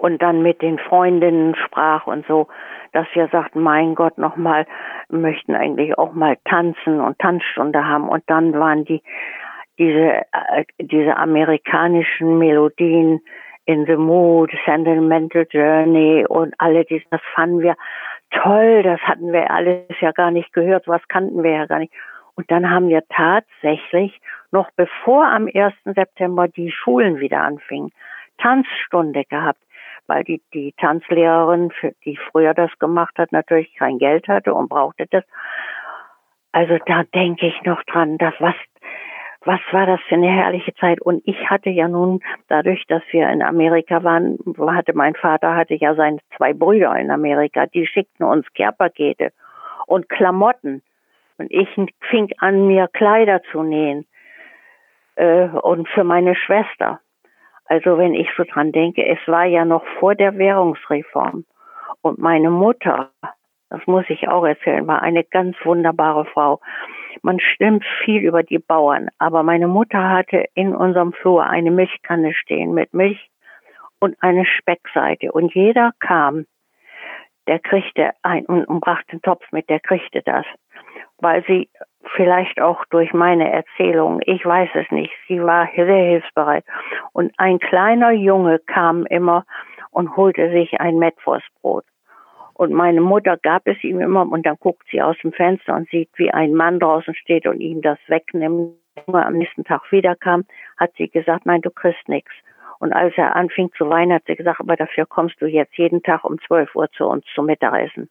und 0.00 0.22
dann 0.22 0.42
mit 0.42 0.62
den 0.62 0.78
Freundinnen 0.78 1.54
sprach 1.54 2.06
und 2.06 2.26
so, 2.26 2.48
dass 2.92 3.06
wir 3.12 3.28
sagten, 3.28 3.60
mein 3.60 3.94
Gott, 3.94 4.16
nochmal, 4.16 4.66
möchten 5.10 5.54
eigentlich 5.54 5.96
auch 5.98 6.12
mal 6.14 6.38
tanzen 6.44 7.00
und 7.00 7.18
Tanzstunde 7.18 7.86
haben. 7.86 8.08
Und 8.08 8.24
dann 8.26 8.54
waren 8.54 8.84
die, 8.84 9.02
diese, 9.78 10.22
äh, 10.32 10.64
diese 10.78 11.16
amerikanischen 11.16 12.38
Melodien 12.38 13.20
in 13.66 13.84
the 13.86 13.96
Mood, 13.96 14.50
Sentimental 14.64 15.46
Journey 15.50 16.24
und 16.26 16.54
alle 16.58 16.84
diese, 16.84 17.04
das 17.10 17.20
fanden 17.34 17.60
wir 17.60 17.76
toll, 18.30 18.82
das 18.82 19.00
hatten 19.00 19.32
wir 19.32 19.50
alles 19.50 19.84
ja 20.00 20.12
gar 20.12 20.30
nicht 20.30 20.52
gehört, 20.52 20.88
was 20.88 21.06
kannten 21.08 21.42
wir 21.42 21.52
ja 21.52 21.66
gar 21.66 21.78
nicht. 21.78 21.92
Und 22.36 22.50
dann 22.50 22.70
haben 22.70 22.88
wir 22.88 23.02
tatsächlich, 23.10 24.18
noch 24.50 24.70
bevor 24.76 25.26
am 25.26 25.46
1. 25.52 25.74
September 25.84 26.48
die 26.48 26.72
Schulen 26.72 27.20
wieder 27.20 27.42
anfingen, 27.42 27.92
Tanzstunde 28.38 29.24
gehabt 29.24 29.60
weil 30.10 30.24
die, 30.24 30.42
die 30.52 30.74
Tanzlehrerin, 30.76 31.72
die 32.04 32.18
früher 32.30 32.52
das 32.52 32.76
gemacht 32.80 33.16
hat, 33.16 33.30
natürlich 33.30 33.72
kein 33.76 33.98
Geld 33.98 34.26
hatte 34.26 34.52
und 34.52 34.68
brauchte 34.68 35.06
das. 35.08 35.22
Also 36.50 36.78
da 36.84 37.04
denke 37.14 37.46
ich 37.46 37.62
noch 37.62 37.80
dran, 37.84 38.18
dass 38.18 38.34
was, 38.40 38.56
was 39.44 39.60
war 39.70 39.86
das 39.86 40.00
für 40.08 40.16
eine 40.16 40.28
herrliche 40.30 40.74
Zeit? 40.74 41.00
Und 41.00 41.22
ich 41.26 41.48
hatte 41.48 41.70
ja 41.70 41.86
nun, 41.86 42.18
dadurch, 42.48 42.84
dass 42.88 43.02
wir 43.12 43.30
in 43.30 43.40
Amerika 43.40 44.02
waren, 44.02 44.36
hatte 44.58 44.94
mein 44.94 45.14
Vater 45.14 45.54
hatte 45.54 45.74
ja 45.74 45.94
seine 45.94 46.18
zwei 46.36 46.54
Brüder 46.54 46.96
in 46.96 47.12
Amerika, 47.12 47.66
die 47.66 47.86
schickten 47.86 48.26
uns 48.26 48.52
Care-Pakete 48.54 49.30
und 49.86 50.08
Klamotten. 50.08 50.82
Und 51.38 51.52
ich 51.52 51.68
fing 52.10 52.32
an, 52.38 52.66
mir 52.66 52.88
Kleider 52.88 53.42
zu 53.52 53.62
nähen. 53.62 54.06
Äh, 55.14 55.44
und 55.50 55.88
für 55.88 56.02
meine 56.02 56.34
Schwester. 56.34 56.98
Also 57.70 57.98
wenn 57.98 58.14
ich 58.14 58.28
so 58.36 58.42
dran 58.42 58.72
denke, 58.72 59.06
es 59.06 59.20
war 59.26 59.44
ja 59.44 59.64
noch 59.64 59.84
vor 60.00 60.16
der 60.16 60.36
Währungsreform. 60.36 61.44
Und 62.02 62.18
meine 62.18 62.50
Mutter, 62.50 63.10
das 63.68 63.86
muss 63.86 64.04
ich 64.08 64.26
auch 64.26 64.44
erzählen, 64.44 64.88
war 64.88 65.02
eine 65.02 65.22
ganz 65.22 65.56
wunderbare 65.62 66.24
Frau. 66.24 66.60
Man 67.22 67.38
stimmt 67.38 67.84
viel 68.04 68.22
über 68.22 68.42
die 68.42 68.58
Bauern, 68.58 69.08
aber 69.18 69.44
meine 69.44 69.68
Mutter 69.68 70.10
hatte 70.10 70.46
in 70.54 70.74
unserem 70.74 71.12
Flur 71.12 71.46
eine 71.46 71.70
Milchkanne 71.70 72.34
stehen 72.34 72.74
mit 72.74 72.92
Milch 72.92 73.30
und 74.00 74.16
eine 74.20 74.44
Speckseite. 74.46 75.30
Und 75.30 75.54
jeder 75.54 75.92
kam, 76.00 76.46
der 77.46 77.60
kriegte 77.60 78.14
ein 78.22 78.46
und, 78.46 78.80
brachte 78.80 79.12
einen 79.12 79.22
Topf 79.22 79.44
mit, 79.52 79.70
der 79.70 79.78
kriegte 79.78 80.22
das. 80.22 80.44
Weil 81.18 81.44
sie 81.46 81.68
vielleicht 82.16 82.60
auch 82.60 82.84
durch 82.90 83.12
meine 83.12 83.50
Erzählung, 83.52 84.20
ich 84.24 84.44
weiß 84.44 84.70
es 84.74 84.90
nicht, 84.90 85.12
sie 85.28 85.42
war 85.42 85.68
sehr 85.74 85.86
hilfsbereit. 85.86 86.64
Und 87.12 87.32
ein 87.38 87.58
kleiner 87.58 88.10
Junge 88.12 88.58
kam 88.58 89.06
immer 89.06 89.44
und 89.90 90.16
holte 90.16 90.50
sich 90.50 90.80
ein 90.80 90.98
Mettwurstbrot. 90.98 91.84
Und 92.54 92.72
meine 92.72 93.00
Mutter 93.00 93.38
gab 93.38 93.66
es 93.66 93.82
ihm 93.82 94.00
immer 94.00 94.30
und 94.30 94.44
dann 94.44 94.56
guckt 94.60 94.86
sie 94.90 95.00
aus 95.00 95.16
dem 95.22 95.32
Fenster 95.32 95.74
und 95.74 95.88
sieht, 95.88 96.10
wie 96.16 96.30
ein 96.30 96.54
Mann 96.54 96.78
draußen 96.78 97.14
steht 97.14 97.46
und 97.46 97.60
ihm 97.60 97.80
das 97.80 97.98
wegnimmt. 98.08 98.74
Am 99.06 99.34
nächsten 99.34 99.64
Tag 99.64 99.90
wiederkam, 99.92 100.44
hat 100.76 100.90
sie 100.98 101.08
gesagt, 101.08 101.46
nein, 101.46 101.62
du 101.62 101.70
kriegst 101.70 102.06
nichts. 102.08 102.32
Und 102.80 102.92
als 102.92 103.14
er 103.16 103.36
anfing 103.36 103.70
zu 103.76 103.88
weinen, 103.88 104.14
hat 104.14 104.24
sie 104.26 104.34
gesagt, 104.34 104.58
aber 104.58 104.74
dafür 104.74 105.06
kommst 105.06 105.40
du 105.40 105.46
jetzt 105.46 105.76
jeden 105.76 106.02
Tag 106.02 106.24
um 106.24 106.40
12 106.40 106.74
Uhr 106.74 106.90
zu 106.90 107.06
uns 107.06 107.24
zum 107.34 107.46
Mittagessen. 107.46 108.10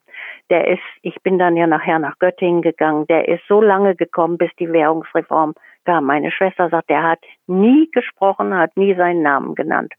Der 0.49 0.67
ist, 0.67 0.83
ich 1.01 1.21
bin 1.21 1.37
dann 1.37 1.57
ja 1.57 1.67
nachher 1.67 1.99
nach 1.99 2.17
Göttingen 2.19 2.61
gegangen, 2.61 3.07
der 3.07 3.27
ist 3.27 3.43
so 3.47 3.61
lange 3.61 3.95
gekommen, 3.95 4.37
bis 4.37 4.51
die 4.59 4.71
Währungsreform 4.71 5.55
kam. 5.85 6.05
Meine 6.05 6.31
Schwester 6.31 6.69
sagt, 6.69 6.89
der 6.89 7.03
hat 7.03 7.19
nie 7.47 7.89
gesprochen, 7.91 8.55
hat 8.55 8.77
nie 8.77 8.93
seinen 8.95 9.23
Namen 9.23 9.55
genannt. 9.55 9.93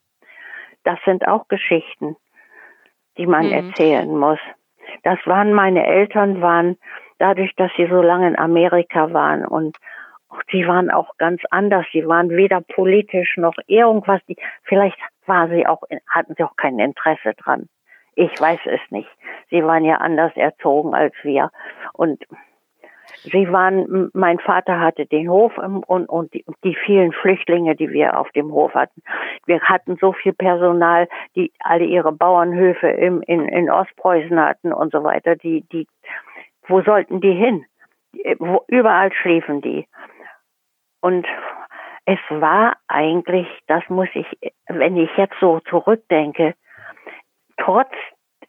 Das 0.84 0.98
sind 1.04 1.28
auch 1.28 1.48
Geschichten 1.48 2.16
die 3.20 3.26
man 3.26 3.46
mhm. 3.46 3.52
erzählen 3.52 4.16
muss. 4.16 4.38
Das 5.02 5.18
waren 5.26 5.52
meine 5.52 5.86
Eltern, 5.86 6.40
waren 6.40 6.76
dadurch, 7.18 7.54
dass 7.56 7.70
sie 7.76 7.86
so 7.86 8.00
lange 8.02 8.28
in 8.28 8.38
Amerika 8.38 9.12
waren 9.12 9.44
und 9.44 9.76
sie 10.50 10.66
waren 10.66 10.90
auch 10.90 11.16
ganz 11.18 11.42
anders. 11.50 11.86
Sie 11.92 12.06
waren 12.06 12.30
weder 12.30 12.60
politisch 12.60 13.36
noch 13.36 13.54
irgendwas. 13.66 14.20
Die, 14.28 14.36
vielleicht 14.64 14.98
war 15.26 15.48
sie 15.48 15.66
auch, 15.66 15.82
hatten 16.08 16.34
sie 16.36 16.44
auch 16.44 16.56
kein 16.56 16.78
Interesse 16.78 17.34
dran. 17.34 17.68
Ich 18.14 18.40
weiß 18.40 18.60
es 18.66 18.80
nicht. 18.90 19.08
Sie 19.50 19.64
waren 19.64 19.84
ja 19.84 19.96
anders 19.96 20.32
erzogen 20.36 20.94
als 20.94 21.14
wir. 21.22 21.50
Und 21.92 22.24
Sie 23.22 23.50
waren, 23.52 24.10
mein 24.14 24.38
Vater 24.38 24.80
hatte 24.80 25.06
den 25.06 25.28
Hof 25.28 25.58
und, 25.58 26.08
und 26.08 26.32
die, 26.32 26.44
die, 26.64 26.74
vielen 26.74 27.12
Flüchtlinge, 27.12 27.76
die 27.76 27.90
wir 27.90 28.18
auf 28.18 28.30
dem 28.30 28.52
Hof 28.52 28.74
hatten. 28.74 29.02
Wir 29.46 29.60
hatten 29.60 29.96
so 30.00 30.12
viel 30.12 30.32
Personal, 30.32 31.08
die 31.36 31.52
alle 31.60 31.84
ihre 31.84 32.12
Bauernhöfe 32.12 32.88
im, 32.88 33.22
in, 33.22 33.46
in 33.48 33.70
Ostpreußen 33.70 34.38
hatten 34.40 34.72
und 34.72 34.92
so 34.92 35.04
weiter. 35.04 35.36
Die, 35.36 35.64
die, 35.72 35.86
wo 36.66 36.82
sollten 36.82 37.20
die 37.20 37.32
hin? 37.32 37.64
Wo, 38.38 38.64
überall 38.68 39.12
schliefen 39.12 39.60
die. 39.60 39.86
Und 41.00 41.26
es 42.04 42.18
war 42.28 42.76
eigentlich, 42.88 43.46
das 43.66 43.82
muss 43.88 44.08
ich, 44.14 44.26
wenn 44.68 44.96
ich 44.96 45.10
jetzt 45.16 45.36
so 45.40 45.60
zurückdenke, 45.60 46.54
trotz 47.56 47.92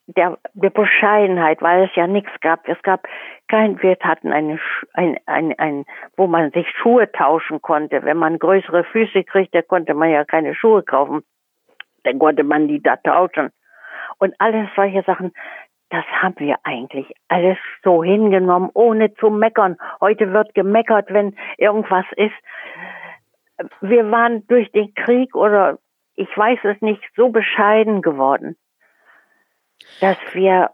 der, 0.08 0.38
der 0.54 0.70
Bescheidenheit, 0.70 1.62
weil 1.62 1.86
es 1.86 1.96
ja 1.96 2.08
nichts 2.08 2.32
gab. 2.42 2.68
Es 2.68 2.82
gab 2.84 3.08
kein, 3.48 3.82
wir 3.82 3.98
hatten 4.02 4.32
eine, 4.32 4.60
ein, 4.94 5.18
ein, 5.26 5.58
ein, 5.58 5.86
wo 6.18 6.28
man 6.28 6.52
sich 6.52 6.68
Schuhe 6.70 7.12
tauschen 7.12 7.62
konnte. 7.62 8.04
Wenn 8.04 8.18
man 8.18 8.40
größere 8.40 8.84
Füße 8.84 9.24
kriegte, 9.24 9.64
konnte 9.64 9.94
man 9.94 10.10
ja 10.10 10.26
keine 10.26 10.56
Schuhe 10.56 10.84
kaufen. 10.84 11.24
Dann 12.04 12.20
konnte 12.20 12.44
man 12.44 12.68
die 12.68 12.82
da 12.82 12.98
tauschen. 12.98 13.52
Und 14.18 14.34
alles 14.40 14.70
solche 14.76 15.04
Sachen, 15.04 15.32
das 15.92 16.06
haben 16.22 16.36
wir 16.40 16.58
eigentlich 16.64 17.14
alles 17.28 17.58
so 17.84 18.04
hingenommen, 18.04 18.70
ohne 18.74 19.14
zu 19.14 19.30
meckern. 19.30 19.78
Heute 20.00 20.34
wird 20.34 20.54
gemeckert, 20.56 21.14
wenn 21.14 21.36
irgendwas 21.58 22.06
ist. 22.16 22.34
Wir 23.82 24.10
waren 24.10 24.48
durch 24.48 24.72
den 24.72 24.94
Krieg 24.96 25.36
oder 25.36 25.78
ich 26.16 26.36
weiß 26.36 26.60
es 26.64 26.82
nicht, 26.82 27.04
so 27.16 27.30
bescheiden 27.30 28.02
geworden 28.02 28.56
dass 30.00 30.18
wir 30.34 30.72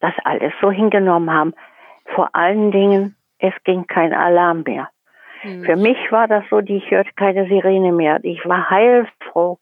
das 0.00 0.14
alles 0.24 0.52
so 0.60 0.70
hingenommen 0.70 1.30
haben. 1.30 1.54
Vor 2.14 2.34
allen 2.34 2.70
Dingen, 2.70 3.16
es 3.38 3.54
ging 3.64 3.86
kein 3.86 4.12
Alarm 4.12 4.62
mehr. 4.62 4.88
Mhm. 5.42 5.64
Für 5.64 5.76
mich 5.76 5.98
war 6.10 6.28
das 6.28 6.44
so, 6.50 6.58
ich 6.60 6.90
hörte 6.90 7.10
keine 7.14 7.46
Sirene 7.46 7.92
mehr. 7.92 8.18
Ich 8.22 8.44
war 8.46 8.70
heilfroh, 8.70 9.58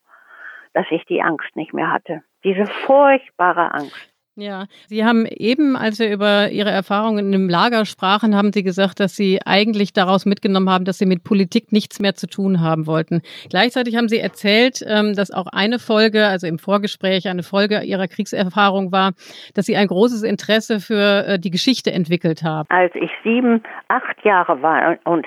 dass 0.73 0.87
ich 0.91 1.05
die 1.07 1.23
Angst 1.23 1.55
nicht 1.57 1.75
mehr 1.75 1.91
hatte. 1.91 2.23
Diese 2.45 2.67
furchtbare 2.67 3.75
Angst. 3.75 4.13
Ja, 4.39 4.65
Sie 4.87 5.03
haben 5.03 5.25
eben, 5.25 5.77
als 5.77 5.99
wir 5.99 6.13
über 6.13 6.51
Ihre 6.51 6.69
Erfahrungen 6.69 7.33
im 7.33 7.49
Lager 7.49 7.87
sprachen, 7.87 8.37
haben 8.37 8.53
Sie 8.53 8.63
gesagt, 8.63 9.01
dass 9.01 9.17
Sie 9.17 9.41
eigentlich 9.47 9.95
daraus 9.95 10.27
mitgenommen 10.27 10.69
haben, 10.69 10.85
dass 10.85 10.99
Sie 10.99 11.07
mit 11.07 11.25
Politik 11.25 11.73
nichts 11.73 12.01
mehr 12.01 12.15
zu 12.15 12.27
tun 12.27 12.61
haben 12.61 12.87
wollten. 12.87 13.23
Gleichzeitig 13.49 13.97
haben 13.97 14.09
Sie 14.09 14.19
erzählt, 14.19 14.85
ähm, 14.87 15.15
dass 15.17 15.31
auch 15.31 15.47
eine 15.47 15.79
Folge, 15.79 16.27
also 16.27 16.47
im 16.47 16.59
Vorgespräch, 16.59 17.29
eine 17.29 17.43
Folge 17.43 17.81
Ihrer 17.81 18.09
Kriegserfahrung 18.09 18.93
war, 18.93 19.13
dass 19.55 19.65
Sie 19.65 19.77
ein 19.77 19.87
großes 19.87 20.23
Interesse 20.23 20.81
für 20.81 21.27
äh, 21.27 21.39
die 21.39 21.51
Geschichte 21.51 21.91
entwickelt 21.91 22.43
haben. 22.43 22.67
Als 22.69 22.95
ich 22.95 23.11
sieben, 23.25 23.63
acht 23.89 24.23
Jahre 24.23 24.61
war 24.61 24.99
und 25.05 25.25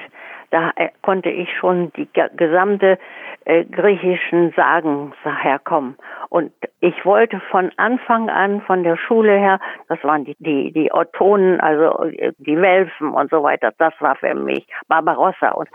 da 0.52 0.72
äh, 0.76 0.90
konnte 1.02 1.30
ich 1.30 1.50
schon 1.60 1.92
die 1.96 2.08
gesamte 2.36 3.00
äh, 3.50 3.66
griechischen 3.66 4.54
Sagen 4.56 5.12
herkommen. 5.24 5.98
Und 6.30 6.52
ich 6.82 7.04
wollte 7.04 7.42
von 7.50 7.72
Anfang 7.78 8.30
an 8.30 8.62
von 8.62 8.84
der 8.84 8.96
Schule 8.96 9.40
her, 9.40 9.60
das 9.88 9.98
waren 10.04 10.24
die, 10.24 10.36
die, 10.38 10.72
die 10.72 10.94
Ottonen, 10.94 11.60
also 11.60 12.04
äh, 12.04 12.32
die 12.38 12.62
Welfen 12.62 13.10
und 13.10 13.32
so 13.32 13.42
weiter, 13.42 13.72
das 13.80 13.94
war 14.02 14.16
für 14.18 14.36
mich 14.36 14.68
Barbarossa 14.88 15.50
und 15.54 15.68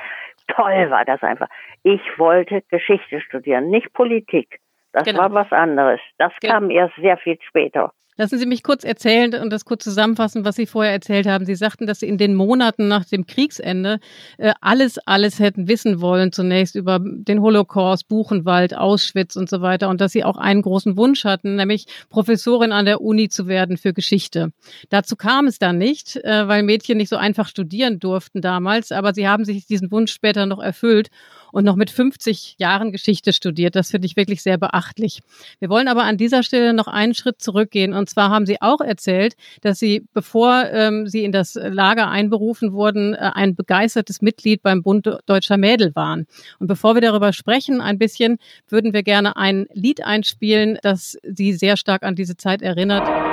toll 0.47 0.89
war 0.91 1.05
das 1.05 1.21
einfach. 1.25 1.49
Ich 1.83 2.01
wollte 2.17 2.63
Geschichte 2.71 3.21
studieren, 3.21 3.71
nicht 3.71 3.93
Politik. 3.93 4.61
Das 4.93 5.03
genau. 5.03 5.23
war 5.23 5.35
was 5.35 5.51
anderes. 5.51 6.01
Das 6.19 6.33
genau. 6.41 6.55
kam 6.55 6.71
erst 6.71 6.95
sehr 6.95 7.17
viel 7.17 7.39
später. 7.43 7.93
Lassen 8.17 8.39
Sie 8.39 8.47
mich 8.47 8.63
kurz 8.63 8.85
erzählen 8.85 9.35
und 9.43 9.51
das 9.51 9.65
kurz 9.65 9.83
zusammenfassen, 9.83 10.45
was 10.45 10.55
Sie 10.55 10.67
vorher 10.67 10.93
erzählt 10.93 11.27
haben. 11.27 11.47
Sie 11.47 11.57
sagten, 11.57 11.87
dass 11.87 11.99
Sie 11.99 12.07
in 12.07 12.17
den 12.17 12.37
Monaten 12.37 12.87
nach 12.87 13.05
dem 13.05 13.27
Kriegsende 13.27 13.99
äh, 14.39 14.53
alles, 14.61 14.99
alles 14.99 15.41
hätten 15.41 15.67
wissen 15.67 16.01
wollen, 16.01 16.31
zunächst 16.31 16.77
über 16.77 17.01
den 17.03 17.41
Holocaust, 17.41 18.07
Buchenwald, 18.07 18.77
Auschwitz 18.77 19.35
und 19.35 19.51
so 19.51 19.63
weiter 19.63 19.89
und 19.89 20.01
dass 20.01 20.13
Sie 20.13 20.23
auch 20.23 20.37
einen 20.37 20.63
großen 20.63 20.97
Wunsch 20.97 21.25
hatten, 21.25 21.57
nämlich 21.57 21.87
Professorin 22.09 22.71
an 22.71 22.85
der 22.85 23.01
Uni 23.01 23.29
zu 23.29 23.49
werden 23.49 23.77
für 23.77 23.93
Geschichte. 23.93 24.53
Dazu 24.91 25.17
kam 25.17 25.49
es 25.49 25.59
dann 25.59 25.77
nicht, 25.77 26.15
äh, 26.17 26.47
weil 26.47 26.63
Mädchen 26.63 26.99
nicht 26.99 27.09
so 27.09 27.17
einfach 27.17 27.49
studieren 27.49 27.99
durften 27.99 28.41
damals, 28.41 28.93
aber 28.93 29.13
Sie 29.13 29.27
haben 29.27 29.45
sich 29.45 29.67
diesen 29.67 29.91
Wunsch 29.91 30.13
später 30.13 30.47
noch 30.47 30.63
erfüllt 30.63 31.09
und 31.55 31.65
noch 31.65 31.77
mit 31.77 31.89
50 31.91 32.57
Jahren 32.59 32.91
Geschichte 32.91 33.33
studiert. 33.33 33.77
Das 33.77 33.93
finde 33.93 34.07
ich 34.07 34.17
wirklich 34.17 34.43
sehr 34.43 34.59
beachtlich. 34.59 35.21
Wir 35.61 35.69
wollen 35.69 35.87
aber 35.87 36.03
an 36.03 36.17
dieser 36.17 36.43
Stelle 36.43 36.75
noch 36.75 36.89
einen 36.89 37.15
Schritt 37.15 37.41
zurückgehen. 37.41 37.95
Und 37.95 38.11
zwar 38.11 38.31
haben 38.31 38.45
Sie 38.45 38.61
auch 38.61 38.81
erzählt, 38.81 39.37
dass 39.63 39.79
Sie, 39.79 40.05
bevor 40.13 40.65
ähm, 40.73 41.07
Sie 41.07 41.23
in 41.23 41.31
das 41.31 41.55
Lager 41.55 42.11
einberufen 42.11 42.73
wurden, 42.73 43.15
äh, 43.15 43.31
ein 43.35 43.55
begeistertes 43.55 44.21
Mitglied 44.21 44.63
beim 44.63 44.83
Bund 44.83 45.09
Deutscher 45.27 45.57
Mädel 45.57 45.95
waren. 45.95 46.27
Und 46.59 46.67
bevor 46.67 46.95
wir 46.95 47.03
darüber 47.03 47.33
sprechen, 47.33 47.81
ein 47.81 47.99
bisschen, 47.99 48.39
würden 48.69 48.93
wir 48.93 49.05
gerne 49.05 49.37
ein 49.37 49.67
Lied 49.73 50.05
einspielen, 50.05 50.79
das 50.83 51.17
Sie 51.23 51.53
sehr 51.53 51.77
stark 51.77 52.03
an 52.03 52.17
diese 52.17 52.37
Zeit 52.37 52.63
erinnert. 52.63 53.24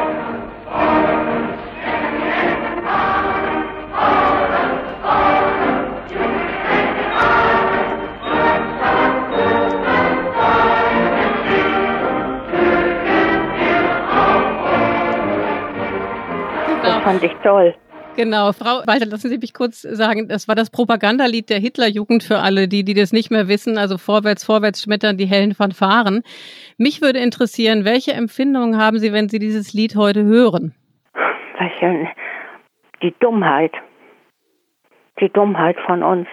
Fand 17.04 17.24
ich 17.24 17.34
toll. 17.44 17.74
Genau, 18.18 18.52
Frau 18.52 18.86
Walter, 18.88 19.06
lassen 19.06 19.30
Sie 19.30 19.38
mich 19.38 19.54
kurz 19.54 19.82
sagen, 19.84 20.28
das 20.28 20.50
war 20.50 20.56
das 20.56 20.70
Propagandalied 20.70 21.50
der 21.50 21.60
Hitlerjugend 21.60 22.24
für 22.24 22.40
alle, 22.40 22.68
die, 22.68 22.84
die 22.84 22.94
das 22.94 23.14
nicht 23.14 23.32
mehr 23.32 23.48
wissen. 23.48 23.78
Also 23.78 23.98
vorwärts, 23.98 24.46
vorwärts 24.46 24.84
schmettern 24.84 25.18
die 25.18 25.26
hellen 25.26 25.54
Fanfaren. 25.54 26.24
Mich 26.78 27.02
würde 27.02 27.20
interessieren, 27.20 27.86
welche 27.86 28.12
Empfindungen 28.12 28.78
haben 28.78 29.00
Sie, 29.00 29.14
wenn 29.14 29.30
Sie 29.30 29.40
dieses 29.40 29.74
Lied 29.74 29.96
heute 29.96 30.24
hören? 30.24 30.76
Die 33.02 33.14
Dummheit. 33.20 33.72
Die 35.20 35.30
Dummheit 35.30 35.78
von 35.86 36.04
uns. 36.04 36.28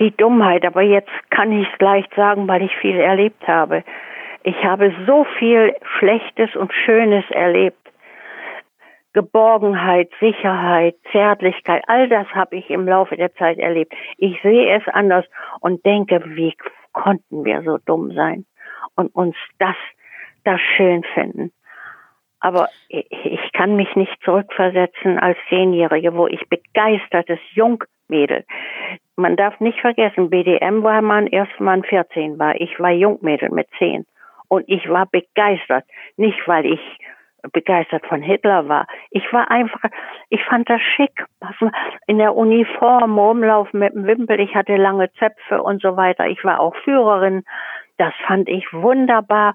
Die 0.00 0.16
Dummheit, 0.16 0.64
aber 0.64 0.82
jetzt 0.82 1.10
kann 1.30 1.50
ich 1.50 1.66
es 1.72 1.80
leicht 1.80 2.14
sagen, 2.14 2.46
weil 2.46 2.62
ich 2.62 2.74
viel 2.76 2.96
erlebt 2.96 3.46
habe. 3.48 3.82
Ich 4.44 4.56
habe 4.62 4.94
so 5.06 5.26
viel 5.38 5.74
Schlechtes 5.98 6.54
und 6.54 6.72
Schönes 6.72 7.24
erlebt 7.30 7.87
Geborgenheit, 9.12 10.10
Sicherheit, 10.20 10.96
Zärtlichkeit, 11.12 11.82
all 11.86 12.08
das 12.08 12.26
habe 12.28 12.56
ich 12.56 12.68
im 12.70 12.86
Laufe 12.86 13.16
der 13.16 13.34
Zeit 13.34 13.58
erlebt. 13.58 13.92
Ich 14.16 14.40
sehe 14.42 14.76
es 14.76 14.86
anders 14.88 15.24
und 15.60 15.84
denke, 15.84 16.22
wie 16.26 16.54
konnten 16.92 17.44
wir 17.44 17.62
so 17.62 17.78
dumm 17.84 18.12
sein 18.12 18.44
und 18.96 19.14
uns 19.14 19.36
das, 19.58 19.76
das 20.44 20.60
schön 20.76 21.04
finden. 21.14 21.52
Aber 22.40 22.68
ich 22.88 23.52
kann 23.52 23.76
mich 23.76 23.94
nicht 23.96 24.16
zurückversetzen 24.24 25.18
als 25.18 25.36
Zehnjährige, 25.48 26.14
wo 26.14 26.26
ich 26.26 26.48
begeistertes 26.48 27.40
Jungmädel. 27.52 28.44
Man 29.16 29.36
darf 29.36 29.58
nicht 29.58 29.80
vergessen, 29.80 30.30
BDM 30.30 30.84
war 30.84 31.02
man 31.02 31.26
erst 31.26 31.58
mal 31.58 31.82
14 31.82 32.38
war. 32.38 32.54
Ich 32.60 32.78
war 32.78 32.92
Jungmädel 32.92 33.50
mit 33.50 33.68
10. 33.78 34.06
Und 34.46 34.64
ich 34.68 34.88
war 34.88 35.06
begeistert. 35.06 35.84
Nicht, 36.16 36.38
weil 36.46 36.66
ich 36.66 36.80
begeistert 37.52 38.06
von 38.06 38.22
Hitler 38.22 38.68
war. 38.68 38.86
Ich 39.10 39.32
war 39.32 39.50
einfach, 39.50 39.80
ich 40.28 40.44
fand 40.44 40.68
das 40.68 40.80
schick. 40.80 41.24
In 42.06 42.18
der 42.18 42.34
Uniform 42.34 43.18
rumlaufen 43.18 43.80
mit 43.80 43.94
dem 43.94 44.06
Wimpel. 44.06 44.40
Ich 44.40 44.54
hatte 44.54 44.76
lange 44.76 45.12
Zöpfe 45.14 45.62
und 45.62 45.82
so 45.82 45.96
weiter. 45.96 46.26
Ich 46.26 46.44
war 46.44 46.60
auch 46.60 46.74
Führerin. 46.84 47.44
Das 47.96 48.14
fand 48.26 48.48
ich 48.48 48.72
wunderbar. 48.72 49.54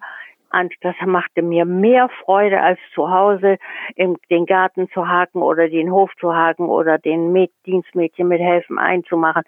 Und 0.51 0.71
das 0.81 0.95
machte 1.03 1.41
mir 1.41 1.65
mehr 1.65 2.09
Freude 2.23 2.61
als 2.61 2.79
zu 2.93 3.09
Hause 3.09 3.57
im, 3.95 4.17
den 4.29 4.45
Garten 4.45 4.87
zu 4.91 5.07
haken 5.07 5.41
oder 5.41 5.67
den 5.67 5.91
Hof 5.91 6.11
zu 6.19 6.35
haken 6.35 6.67
oder 6.67 6.99
den 6.99 7.31
Mäd 7.31 7.51
Dienstmädchen 7.65 8.27
mit 8.27 8.39
helfen 8.39 8.77
einzumachen. 8.77 9.43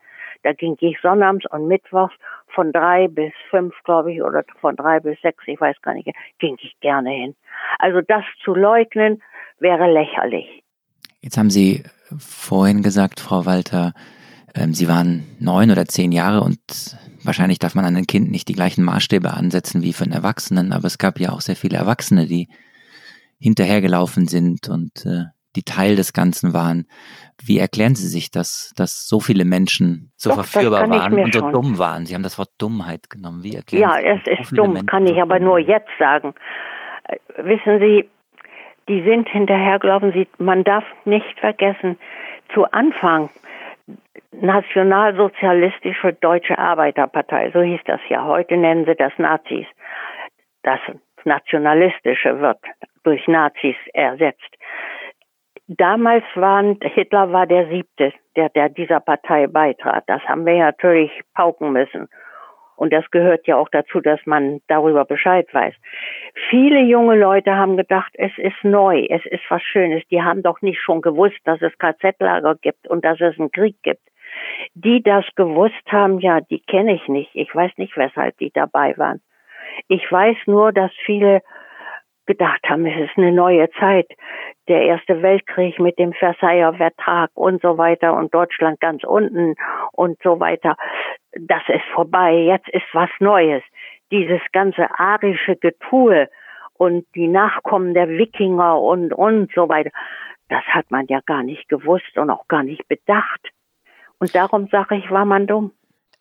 Da 0.46 0.54
ging 0.54 0.78
ich 0.80 0.96
sonnabends 1.02 1.48
und 1.50 1.68
mittwochs 1.68 2.14
von 2.50 2.72
drei 2.72 3.08
bis 3.08 3.34
fünf, 3.50 3.74
glaube 3.84 4.14
ich, 4.14 4.22
oder 4.22 4.44
von 4.62 4.76
drei 4.76 5.00
bis 5.00 5.20
sechs, 5.22 5.44
ich 5.48 5.60
weiß 5.60 5.76
gar 5.82 5.96
nicht, 5.96 6.08
ging 6.38 6.56
ich 6.62 6.80
gerne 6.82 7.10
hin. 7.10 7.36
Also 7.80 8.02
das 8.02 8.24
zu 8.44 8.54
leugnen 8.54 9.24
wäre 9.58 9.92
lächerlich. 9.92 10.64
Jetzt 11.20 11.40
haben 11.40 11.50
Sie 11.50 11.84
vorhin 12.16 12.84
gesagt, 12.84 13.20
Frau 13.20 13.48
Walter, 13.48 13.94
ähm, 14.54 14.76
Sie 14.76 14.88
waren 14.88 15.24
neun 15.40 15.72
oder 15.72 15.86
zehn 15.86 16.12
Jahre 16.12 16.42
und 16.42 16.60
wahrscheinlich 17.24 17.58
darf 17.58 17.74
man 17.74 17.86
an 17.86 17.96
ein 17.96 18.06
Kind 18.06 18.30
nicht 18.30 18.48
die 18.48 18.54
gleichen 18.54 18.84
Maßstäbe 18.84 19.34
ansetzen 19.34 19.82
wie 19.82 19.94
für 19.94 20.04
einen 20.04 20.14
Erwachsenen, 20.14 20.74
aber 20.74 20.86
es 20.86 21.00
gab 21.00 21.20
ja 21.20 21.32
auch 21.32 21.42
sehr 21.42 21.56
viele 21.56 21.78
Erwachsene, 21.78 22.28
die 22.28 22.50
hinterhergelaufen 23.40 24.28
sind 24.28 24.70
und 24.70 25.08
äh, 25.08 25.24
die 25.56 25.64
Teil 25.64 25.96
des 25.96 26.14
Ganzen 26.14 26.54
waren. 26.54 26.88
Wie 27.44 27.60
erklären 27.60 27.96
Sie 27.96 28.08
sich 28.08 28.32
das, 28.32 28.74
dass 28.76 29.08
so 29.08 29.20
viele 29.20 29.46
Menschen 29.46 30.12
so 30.16 30.30
Doch, 30.30 30.46
verführbar 30.46 30.90
waren 30.90 31.14
und 31.14 31.34
so 31.34 31.40
schon. 31.40 31.54
dumm 31.54 31.80
waren? 31.80 32.06
Sie 32.06 32.16
haben 32.16 32.24
das 32.24 32.38
Wort 32.38 32.50
Dummheit 32.58 33.10
genommen. 33.10 33.44
Wie 33.44 33.56
erklären 33.56 33.82
ja, 33.82 34.18
Sie 34.24 34.32
es 34.32 34.40
ist 34.40 34.58
dumm, 34.58 34.74
Menschen 34.74 34.88
kann 34.88 35.06
ich 35.06 35.22
aber 35.22 35.40
nur 35.40 35.60
jetzt 35.60 35.90
sagen. 36.00 36.34
Äh, 37.04 37.18
wissen 37.38 37.80
Sie, 37.80 38.10
die 38.88 39.02
sind 39.04 39.28
hinterhergelaufen. 39.30 40.12
Sie, 40.14 40.28
man 40.38 40.64
darf 40.64 40.84
nicht 41.06 41.40
vergessen, 41.40 41.98
zu 42.54 42.66
Anfang 42.72 43.30
Nationalsozialistische 44.32 46.14
Deutsche 46.14 46.58
Arbeiterpartei, 46.58 47.52
so 47.52 47.62
hieß 47.62 47.82
das 47.86 48.02
ja. 48.10 48.26
Heute 48.26 48.58
nennen 48.58 48.86
sie 48.86 48.96
das 48.96 49.14
Nazis. 49.18 49.66
Das 50.64 50.80
Nationalistische 51.24 52.40
wird 52.40 52.60
durch 53.04 53.28
Nazis 53.28 53.76
ersetzt. 53.94 54.50
Damals 55.68 56.24
waren, 56.36 56.78
Hitler 56.82 57.32
war 57.32 57.48
der 57.48 57.68
siebte, 57.70 58.14
der, 58.36 58.50
der 58.50 58.70
dieser 58.70 59.00
Partei 59.00 59.48
beitrat. 59.48 60.04
Das 60.08 60.22
haben 60.24 60.46
wir 60.46 60.58
natürlich 60.58 61.12
pauken 61.34 61.72
müssen. 61.72 62.08
Und 62.76 62.92
das 62.92 63.10
gehört 63.10 63.48
ja 63.48 63.56
auch 63.56 63.70
dazu, 63.70 64.02
dass 64.02 64.20
man 64.26 64.60
darüber 64.68 65.06
Bescheid 65.06 65.48
weiß. 65.54 65.74
Viele 66.50 66.82
junge 66.82 67.18
Leute 67.18 67.56
haben 67.56 67.78
gedacht, 67.78 68.12
es 68.16 68.32
ist 68.38 68.64
neu, 68.64 69.06
es 69.10 69.26
ist 69.26 69.44
was 69.50 69.64
Schönes. 69.64 70.04
Die 70.12 70.22
haben 70.22 70.44
doch 70.44 70.62
nicht 70.62 70.82
schon 70.82 71.02
gewusst, 71.02 71.40
dass 71.46 71.62
es 71.62 71.78
KZ-Lager 71.78 72.56
gibt 72.56 72.88
und 72.88 73.06
dass 73.06 73.20
es 73.22 73.40
einen 73.40 73.52
Krieg 73.52 73.78
gibt. 73.82 74.02
Die 74.74 75.02
das 75.02 75.26
gewusst 75.36 75.86
haben, 75.88 76.20
ja, 76.20 76.42
die 76.42 76.60
kenne 76.60 76.96
ich 76.96 77.08
nicht. 77.08 77.32
Ich 77.34 77.56
weiß 77.56 77.72
nicht, 77.78 77.96
weshalb 77.96 78.38
die 78.38 78.52
dabei 78.52 78.96
waren. 78.98 79.22
Ich 79.88 80.12
weiß 80.12 80.36
nur, 80.46 80.74
dass 80.74 80.92
viele 81.06 81.42
gedacht 82.26 82.68
haben, 82.68 82.86
es 82.86 83.10
ist 83.10 83.18
eine 83.18 83.32
neue 83.32 83.70
Zeit. 83.80 84.08
Der 84.68 84.82
Erste 84.84 85.22
Weltkrieg 85.22 85.80
mit 85.80 86.00
dem 86.00 86.14
Versailler 86.14 86.74
Vertrag 86.74 87.30
und 87.34 87.62
so 87.62 87.78
weiter 87.78 88.14
und 88.16 88.34
Deutschland 88.34 88.80
ganz 88.80 89.04
unten 89.04 89.56
und 89.92 90.18
so 90.24 90.40
weiter. 90.40 90.76
Das 91.34 91.62
ist 91.68 91.86
vorbei. 91.94 92.34
Jetzt 92.34 92.70
ist 92.70 92.86
was 92.94 93.10
Neues. 93.20 93.64
Dieses 94.12 94.42
ganze 94.52 94.88
arische 94.98 95.56
Getue 95.56 96.30
und 96.78 97.06
die 97.16 97.28
Nachkommen 97.28 97.94
der 97.94 98.10
Wikinger 98.10 98.80
und, 98.80 99.14
und 99.14 99.52
so 99.54 99.70
weiter. 99.70 99.92
Das 100.50 100.64
hat 100.66 100.92
man 100.92 101.06
ja 101.08 101.20
gar 101.26 101.44
nicht 101.44 101.68
gewusst 101.70 102.18
und 102.18 102.30
auch 102.30 102.48
gar 102.48 102.64
nicht 102.64 102.88
bedacht. 102.88 103.50
Und 104.20 104.36
darum 104.36 104.68
sage 104.68 104.96
ich, 104.96 105.10
war 105.12 105.26
man 105.26 105.48
dumm. 105.48 105.72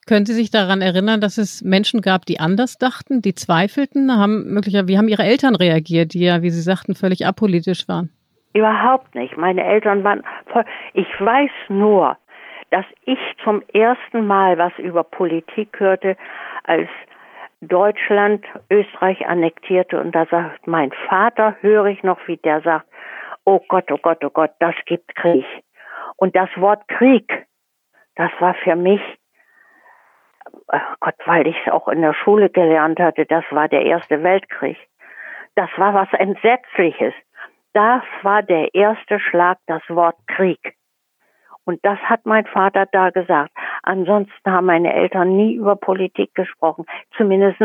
Können 0.06 0.26
Sie 0.26 0.34
sich 0.34 0.50
daran 0.50 0.82
erinnern, 0.82 1.20
dass 1.20 1.38
es 1.38 1.62
Menschen 1.62 2.00
gab, 2.00 2.26
die 2.26 2.38
anders 2.38 2.76
dachten, 2.76 3.22
die 3.22 3.34
zweifelten? 3.34 4.12
Haben 4.12 4.52
möglicherweise, 4.52 4.88
wie 4.88 4.98
haben 4.98 5.08
Ihre 5.08 5.22
Eltern 5.22 5.56
reagiert, 5.56 6.12
die 6.12 6.24
ja, 6.24 6.42
wie 6.42 6.50
Sie 6.50 6.60
sagten, 6.60 6.94
völlig 6.94 7.26
apolitisch 7.26 7.88
waren? 7.88 8.10
Überhaupt 8.52 9.14
nicht. 9.14 9.36
Meine 9.36 9.64
Eltern 9.64 10.04
waren 10.04 10.22
voll. 10.46 10.64
Ich 10.92 11.08
weiß 11.18 11.50
nur, 11.68 12.16
dass 12.70 12.84
ich 13.04 13.18
zum 13.42 13.62
ersten 13.72 14.26
Mal 14.26 14.58
was 14.58 14.72
über 14.78 15.04
Politik 15.04 15.78
hörte, 15.78 16.16
als 16.64 16.88
Deutschland 17.60 18.44
Österreich 18.70 19.26
annektierte 19.26 19.98
und 19.98 20.14
da 20.14 20.26
sagt 20.26 20.66
mein 20.66 20.92
Vater, 21.08 21.56
höre 21.60 21.86
ich 21.86 22.02
noch, 22.02 22.18
wie 22.26 22.36
der 22.36 22.60
sagt, 22.60 22.86
oh 23.44 23.60
Gott, 23.68 23.90
oh 23.90 23.98
Gott, 23.98 24.24
oh 24.24 24.30
Gott, 24.30 24.50
das 24.60 24.74
gibt 24.86 25.14
Krieg. 25.14 25.46
Und 26.16 26.36
das 26.36 26.48
Wort 26.56 26.86
Krieg, 26.88 27.46
das 28.16 28.30
war 28.38 28.54
für 28.54 28.76
mich 28.76 29.00
Gott, 31.00 31.14
weil 31.26 31.46
ich 31.46 31.56
es 31.64 31.72
auch 31.72 31.88
in 31.88 32.02
der 32.02 32.14
Schule 32.14 32.50
gelernt 32.50 32.98
hatte, 33.00 33.26
das 33.26 33.44
war 33.50 33.68
der 33.68 33.82
Erste 33.82 34.22
Weltkrieg. 34.22 34.78
Das 35.54 35.70
war 35.76 35.94
was 35.94 36.12
Entsetzliches. 36.12 37.14
Das 37.72 38.02
war 38.22 38.42
der 38.42 38.74
erste 38.74 39.18
Schlag, 39.18 39.58
das 39.66 39.82
Wort 39.88 40.16
Krieg. 40.26 40.76
Und 41.64 41.84
das 41.84 41.98
hat 41.98 42.26
mein 42.26 42.46
Vater 42.46 42.86
da 42.92 43.10
gesagt. 43.10 43.50
Ansonsten 43.82 44.50
haben 44.50 44.66
meine 44.66 44.92
Eltern 44.92 45.36
nie 45.36 45.54
über 45.54 45.76
Politik 45.76 46.34
gesprochen. 46.34 46.84
Zumindest 47.16 47.60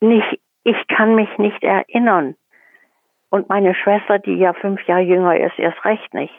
nicht, 0.00 0.40
ich 0.64 0.86
kann 0.88 1.14
mich 1.14 1.28
nicht 1.38 1.62
erinnern. 1.62 2.34
Und 3.30 3.48
meine 3.48 3.74
Schwester, 3.74 4.18
die 4.18 4.34
ja 4.34 4.52
fünf 4.54 4.82
Jahre 4.86 5.02
jünger 5.02 5.38
ist, 5.38 5.58
erst 5.58 5.84
recht 5.84 6.14
nicht. 6.14 6.34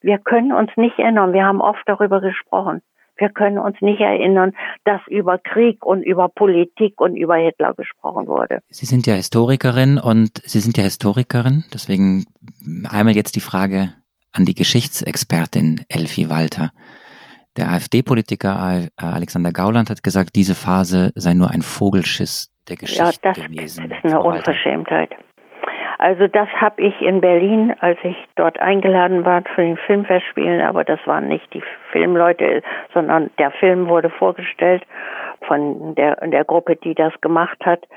Wir 0.00 0.18
können 0.18 0.52
uns 0.52 0.70
nicht 0.76 0.98
erinnern. 0.98 1.32
Wir 1.32 1.44
haben 1.44 1.60
oft 1.60 1.82
darüber 1.86 2.20
gesprochen. 2.20 2.82
Wir 3.16 3.30
können 3.30 3.58
uns 3.58 3.80
nicht 3.80 4.00
erinnern, 4.00 4.54
dass 4.84 5.00
über 5.08 5.38
Krieg 5.38 5.84
und 5.84 6.02
über 6.02 6.28
Politik 6.28 7.00
und 7.00 7.16
über 7.16 7.36
Hitler 7.36 7.74
gesprochen 7.74 8.26
wurde. 8.26 8.60
Sie 8.68 8.86
sind 8.86 9.06
ja 9.06 9.14
Historikerin 9.14 9.98
und 9.98 10.42
Sie 10.44 10.60
sind 10.60 10.76
ja 10.76 10.84
Historikerin. 10.84 11.64
Deswegen 11.72 12.26
einmal 12.90 13.16
jetzt 13.16 13.36
die 13.36 13.40
Frage 13.40 13.92
an 14.32 14.44
die 14.44 14.54
Geschichtsexpertin 14.54 15.86
Elfie 15.88 16.28
Walter. 16.28 16.72
Der 17.56 17.70
AfD-Politiker 17.70 18.90
Alexander 18.96 19.50
Gauland 19.50 19.88
hat 19.88 20.02
gesagt, 20.02 20.36
diese 20.36 20.54
Phase 20.54 21.12
sei 21.14 21.32
nur 21.32 21.50
ein 21.50 21.62
Vogelschiss 21.62 22.52
der 22.68 22.76
Geschichte 22.76 23.02
ja, 23.02 23.12
das 23.22 23.36
gewesen. 23.36 23.88
Das 23.88 23.98
ist 23.98 24.12
eine 24.12 24.22
Unverschämtheit. 24.22 25.10
Also 26.06 26.28
das 26.28 26.48
habe 26.60 26.82
ich 26.82 27.00
in 27.00 27.20
Berlin, 27.20 27.74
als 27.80 27.98
ich 28.04 28.16
dort 28.36 28.60
eingeladen 28.60 29.24
war 29.24 29.42
für 29.56 29.62
den 29.62 29.76
Filmfestspielen, 29.76 30.60
aber 30.60 30.84
das 30.84 31.00
waren 31.04 31.26
nicht 31.26 31.52
die 31.52 31.64
Filmleute, 31.90 32.62
sondern 32.94 33.32
der 33.40 33.50
Film 33.50 33.88
wurde 33.88 34.08
vorgestellt 34.08 34.84
von 35.48 35.96
der, 35.96 36.14
der 36.28 36.44
Gruppe, 36.44 36.76
die 36.76 36.94
das 36.94 37.12
gemacht 37.22 37.58
hat. 37.66 37.88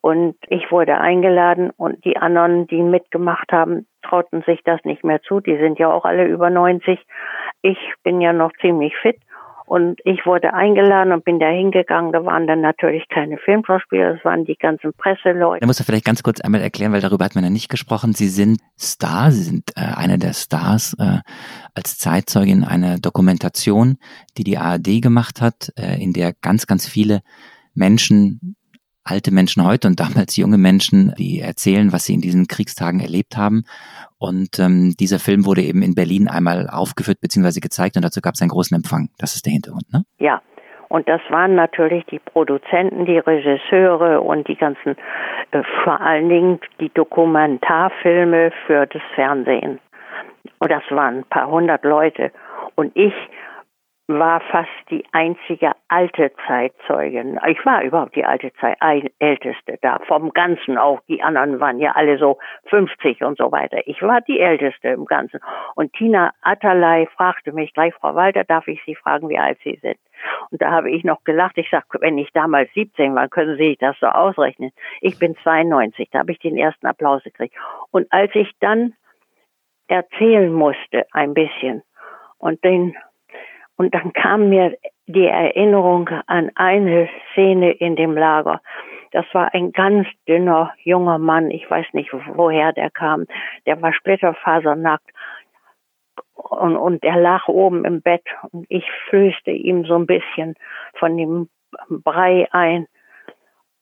Und 0.00 0.36
ich 0.48 0.72
wurde 0.72 0.96
eingeladen 0.96 1.68
und 1.76 2.02
die 2.06 2.16
anderen, 2.16 2.66
die 2.68 2.80
mitgemacht 2.80 3.52
haben, 3.52 3.86
trauten 4.00 4.40
sich 4.46 4.62
das 4.64 4.82
nicht 4.84 5.04
mehr 5.04 5.20
zu. 5.20 5.40
Die 5.40 5.58
sind 5.58 5.78
ja 5.78 5.92
auch 5.92 6.06
alle 6.06 6.24
über 6.24 6.48
90. 6.48 6.98
Ich 7.60 7.78
bin 8.02 8.22
ja 8.22 8.32
noch 8.32 8.52
ziemlich 8.62 8.96
fit 8.96 9.18
und 9.68 10.00
ich 10.04 10.24
wurde 10.24 10.54
eingeladen 10.54 11.12
und 11.12 11.24
bin 11.24 11.38
da 11.38 11.48
hingegangen. 11.48 12.12
Da 12.12 12.24
waren 12.24 12.46
dann 12.46 12.60
natürlich 12.60 13.08
keine 13.08 13.38
Filmschauspieler, 13.38 14.14
das 14.14 14.24
waren 14.24 14.44
die 14.44 14.56
ganzen 14.56 14.92
Presseleute. 14.94 15.60
Da 15.60 15.66
musst 15.66 15.80
du 15.80 15.84
vielleicht 15.84 16.04
ganz 16.04 16.22
kurz 16.22 16.40
einmal 16.40 16.60
erklären, 16.60 16.92
weil 16.92 17.00
darüber 17.00 17.24
hat 17.24 17.34
man 17.34 17.44
ja 17.44 17.50
nicht 17.50 17.68
gesprochen. 17.68 18.14
Sie 18.14 18.28
sind 18.28 18.60
Star, 18.78 19.30
Sie 19.30 19.42
sind 19.42 19.70
äh, 19.76 19.80
einer 19.80 20.18
der 20.18 20.32
Stars 20.32 20.94
äh, 20.98 21.18
als 21.74 21.98
Zeitzeugin 21.98 22.64
einer 22.64 22.98
Dokumentation, 22.98 23.98
die 24.36 24.44
die 24.44 24.58
ARD 24.58 25.02
gemacht 25.02 25.40
hat, 25.40 25.72
äh, 25.78 26.02
in 26.02 26.12
der 26.12 26.32
ganz, 26.32 26.66
ganz 26.66 26.88
viele 26.88 27.20
Menschen 27.74 28.56
alte 29.10 29.32
Menschen 29.32 29.64
heute 29.64 29.88
und 29.88 30.00
damals 30.00 30.36
junge 30.36 30.58
Menschen, 30.58 31.14
die 31.18 31.40
erzählen, 31.40 31.92
was 31.92 32.04
sie 32.04 32.14
in 32.14 32.20
diesen 32.20 32.46
Kriegstagen 32.46 33.00
erlebt 33.00 33.36
haben. 33.36 33.64
Und 34.18 34.58
ähm, 34.58 34.94
dieser 34.98 35.18
Film 35.18 35.46
wurde 35.46 35.62
eben 35.62 35.82
in 35.82 35.94
Berlin 35.94 36.28
einmal 36.28 36.68
aufgeführt 36.68 37.20
bzw. 37.20 37.60
gezeigt 37.60 37.96
und 37.96 38.04
dazu 38.04 38.20
gab 38.20 38.34
es 38.34 38.42
einen 38.42 38.50
großen 38.50 38.76
Empfang. 38.76 39.10
Das 39.18 39.34
ist 39.34 39.46
der 39.46 39.52
Hintergrund, 39.52 39.92
ne? 39.92 40.02
Ja. 40.18 40.42
Und 40.90 41.06
das 41.06 41.20
waren 41.28 41.54
natürlich 41.54 42.06
die 42.06 42.18
Produzenten, 42.18 43.04
die 43.04 43.18
Regisseure 43.18 44.22
und 44.22 44.48
die 44.48 44.56
ganzen, 44.56 44.96
äh, 45.50 45.62
vor 45.84 46.00
allen 46.00 46.30
Dingen 46.30 46.60
die 46.80 46.88
Dokumentarfilme 46.88 48.52
für 48.66 48.86
das 48.86 49.02
Fernsehen. 49.14 49.80
Und 50.60 50.72
das 50.72 50.82
waren 50.90 51.18
ein 51.18 51.24
paar 51.24 51.50
hundert 51.50 51.84
Leute. 51.84 52.32
Und 52.74 52.96
ich 52.96 53.12
war 54.08 54.40
fast 54.40 54.70
die 54.90 55.04
einzige 55.12 55.72
alte 55.88 56.32
Zeitzeugin. 56.46 57.38
Ich 57.46 57.64
war 57.66 57.82
überhaupt 57.82 58.16
die 58.16 58.24
alte 58.24 58.50
Zeit, 58.54 58.78
älteste 59.18 59.78
da, 59.82 59.98
vom 60.06 60.32
Ganzen 60.32 60.78
auch. 60.78 61.00
Die 61.08 61.22
anderen 61.22 61.60
waren 61.60 61.78
ja 61.78 61.92
alle 61.92 62.16
so 62.16 62.38
50 62.66 63.22
und 63.22 63.36
so 63.36 63.52
weiter. 63.52 63.86
Ich 63.86 64.00
war 64.00 64.22
die 64.22 64.40
älteste 64.40 64.88
im 64.88 65.04
Ganzen. 65.04 65.40
Und 65.74 65.92
Tina 65.92 66.32
Atterlei 66.40 67.06
fragte 67.16 67.52
mich 67.52 67.74
gleich, 67.74 67.94
Frau 67.94 68.14
Walter, 68.14 68.44
darf 68.44 68.66
ich 68.66 68.82
Sie 68.86 68.94
fragen, 68.94 69.28
wie 69.28 69.38
alt 69.38 69.58
Sie 69.62 69.78
sind? 69.82 69.98
Und 70.50 70.62
da 70.62 70.70
habe 70.70 70.90
ich 70.90 71.04
noch 71.04 71.22
gelacht. 71.24 71.58
Ich 71.58 71.68
sag, 71.70 71.84
wenn 72.00 72.16
ich 72.16 72.32
damals 72.32 72.72
17 72.72 73.14
war, 73.14 73.28
können 73.28 73.58
Sie 73.58 73.68
sich 73.68 73.78
das 73.78 73.96
so 74.00 74.06
ausrechnen. 74.06 74.70
Ich 75.02 75.18
bin 75.18 75.36
92, 75.42 76.08
da 76.10 76.20
habe 76.20 76.32
ich 76.32 76.38
den 76.38 76.56
ersten 76.56 76.86
Applaus 76.86 77.22
gekriegt. 77.24 77.54
Und 77.90 78.06
als 78.10 78.34
ich 78.34 78.50
dann 78.60 78.94
erzählen 79.86 80.52
musste, 80.52 81.06
ein 81.12 81.34
bisschen, 81.34 81.82
und 82.38 82.62
den 82.64 82.96
und 83.78 83.94
dann 83.94 84.12
kam 84.12 84.50
mir 84.50 84.76
die 85.06 85.26
Erinnerung 85.26 86.10
an 86.26 86.50
eine 86.56 87.08
Szene 87.32 87.70
in 87.70 87.96
dem 87.96 88.16
Lager. 88.16 88.60
Das 89.12 89.24
war 89.32 89.54
ein 89.54 89.72
ganz 89.72 90.06
dünner 90.28 90.74
junger 90.82 91.18
Mann. 91.18 91.50
Ich 91.50 91.70
weiß 91.70 91.86
nicht, 91.92 92.12
woher 92.12 92.72
der 92.72 92.90
kam. 92.90 93.24
Der 93.66 93.80
war 93.80 93.94
splitterfasernackt. 93.94 95.08
Und, 96.34 96.76
und 96.76 97.04
er 97.04 97.16
lag 97.16 97.48
oben 97.48 97.84
im 97.84 98.02
Bett 98.02 98.24
und 98.52 98.66
ich 98.68 98.84
flößte 99.08 99.50
ihm 99.50 99.84
so 99.84 99.94
ein 99.94 100.06
bisschen 100.06 100.54
von 100.94 101.16
dem 101.16 101.48
Brei 101.88 102.48
ein. 102.50 102.86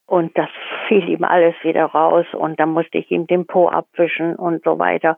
Und 0.06 0.38
das 0.38 0.48
fiel 0.86 1.08
ihm 1.08 1.24
alles 1.24 1.56
wieder 1.62 1.86
raus 1.86 2.26
und 2.32 2.60
dann 2.60 2.70
musste 2.70 2.98
ich 2.98 3.10
ihm 3.10 3.26
den 3.26 3.46
Po 3.46 3.68
abwischen 3.68 4.36
und 4.36 4.62
so 4.62 4.78
weiter. 4.78 5.16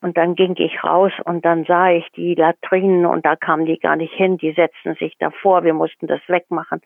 Und 0.00 0.16
dann 0.16 0.36
ging 0.36 0.54
ich 0.56 0.84
raus 0.84 1.12
und 1.24 1.44
dann 1.44 1.64
sah 1.64 1.90
ich 1.90 2.06
die 2.12 2.36
Latrinen 2.36 3.04
und 3.04 3.26
da 3.26 3.34
kamen 3.34 3.66
die 3.66 3.78
gar 3.78 3.96
nicht 3.96 4.14
hin. 4.14 4.38
Die 4.38 4.52
setzten 4.52 4.94
sich 4.94 5.16
davor. 5.18 5.64
Wir 5.64 5.74
mussten 5.74 6.06
das 6.06 6.20
wegmachen. 6.28 6.80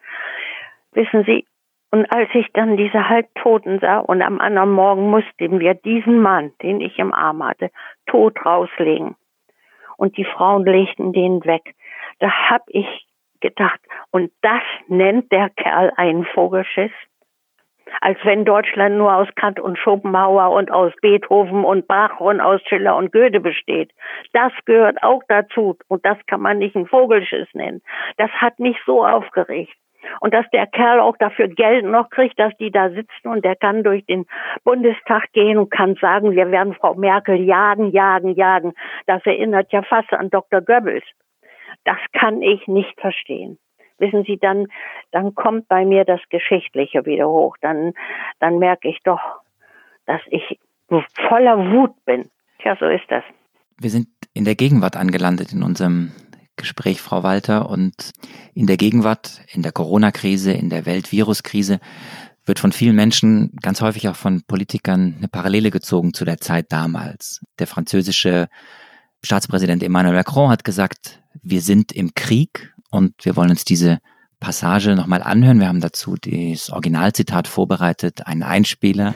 Wissen 0.92 1.24
Sie, 1.24 1.44
und 1.90 2.10
als 2.10 2.30
ich 2.32 2.46
dann 2.54 2.78
diese 2.78 3.10
Halbtoten 3.10 3.78
sah 3.80 3.98
und 3.98 4.22
am 4.22 4.40
anderen 4.40 4.72
Morgen 4.72 5.10
mussten 5.10 5.60
wir 5.60 5.74
diesen 5.74 6.20
Mann, 6.20 6.52
den 6.62 6.80
ich 6.80 6.98
im 6.98 7.12
Arm 7.12 7.44
hatte, 7.44 7.70
tot 8.06 8.46
rauslegen. 8.46 9.14
Und 9.98 10.16
die 10.16 10.24
Frauen 10.24 10.64
legten 10.64 11.12
den 11.12 11.44
weg. 11.44 11.74
Da 12.18 12.30
hab 12.48 12.62
ich 12.68 13.06
gedacht, 13.40 13.78
und 14.10 14.32
das 14.40 14.62
nennt 14.88 15.30
der 15.32 15.50
Kerl 15.50 15.92
einen 15.96 16.24
Vogelschiss? 16.24 16.92
Als 18.00 18.18
wenn 18.24 18.44
Deutschland 18.44 18.96
nur 18.96 19.14
aus 19.14 19.28
Kant 19.36 19.60
und 19.60 19.78
Schopenhauer 19.78 20.50
und 20.50 20.70
aus 20.70 20.92
Beethoven 21.00 21.64
und 21.64 21.86
Bach 21.86 22.20
und 22.20 22.40
aus 22.40 22.60
Schiller 22.68 22.96
und 22.96 23.12
Goethe 23.12 23.40
besteht. 23.40 23.92
Das 24.32 24.52
gehört 24.64 25.02
auch 25.02 25.22
dazu 25.28 25.76
und 25.88 26.04
das 26.04 26.18
kann 26.26 26.40
man 26.40 26.58
nicht 26.58 26.74
ein 26.74 26.86
Vogelschiss 26.86 27.48
nennen. 27.54 27.82
Das 28.16 28.30
hat 28.30 28.58
mich 28.58 28.76
so 28.86 29.04
aufgeregt. 29.06 29.74
Und 30.18 30.34
dass 30.34 30.44
der 30.50 30.66
Kerl 30.66 30.98
auch 30.98 31.16
dafür 31.16 31.46
Geld 31.46 31.84
noch 31.84 32.10
kriegt, 32.10 32.36
dass 32.38 32.52
die 32.56 32.72
da 32.72 32.90
sitzen 32.90 33.28
und 33.28 33.44
der 33.44 33.54
kann 33.54 33.84
durch 33.84 34.04
den 34.06 34.26
Bundestag 34.64 35.30
gehen 35.32 35.58
und 35.58 35.70
kann 35.70 35.94
sagen, 36.00 36.32
wir 36.32 36.50
werden 36.50 36.74
Frau 36.74 36.94
Merkel 36.94 37.36
jagen, 37.36 37.92
jagen, 37.92 38.34
jagen. 38.34 38.72
Das 39.06 39.24
erinnert 39.24 39.70
ja 39.72 39.82
fast 39.82 40.12
an 40.12 40.28
Dr. 40.28 40.60
Goebbels. 40.60 41.04
Das 41.84 41.98
kann 42.12 42.42
ich 42.42 42.66
nicht 42.66 43.00
verstehen 43.00 43.58
wissen 44.02 44.24
Sie, 44.26 44.36
dann, 44.36 44.66
dann 45.12 45.34
kommt 45.34 45.68
bei 45.68 45.86
mir 45.86 46.04
das 46.04 46.20
Geschichtliche 46.28 47.06
wieder 47.06 47.28
hoch. 47.28 47.56
Dann, 47.62 47.94
dann 48.40 48.58
merke 48.58 48.88
ich 48.88 48.98
doch, 49.04 49.20
dass 50.04 50.20
ich 50.26 50.58
voller 51.28 51.72
Wut 51.72 51.92
bin. 52.04 52.28
Tja, 52.60 52.76
so 52.78 52.86
ist 52.86 53.04
das. 53.08 53.24
Wir 53.78 53.88
sind 53.88 54.08
in 54.34 54.44
der 54.44 54.54
Gegenwart 54.54 54.96
angelandet 54.96 55.52
in 55.52 55.62
unserem 55.62 56.12
Gespräch, 56.56 57.00
Frau 57.00 57.22
Walter. 57.22 57.70
Und 57.70 58.12
in 58.54 58.66
der 58.66 58.76
Gegenwart, 58.76 59.40
in 59.52 59.62
der 59.62 59.72
Corona-Krise, 59.72 60.52
in 60.52 60.68
der 60.68 60.84
Weltviruskrise 60.84 61.80
wird 62.44 62.58
von 62.58 62.72
vielen 62.72 62.96
Menschen, 62.96 63.52
ganz 63.62 63.80
häufig 63.80 64.08
auch 64.08 64.16
von 64.16 64.42
Politikern, 64.42 65.14
eine 65.18 65.28
Parallele 65.28 65.70
gezogen 65.70 66.12
zu 66.12 66.24
der 66.24 66.38
Zeit 66.38 66.66
damals. 66.70 67.40
Der 67.58 67.66
französische 67.66 68.48
Staatspräsident 69.22 69.82
Emmanuel 69.82 70.16
Macron 70.16 70.50
hat 70.50 70.64
gesagt, 70.64 71.22
wir 71.42 71.60
sind 71.60 71.92
im 71.92 72.14
Krieg 72.14 72.74
und 72.92 73.14
wir 73.24 73.34
wollen 73.36 73.50
uns 73.50 73.64
diese 73.64 73.98
Passage 74.38 74.94
nochmal 74.94 75.22
anhören. 75.22 75.58
Wir 75.60 75.68
haben 75.68 75.80
dazu 75.80 76.16
das 76.20 76.70
Originalzitat 76.70 77.48
vorbereitet, 77.48 78.26
einen 78.26 78.42
Einspieler. 78.42 79.14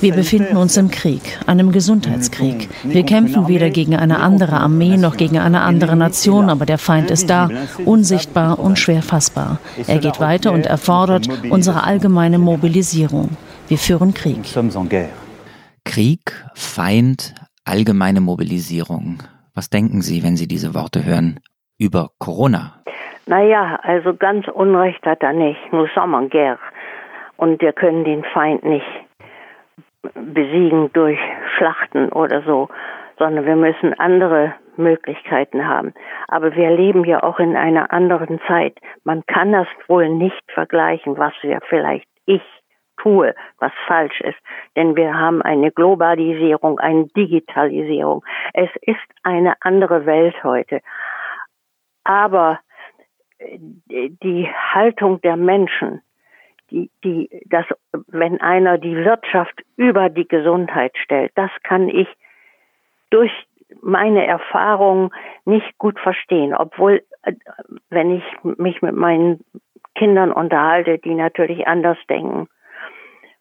Wir 0.00 0.14
befinden 0.14 0.56
uns 0.56 0.76
im 0.76 0.90
Krieg, 0.90 1.38
einem 1.46 1.72
Gesundheitskrieg. 1.72 2.68
Wir 2.82 3.04
kämpfen 3.04 3.48
weder 3.48 3.70
gegen 3.70 3.96
eine 3.96 4.20
andere 4.20 4.60
Armee 4.60 4.96
noch 4.96 5.16
gegen 5.16 5.38
eine 5.38 5.62
andere 5.62 5.96
Nation, 5.96 6.50
aber 6.50 6.66
der 6.66 6.78
Feind 6.78 7.10
ist 7.10 7.30
da, 7.30 7.48
unsichtbar 7.84 8.58
und 8.58 8.78
schwer 8.78 9.02
fassbar. 9.02 9.58
Er 9.86 9.98
geht 9.98 10.20
weiter 10.20 10.52
und 10.52 10.66
erfordert 10.66 11.28
unsere 11.50 11.84
allgemeine 11.84 12.38
Mobilisierung. 12.38 13.30
Wir 13.68 13.78
führen 13.78 14.12
Krieg. 14.12 14.40
Krieg, 15.84 16.44
Feind, 16.54 17.34
allgemeine 17.64 18.20
Mobilisierung. 18.20 19.22
Was 19.54 19.70
denken 19.70 20.00
Sie, 20.00 20.24
wenn 20.24 20.36
Sie 20.36 20.48
diese 20.48 20.74
Worte 20.74 21.04
hören 21.04 21.38
über 21.78 22.10
Corona? 22.18 22.82
Naja, 23.26 23.78
also 23.82 24.14
ganz 24.14 24.48
Unrecht 24.48 25.06
hat 25.06 25.22
er 25.22 25.32
nicht. 25.32 25.72
Nous 25.72 25.88
sommes 25.94 26.24
en 26.24 26.28
guerre. 26.28 26.58
Und 27.36 27.60
wir 27.62 27.72
können 27.72 28.04
den 28.04 28.24
Feind 28.24 28.64
nicht 28.64 28.86
besiegen 30.12 30.92
durch 30.92 31.18
Schlachten 31.56 32.10
oder 32.10 32.42
so, 32.42 32.68
sondern 33.18 33.46
wir 33.46 33.56
müssen 33.56 33.94
andere 33.94 34.54
Möglichkeiten 34.76 35.66
haben. 35.66 35.94
Aber 36.28 36.54
wir 36.54 36.70
leben 36.70 37.04
ja 37.04 37.22
auch 37.22 37.38
in 37.38 37.56
einer 37.56 37.92
anderen 37.92 38.40
Zeit. 38.48 38.76
Man 39.04 39.24
kann 39.26 39.52
das 39.52 39.68
wohl 39.86 40.08
nicht 40.08 40.42
vergleichen, 40.52 41.16
was 41.16 41.32
wir 41.42 41.60
vielleicht 41.68 42.08
ich 42.26 42.42
tue, 43.04 43.34
was 43.58 43.72
falsch 43.86 44.20
ist. 44.20 44.38
Denn 44.76 44.96
wir 44.96 45.14
haben 45.14 45.42
eine 45.42 45.70
Globalisierung, 45.70 46.80
eine 46.80 47.06
Digitalisierung. 47.08 48.24
Es 48.54 48.70
ist 48.80 48.98
eine 49.22 49.54
andere 49.60 50.06
Welt 50.06 50.42
heute. 50.42 50.80
Aber 52.02 52.60
äh, 53.38 53.58
die 54.22 54.48
Haltung 54.72 55.20
der 55.20 55.36
Menschen, 55.36 56.00
die, 56.70 56.90
die, 57.04 57.28
das, 57.46 57.66
wenn 58.08 58.40
einer 58.40 58.78
die 58.78 58.96
Wirtschaft 58.96 59.62
über 59.76 60.08
die 60.08 60.26
Gesundheit 60.26 60.96
stellt, 60.96 61.32
das 61.34 61.50
kann 61.62 61.88
ich 61.88 62.08
durch 63.10 63.32
meine 63.82 64.26
Erfahrungen 64.26 65.10
nicht 65.44 65.76
gut 65.78 65.98
verstehen, 66.00 66.54
obwohl, 66.54 67.02
äh, 67.22 67.34
wenn 67.90 68.16
ich 68.16 68.24
mich 68.42 68.80
mit 68.80 68.94
meinen 68.94 69.44
Kindern 69.94 70.32
unterhalte, 70.32 70.98
die 70.98 71.14
natürlich 71.14 71.68
anders 71.68 71.98
denken, 72.08 72.48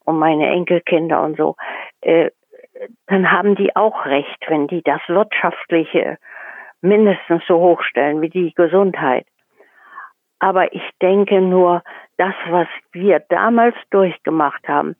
und 0.05 0.19
meine 0.19 0.47
Enkelkinder 0.47 1.21
und 1.21 1.37
so, 1.37 1.55
äh, 2.01 2.31
dann 3.07 3.31
haben 3.31 3.55
die 3.55 3.75
auch 3.75 4.05
recht, 4.05 4.45
wenn 4.47 4.67
die 4.67 4.81
das 4.81 5.01
Wirtschaftliche 5.07 6.17
mindestens 6.81 7.43
so 7.47 7.59
hochstellen 7.59 8.21
wie 8.21 8.29
die 8.29 8.53
Gesundheit. 8.53 9.25
Aber 10.39 10.73
ich 10.73 10.83
denke 11.01 11.39
nur, 11.39 11.83
das, 12.17 12.33
was 12.49 12.67
wir 12.91 13.21
damals 13.29 13.75
durchgemacht 13.91 14.67
haben, 14.67 14.95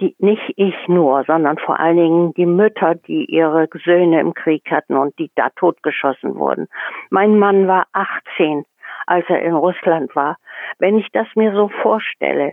die, 0.00 0.14
nicht 0.18 0.52
ich 0.56 0.76
nur, 0.88 1.24
sondern 1.24 1.58
vor 1.58 1.80
allen 1.80 1.96
Dingen 1.96 2.34
die 2.34 2.46
Mütter, 2.46 2.94
die 2.94 3.24
ihre 3.24 3.68
Söhne 3.84 4.20
im 4.20 4.34
Krieg 4.34 4.70
hatten 4.70 4.96
und 4.96 5.18
die 5.18 5.30
da 5.34 5.48
totgeschossen 5.56 6.36
wurden. 6.36 6.68
Mein 7.10 7.38
Mann 7.38 7.66
war 7.66 7.86
18, 7.92 8.64
als 9.06 9.24
er 9.28 9.42
in 9.42 9.54
Russland 9.54 10.14
war. 10.14 10.36
Wenn 10.78 10.98
ich 10.98 11.08
das 11.12 11.26
mir 11.34 11.52
so 11.52 11.68
vorstelle, 11.82 12.52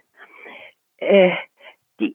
äh, 0.97 1.31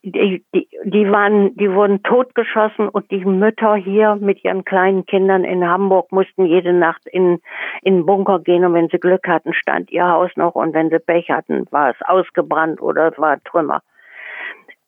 die, 0.03 0.45
die, 0.53 0.69
die, 0.85 1.11
waren, 1.11 1.57
die 1.57 1.73
wurden 1.73 2.03
totgeschossen 2.03 2.89
und 2.89 3.11
die 3.11 3.25
Mütter 3.25 3.77
hier 3.77 4.17
mit 4.17 4.45
ihren 4.45 4.65
kleinen 4.65 5.07
Kindern 5.07 5.45
in 5.45 5.67
Hamburg 5.67 6.13
mussten 6.13 6.45
jede 6.45 6.73
Nacht 6.73 7.07
in, 7.07 7.41
in 7.83 7.97
den 7.97 8.07
Bunker 8.07 8.41
gehen 8.41 8.65
und 8.65 8.75
wenn 8.75 8.89
sie 8.89 8.99
Glück 8.99 9.27
hatten, 9.27 9.55
stand 9.55 9.91
ihr 9.91 10.07
Haus 10.07 10.31
noch 10.37 10.55
und 10.55 10.75
wenn 10.75 10.91
sie 10.91 10.99
Pech 10.99 11.31
hatten, 11.31 11.67
war 11.71 11.91
es 11.91 11.97
ausgebrannt 12.03 12.81
oder 12.81 13.13
es 13.13 13.19
war 13.19 13.43
Trümmer. 13.45 13.83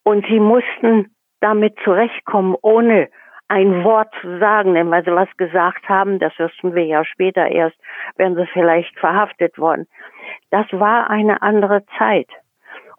Und 0.03 0.27
sie 0.27 0.41
mussten 0.41 1.15
damit 1.41 1.77
zurechtkommen, 1.85 2.57
ohne 2.63 3.09
ein 3.49 3.83
Wort 3.83 4.15
zu 4.21 4.39
sagen, 4.39 4.75
denn 4.75 4.91
weil 4.91 5.05
sie 5.05 5.11
was 5.11 5.29
gesagt 5.37 5.89
haben, 5.89 6.19
das 6.21 6.33
wüssten 6.39 6.75
wir 6.75 6.85
ja 6.85 7.05
später 7.05 7.49
erst, 7.49 7.77
wären 8.17 8.37
sie 8.37 8.47
vielleicht 8.53 8.97
verhaftet 8.99 9.59
worden. 9.59 9.89
Das 10.51 10.67
war 10.73 11.11
eine 11.11 11.43
andere 11.43 11.85
Zeit. 11.99 12.29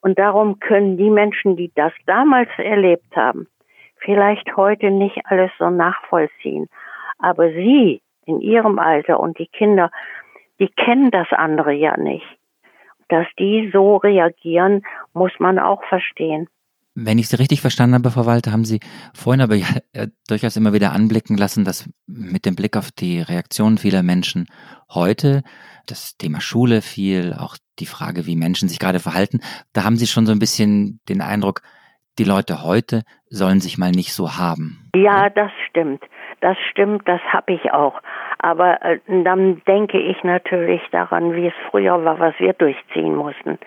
Und 0.02 0.18
darum 0.18 0.60
können 0.60 0.98
die 0.98 1.10
Menschen, 1.10 1.56
die 1.56 1.72
das 1.76 1.94
damals 2.06 2.50
erlebt 2.58 3.16
haben, 3.16 3.48
vielleicht 3.98 4.58
heute 4.58 4.90
nicht 4.92 5.20
alles 5.26 5.52
so 5.60 5.70
nachvollziehen. 5.70 6.68
Aber 7.20 7.50
sie 7.50 8.02
in 8.26 8.42
ihrem 8.42 8.80
Alter 8.80 9.20
und 9.20 9.38
die 9.38 9.48
Kinder, 9.48 9.92
die 10.60 10.70
kennen 10.70 11.12
das 11.12 11.28
andere 11.32 11.74
ja 11.74 11.98
nicht. 11.98 12.26
Dass 13.10 13.28
die 13.38 13.70
so 13.72 13.98
reagieren, 13.98 14.84
muss 15.14 15.32
man 15.40 15.60
auch 15.60 15.84
verstehen. 15.84 16.48
Wenn 16.94 17.20
ich 17.20 17.30
Sie 17.30 17.38
richtig 17.38 17.62
verstanden 17.62 17.96
habe, 17.96 18.12
Frau 18.12 18.26
Walter, 18.26 18.52
haben 18.52 18.66
Sie 18.66 18.82
vorhin 19.14 19.42
aber 19.42 19.56
ja 19.56 19.68
äh, 19.94 20.08
durchaus 20.28 20.58
immer 20.58 20.74
wieder 20.74 20.92
anblicken 20.92 21.38
lassen, 21.38 21.64
dass 21.64 21.90
mit 22.06 22.46
dem 22.46 22.56
Blick 22.56 22.76
auf 22.76 22.92
die 22.92 23.22
Reaktionen 23.22 23.78
vieler 23.78 24.04
Menschen 24.04 24.48
heute 24.94 25.44
das 25.88 26.18
Thema 26.18 26.42
Schule 26.42 26.82
viel, 26.82 27.34
auch 27.38 27.58
die 27.80 27.86
Frage, 27.86 28.26
wie 28.26 28.36
Menschen 28.36 28.70
sich 28.70 28.80
gerade 28.80 29.00
verhalten, 29.00 29.40
da 29.74 29.84
haben 29.84 29.98
Sie 29.98 30.08
schon 30.08 30.26
so 30.26 30.32
ein 30.32 30.40
bisschen 30.40 31.00
den 31.10 31.22
Eindruck, 31.22 31.62
die 32.20 32.24
Leute 32.24 32.64
heute 32.64 33.04
sollen 33.30 33.62
sich 33.62 33.78
mal 33.78 33.92
nicht 33.92 34.14
so 34.14 34.38
haben. 34.38 34.90
Ja, 34.96 35.30
das 35.30 35.52
stimmt. 35.70 36.04
Das 36.42 36.58
stimmt, 36.72 37.08
das 37.08 37.22
habe 37.32 37.54
ich 37.54 37.72
auch. 37.72 38.02
Aber 38.40 38.82
äh, 38.84 39.00
dann 39.08 39.62
denke 39.68 40.00
ich 40.00 40.24
natürlich 40.24 40.82
daran, 40.92 41.36
wie 41.36 41.48
es 41.48 41.54
früher 41.70 42.04
war, 42.04 42.20
was 42.20 42.34
wir 42.40 42.54
durchziehen 42.54 43.16
mussten. 43.16 43.60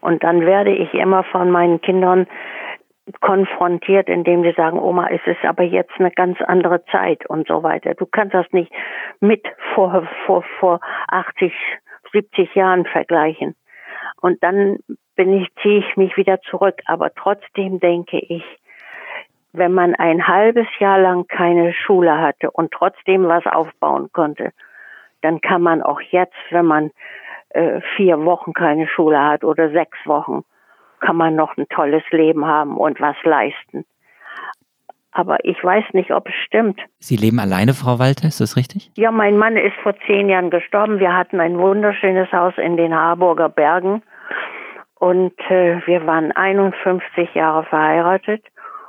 Und 0.00 0.22
dann 0.22 0.42
werde 0.42 0.70
ich 0.70 0.92
immer 0.94 1.24
von 1.24 1.50
meinen 1.50 1.80
Kindern 1.80 2.26
konfrontiert, 3.20 4.08
indem 4.08 4.42
sie 4.42 4.52
sagen, 4.52 4.78
Oma, 4.78 5.08
es 5.08 5.20
ist 5.26 5.44
aber 5.44 5.62
jetzt 5.62 5.92
eine 5.98 6.10
ganz 6.10 6.40
andere 6.40 6.84
Zeit 6.86 7.26
und 7.26 7.46
so 7.48 7.62
weiter. 7.62 7.94
Du 7.94 8.06
kannst 8.06 8.34
das 8.34 8.46
nicht 8.52 8.72
mit 9.20 9.46
vor, 9.74 10.06
vor, 10.26 10.44
vor 10.58 10.80
80, 11.08 11.52
70 12.12 12.54
Jahren 12.54 12.84
vergleichen. 12.84 13.54
Und 14.20 14.42
dann 14.42 14.78
bin 15.16 15.32
ich, 15.32 15.48
ziehe 15.62 15.80
ich 15.80 15.96
mich 15.96 16.16
wieder 16.16 16.40
zurück. 16.42 16.80
Aber 16.86 17.12
trotzdem 17.14 17.80
denke 17.80 18.18
ich, 18.18 18.44
wenn 19.52 19.72
man 19.72 19.94
ein 19.94 20.26
halbes 20.26 20.66
Jahr 20.78 20.98
lang 20.98 21.26
keine 21.26 21.72
Schule 21.72 22.18
hatte 22.18 22.50
und 22.50 22.70
trotzdem 22.72 23.26
was 23.26 23.46
aufbauen 23.46 24.10
konnte, 24.12 24.52
dann 25.22 25.40
kann 25.40 25.62
man 25.62 25.82
auch 25.82 26.00
jetzt, 26.00 26.36
wenn 26.50 26.66
man 26.66 26.90
äh, 27.50 27.80
vier 27.96 28.24
Wochen 28.24 28.52
keine 28.52 28.86
Schule 28.86 29.20
hat 29.24 29.42
oder 29.44 29.70
sechs 29.70 29.98
Wochen, 30.04 30.44
kann 31.00 31.16
man 31.16 31.34
noch 31.34 31.56
ein 31.56 31.66
tolles 31.68 32.02
Leben 32.10 32.46
haben 32.46 32.76
und 32.76 33.00
was 33.00 33.16
leisten. 33.24 33.84
Aber 35.12 35.44
ich 35.44 35.62
weiß 35.62 35.84
nicht, 35.94 36.12
ob 36.12 36.28
es 36.28 36.34
stimmt. 36.46 36.80
Sie 36.98 37.16
leben 37.16 37.40
alleine, 37.40 37.74
Frau 37.74 37.98
Walter, 37.98 38.28
ist 38.28 38.40
das 38.40 38.56
richtig? 38.56 38.90
Ja, 38.96 39.10
mein 39.10 39.36
Mann 39.36 39.56
ist 39.56 39.74
vor 39.82 39.94
zehn 40.06 40.28
Jahren 40.28 40.50
gestorben. 40.50 41.00
Wir 41.00 41.16
hatten 41.16 41.40
ein 41.40 41.58
wunderschönes 41.58 42.30
Haus 42.30 42.54
in 42.56 42.76
den 42.76 42.94
Harburger 42.94 43.48
Bergen. 43.48 44.02
Und 44.94 45.38
äh, 45.48 45.80
wir 45.86 46.06
waren 46.06 46.32
51 46.32 47.34
Jahre 47.34 47.64
verheiratet 47.64 48.44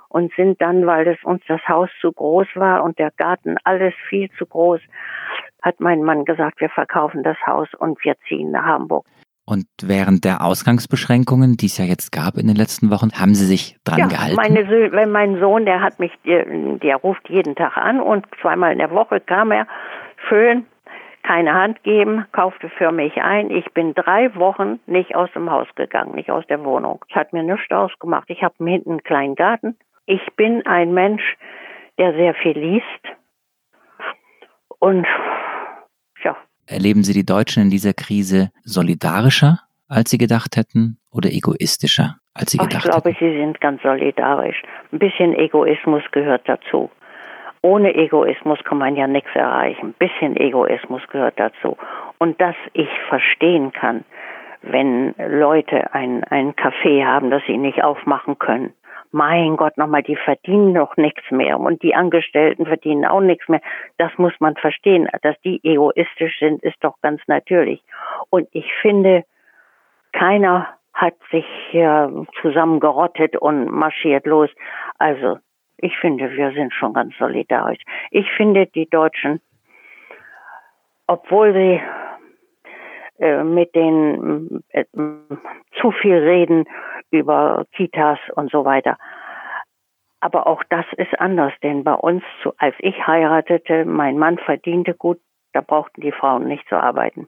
und 0.10 0.34
sind 0.36 0.60
dann, 0.62 0.86
weil 0.86 1.08
es 1.08 1.24
uns 1.24 1.42
das 1.48 1.62
Haus 1.68 1.90
zu 2.02 2.12
groß 2.12 2.48
war 2.56 2.84
und 2.84 3.00
der 3.00 3.12
Garten 3.12 3.56
alles 3.64 3.94
viel 4.10 4.30
zu 4.38 4.46
groß, 4.46 4.82
hat 5.62 5.80
mein 5.80 6.04
Mann 6.04 6.26
gesagt, 6.26 6.62
wir 6.62 6.70
verkaufen 6.70 7.24
das 7.24 7.38
Haus 7.46 7.68
und 7.78 8.04
wir 8.04 8.16
ziehen 8.28 8.52
nach 8.52 8.66
Hamburg. 8.66 9.06
Und 9.50 9.66
während 9.82 10.26
der 10.26 10.46
Ausgangsbeschränkungen, 10.46 11.58
die 11.58 11.66
es 11.66 11.80
ja 11.80 11.86
jetzt 11.86 12.12
gab 12.12 12.38
in 12.38 12.46
den 12.46 12.56
letzten 12.56 12.92
Wochen, 12.92 13.10
haben 13.20 13.34
Sie 13.34 13.46
sich 13.46 13.78
dran 13.84 14.00
ja, 14.00 14.08
gehalten? 14.08 14.36
Meine 14.36 15.08
mein 15.08 15.40
Sohn, 15.40 15.66
der 15.66 15.82
hat 15.82 15.98
mich, 16.00 16.12
der, 16.24 16.46
der 16.46 16.98
ruft 16.98 17.28
jeden 17.30 17.56
Tag 17.56 17.76
an 17.76 18.00
und 18.00 18.28
zweimal 18.42 18.72
in 18.72 18.78
der 18.78 18.92
Woche 18.92 19.20
kam 19.20 19.52
er, 19.52 19.66
schön, 20.28 20.68
keine 21.24 21.56
Hand 21.56 21.82
geben, 21.84 22.26
kaufte 22.32 22.70
für 22.70 22.92
mich 22.92 23.18
ein. 23.22 23.50
Ich 23.50 23.66
bin 23.74 23.96
drei 23.96 24.34
Wochen 24.36 24.80
nicht 24.86 25.16
aus 25.16 25.32
dem 25.34 25.50
Haus 25.50 25.68
gegangen, 25.76 26.14
nicht 26.14 26.30
aus 26.30 26.46
der 26.48 26.64
Wohnung. 26.64 27.04
Es 27.10 27.16
hat 27.16 27.34
mir 27.34 27.42
nichts 27.42 27.72
ausgemacht. 27.72 28.30
Ich 28.30 28.44
habe 28.44 28.54
hinten 28.64 28.92
einen 28.92 29.04
kleinen 29.04 29.36
Garten. 29.36 29.78
Ich 30.06 30.22
bin 30.36 30.66
ein 30.68 30.94
Mensch, 30.94 31.24
der 31.98 32.14
sehr 32.14 32.36
viel 32.36 32.58
liest. 32.58 33.18
Und 34.80 35.08
ja, 36.24 36.38
Erleben 36.70 37.04
Sie 37.04 37.14
die 37.14 37.26
Deutschen 37.26 37.64
in 37.64 37.70
dieser 37.72 37.94
Krise 37.94 38.52
solidarischer, 38.64 39.60
als 39.88 40.12
Sie 40.12 40.20
gedacht 40.20 40.56
hätten, 40.56 41.00
oder 41.12 41.30
egoistischer, 41.32 42.18
als 42.36 42.52
Sie 42.52 42.60
Ach, 42.60 42.68
gedacht 42.68 42.86
hätten? 42.86 43.10
Ich 43.10 43.18
glaube? 43.18 43.34
Sie 43.34 43.40
sind 43.40 43.60
ganz 43.60 43.82
solidarisch. 43.82 44.62
Ein 44.92 45.00
bisschen 45.00 45.34
Egoismus 45.34 46.04
gehört 46.12 46.48
dazu. 46.48 46.92
Ohne 47.62 47.96
Egoismus 47.96 48.60
kann 48.64 48.78
man 48.78 48.96
ja 48.96 49.08
nichts 49.08 49.32
erreichen. 49.34 49.88
Ein 49.88 50.08
bisschen 50.08 50.38
Egoismus 50.38 51.02
gehört 51.12 51.40
dazu. 51.40 51.76
Und 52.20 52.40
dass 52.40 52.56
ich 52.74 52.88
verstehen 53.10 53.74
kann, 53.74 54.06
wenn 54.62 55.16
Leute 55.18 55.94
ein, 55.94 56.24
ein 56.26 56.54
Café 56.54 57.04
haben, 57.04 57.32
das 57.32 57.42
sie 57.48 57.58
nicht 57.58 57.84
aufmachen 57.84 58.38
können 58.38 58.74
mein 59.12 59.58
Gott, 59.58 59.78
nochmal, 59.78 60.04
die 60.04 60.16
verdienen 60.16 60.76
doch 60.76 60.96
nichts 60.98 61.32
mehr 61.32 61.60
und 61.60 61.82
die 61.82 61.96
Angestellten 61.96 62.66
verdienen 62.66 63.06
auch 63.06 63.22
nichts 63.22 63.48
mehr. 63.48 63.62
Das 63.98 64.12
muss 64.18 64.34
man 64.40 64.56
verstehen. 64.56 65.08
Dass 65.22 65.40
die 65.42 65.60
egoistisch 65.64 66.38
sind, 66.40 66.64
ist 66.64 66.78
doch 66.82 66.96
ganz 67.02 67.22
natürlich. 67.28 67.84
Und 68.30 68.48
ich 68.52 68.72
finde, 68.82 69.24
keiner 70.12 70.68
hat 70.94 71.16
sich 71.32 71.46
hier 71.72 72.26
zusammengerottet 72.42 73.38
und 73.38 73.70
marschiert 73.72 74.26
los. 74.26 74.50
Also, 74.98 75.40
ich 75.78 75.98
finde, 75.98 76.32
wir 76.32 76.52
sind 76.52 76.74
schon 76.74 76.94
ganz 76.94 77.18
solidarisch. 77.18 77.82
Ich 78.12 78.30
finde, 78.32 78.68
die 78.68 78.88
Deutschen, 78.90 79.42
obwohl 81.08 81.54
sie 81.54 81.82
äh, 83.20 83.44
mit 83.44 83.76
den 83.76 84.64
äh, 84.70 84.86
zu 85.80 85.92
viel 85.92 86.16
reden 86.16 86.66
über 87.12 87.66
Kitas 87.74 88.20
und 88.36 88.52
so 88.52 88.66
weiter. 88.66 88.98
Aber 90.22 90.48
auch 90.48 90.64
das 90.70 90.86
ist 90.98 91.20
anders, 91.20 91.54
denn 91.64 91.84
bei 91.84 91.94
uns, 91.94 92.24
als 92.58 92.76
ich 92.80 93.08
heiratete, 93.08 93.86
mein 93.86 94.18
Mann 94.18 94.38
verdiente 94.38 94.94
gut, 94.94 95.20
da 95.54 95.62
brauchten 95.62 96.02
die 96.02 96.12
Frauen 96.12 96.46
nicht 96.46 96.68
zu 96.68 96.76
arbeiten. 96.76 97.28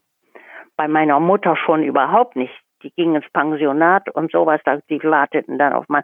Bei 0.78 0.88
meiner 0.88 1.20
Mutter 1.20 1.56
schon 1.56 1.84
überhaupt 1.84 2.36
nicht. 2.36 2.54
Die 2.84 2.92
gingen 2.92 3.16
ins 3.16 3.30
Pensionat 3.32 4.10
und 4.10 4.32
sowas, 4.32 4.62
die 4.90 5.04
warteten 5.04 5.58
dann 5.58 5.74
auf 5.74 5.86
mein. 5.88 6.04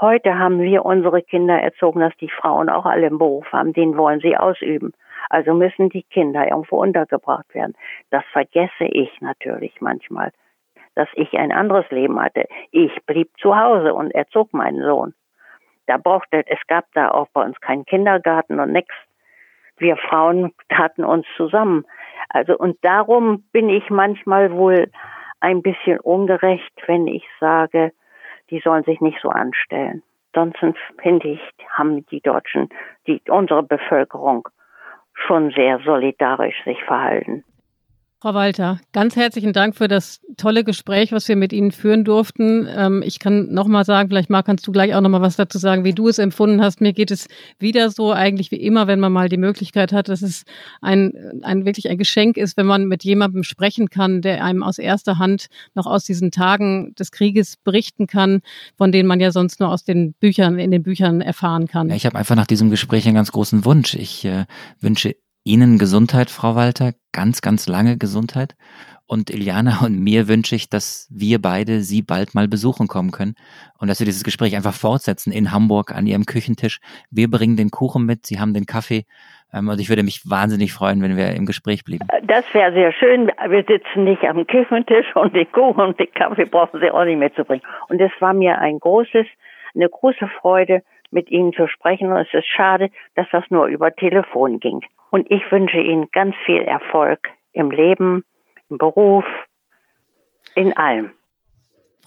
Heute 0.00 0.38
haben 0.38 0.60
wir 0.60 0.84
unsere 0.84 1.22
Kinder 1.22 1.60
erzogen, 1.60 2.00
dass 2.00 2.16
die 2.16 2.30
Frauen 2.30 2.68
auch 2.68 2.86
alle 2.86 3.06
einen 3.06 3.18
Beruf 3.18 3.50
haben, 3.52 3.72
den 3.72 3.96
wollen 3.96 4.20
sie 4.20 4.36
ausüben. 4.36 4.92
Also 5.28 5.54
müssen 5.54 5.90
die 5.90 6.02
Kinder 6.04 6.48
irgendwo 6.48 6.80
untergebracht 6.80 7.54
werden. 7.54 7.74
Das 8.10 8.24
vergesse 8.32 8.84
ich 8.84 9.20
natürlich 9.20 9.80
manchmal 9.80 10.32
dass 10.94 11.08
ich 11.14 11.32
ein 11.34 11.52
anderes 11.52 11.88
Leben 11.90 12.20
hatte. 12.20 12.46
Ich 12.72 12.92
blieb 13.06 13.30
zu 13.38 13.56
Hause 13.56 13.94
und 13.94 14.10
erzog 14.10 14.52
meinen 14.52 14.82
Sohn. 14.82 15.14
Da 15.86 15.96
brauchte, 15.96 16.44
es 16.46 16.58
gab 16.66 16.86
da 16.94 17.10
auch 17.10 17.28
bei 17.32 17.42
uns 17.42 17.60
keinen 17.60 17.84
Kindergarten 17.84 18.60
und 18.60 18.72
nichts. 18.72 18.94
Wir 19.78 19.96
Frauen 19.96 20.52
taten 20.68 21.04
uns 21.04 21.26
zusammen. 21.36 21.86
Also, 22.28 22.56
und 22.56 22.76
darum 22.82 23.44
bin 23.52 23.68
ich 23.68 23.88
manchmal 23.88 24.52
wohl 24.52 24.90
ein 25.40 25.62
bisschen 25.62 25.98
ungerecht, 26.00 26.72
wenn 26.86 27.06
ich 27.06 27.26
sage, 27.40 27.92
die 28.50 28.60
sollen 28.60 28.84
sich 28.84 29.00
nicht 29.00 29.18
so 29.22 29.30
anstellen. 29.30 30.02
Sonst 30.34 30.58
finde 31.00 31.28
ich, 31.28 31.40
haben 31.70 32.06
die 32.06 32.20
Deutschen, 32.20 32.68
die, 33.06 33.22
unsere 33.28 33.62
Bevölkerung 33.62 34.48
schon 35.26 35.50
sehr 35.50 35.78
solidarisch 35.80 36.62
sich 36.64 36.82
verhalten. 36.84 37.44
Frau 38.22 38.34
Walter, 38.34 38.78
ganz 38.92 39.16
herzlichen 39.16 39.54
Dank 39.54 39.74
für 39.74 39.88
das 39.88 40.20
tolle 40.36 40.62
Gespräch, 40.62 41.10
was 41.10 41.26
wir 41.26 41.36
mit 41.36 41.54
Ihnen 41.54 41.72
führen 41.72 42.04
durften. 42.04 42.68
Ähm, 42.68 43.02
ich 43.02 43.18
kann 43.18 43.50
nochmal 43.50 43.86
sagen, 43.86 44.10
vielleicht 44.10 44.28
Marc, 44.28 44.44
kannst 44.44 44.66
du 44.66 44.72
gleich 44.72 44.94
auch 44.94 45.00
nochmal 45.00 45.22
was 45.22 45.36
dazu 45.36 45.56
sagen, 45.56 45.84
wie 45.84 45.94
du 45.94 46.06
es 46.06 46.18
empfunden 46.18 46.60
hast. 46.60 46.82
Mir 46.82 46.92
geht 46.92 47.10
es 47.10 47.28
wieder 47.58 47.88
so, 47.88 48.12
eigentlich 48.12 48.50
wie 48.50 48.60
immer, 48.60 48.86
wenn 48.86 49.00
man 49.00 49.10
mal 49.10 49.30
die 49.30 49.38
Möglichkeit 49.38 49.94
hat, 49.94 50.10
dass 50.10 50.20
es 50.20 50.42
ein, 50.82 51.14
ein 51.40 51.64
wirklich 51.64 51.88
ein 51.88 51.96
Geschenk 51.96 52.36
ist, 52.36 52.58
wenn 52.58 52.66
man 52.66 52.88
mit 52.88 53.04
jemandem 53.04 53.42
sprechen 53.42 53.88
kann, 53.88 54.20
der 54.20 54.44
einem 54.44 54.62
aus 54.62 54.76
erster 54.76 55.16
Hand 55.16 55.46
noch 55.74 55.86
aus 55.86 56.04
diesen 56.04 56.30
Tagen 56.30 56.94
des 56.96 57.12
Krieges 57.12 57.56
berichten 57.56 58.06
kann, 58.06 58.42
von 58.76 58.92
denen 58.92 59.08
man 59.08 59.20
ja 59.20 59.32
sonst 59.32 59.60
nur 59.60 59.70
aus 59.70 59.84
den 59.84 60.12
Büchern, 60.12 60.58
in 60.58 60.70
den 60.70 60.82
Büchern 60.82 61.22
erfahren 61.22 61.68
kann. 61.68 61.88
Ja, 61.88 61.94
ich 61.94 62.04
habe 62.04 62.18
einfach 62.18 62.36
nach 62.36 62.46
diesem 62.46 62.68
Gespräch 62.68 63.06
einen 63.06 63.14
ganz 63.14 63.32
großen 63.32 63.64
Wunsch. 63.64 63.94
Ich 63.94 64.26
äh, 64.26 64.44
wünsche 64.78 65.14
Ihnen 65.44 65.78
Gesundheit, 65.78 66.28
Frau 66.30 66.54
Walter, 66.54 66.92
ganz, 67.12 67.40
ganz 67.40 67.66
lange 67.66 67.96
Gesundheit. 67.96 68.54
Und 69.06 69.30
Iliana 69.30 69.80
und 69.84 69.98
mir 69.98 70.28
wünsche 70.28 70.54
ich, 70.54 70.68
dass 70.68 71.08
wir 71.10 71.40
beide 71.40 71.80
Sie 71.80 72.02
bald 72.02 72.34
mal 72.34 72.46
besuchen 72.46 72.86
kommen 72.88 73.10
können 73.10 73.34
und 73.78 73.88
dass 73.88 74.00
wir 74.00 74.04
dieses 74.04 74.22
Gespräch 74.22 74.54
einfach 74.54 74.74
fortsetzen 74.74 75.32
in 75.32 75.50
Hamburg 75.50 75.92
an 75.92 76.06
Ihrem 76.06 76.26
Küchentisch. 76.26 76.80
Wir 77.10 77.30
bringen 77.30 77.56
den 77.56 77.70
Kuchen 77.70 78.06
mit, 78.06 78.26
Sie 78.26 78.38
haben 78.38 78.54
den 78.54 78.66
Kaffee. 78.66 79.06
Ähm, 79.52 79.68
und 79.68 79.80
ich 79.80 79.88
würde 79.88 80.02
mich 80.02 80.28
wahnsinnig 80.28 80.72
freuen, 80.72 81.02
wenn 81.02 81.16
wir 81.16 81.34
im 81.34 81.46
Gespräch 81.46 81.84
blieben. 81.84 82.06
Das 82.22 82.44
wäre 82.52 82.72
sehr 82.72 82.92
schön. 82.92 83.32
Wir 83.48 83.64
sitzen 83.66 84.04
nicht 84.04 84.22
am 84.24 84.46
Küchentisch 84.46 85.16
und 85.16 85.34
den 85.34 85.50
Kuchen 85.50 85.80
und 85.80 85.98
den 85.98 86.12
Kaffee 86.12 86.44
brauchen 86.44 86.80
Sie 86.80 86.90
auch 86.90 87.04
nicht 87.04 87.18
mitzubringen. 87.18 87.64
Und 87.88 88.00
es 88.00 88.12
war 88.20 88.34
mir 88.34 88.58
ein 88.58 88.78
großes, 88.78 89.26
eine 89.74 89.88
große 89.88 90.28
Freude, 90.40 90.82
mit 91.10 91.30
Ihnen 91.30 91.52
zu 91.52 91.66
sprechen. 91.66 92.10
Und 92.12 92.18
es 92.18 92.32
ist 92.32 92.46
schade, 92.48 92.90
dass 93.14 93.26
das 93.32 93.44
nur 93.50 93.66
über 93.66 93.94
Telefon 93.94 94.60
ging. 94.60 94.80
Und 95.10 95.30
ich 95.30 95.50
wünsche 95.50 95.80
Ihnen 95.80 96.10
ganz 96.12 96.34
viel 96.44 96.62
Erfolg 96.62 97.28
im 97.52 97.70
Leben, 97.70 98.24
im 98.68 98.78
Beruf, 98.78 99.24
in 100.54 100.76
allem. 100.76 101.10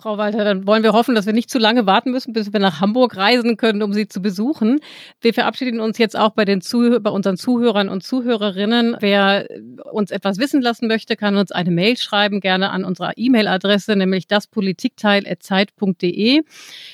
Frau 0.04 0.18
Walter, 0.18 0.44
dann 0.44 0.68
wollen 0.68 0.84
wir 0.84 0.92
hoffen, 0.92 1.16
dass 1.16 1.26
wir 1.26 1.32
nicht 1.32 1.50
zu 1.50 1.60
lange 1.60 1.86
warten 1.86 2.12
müssen, 2.12 2.34
bis 2.34 2.52
wir 2.52 2.60
nach 2.60 2.82
Hamburg 2.82 3.16
reisen 3.16 3.56
können, 3.56 3.82
um 3.82 3.94
Sie 3.94 4.10
zu 4.10 4.22
besuchen. 4.22 4.82
Wir 5.22 5.34
verabschieden 5.34 5.80
uns 5.80 5.98
jetzt 5.98 6.20
auch 6.20 6.32
bei, 6.32 6.44
den 6.44 6.60
Zuh 6.60 7.00
bei 7.00 7.10
unseren 7.10 7.38
Zuhörern 7.38 7.88
und 7.88 8.04
Zuhörerinnen. 8.04 8.98
Wer 9.00 9.48
uns 9.94 10.12
etwas 10.12 10.40
wissen 10.40 10.62
lassen 10.62 10.90
möchte, 10.90 11.16
kann 11.16 11.38
uns 11.38 11.54
eine 11.54 11.72
Mail 11.72 11.96
schreiben, 11.96 12.42
gerne 12.42 12.72
an 12.72 12.84
unserer 12.84 13.14
E-Mail-Adresse, 13.16 13.96
nämlich 13.96 14.28
daspolitikteil.zeit.de. 14.28 16.42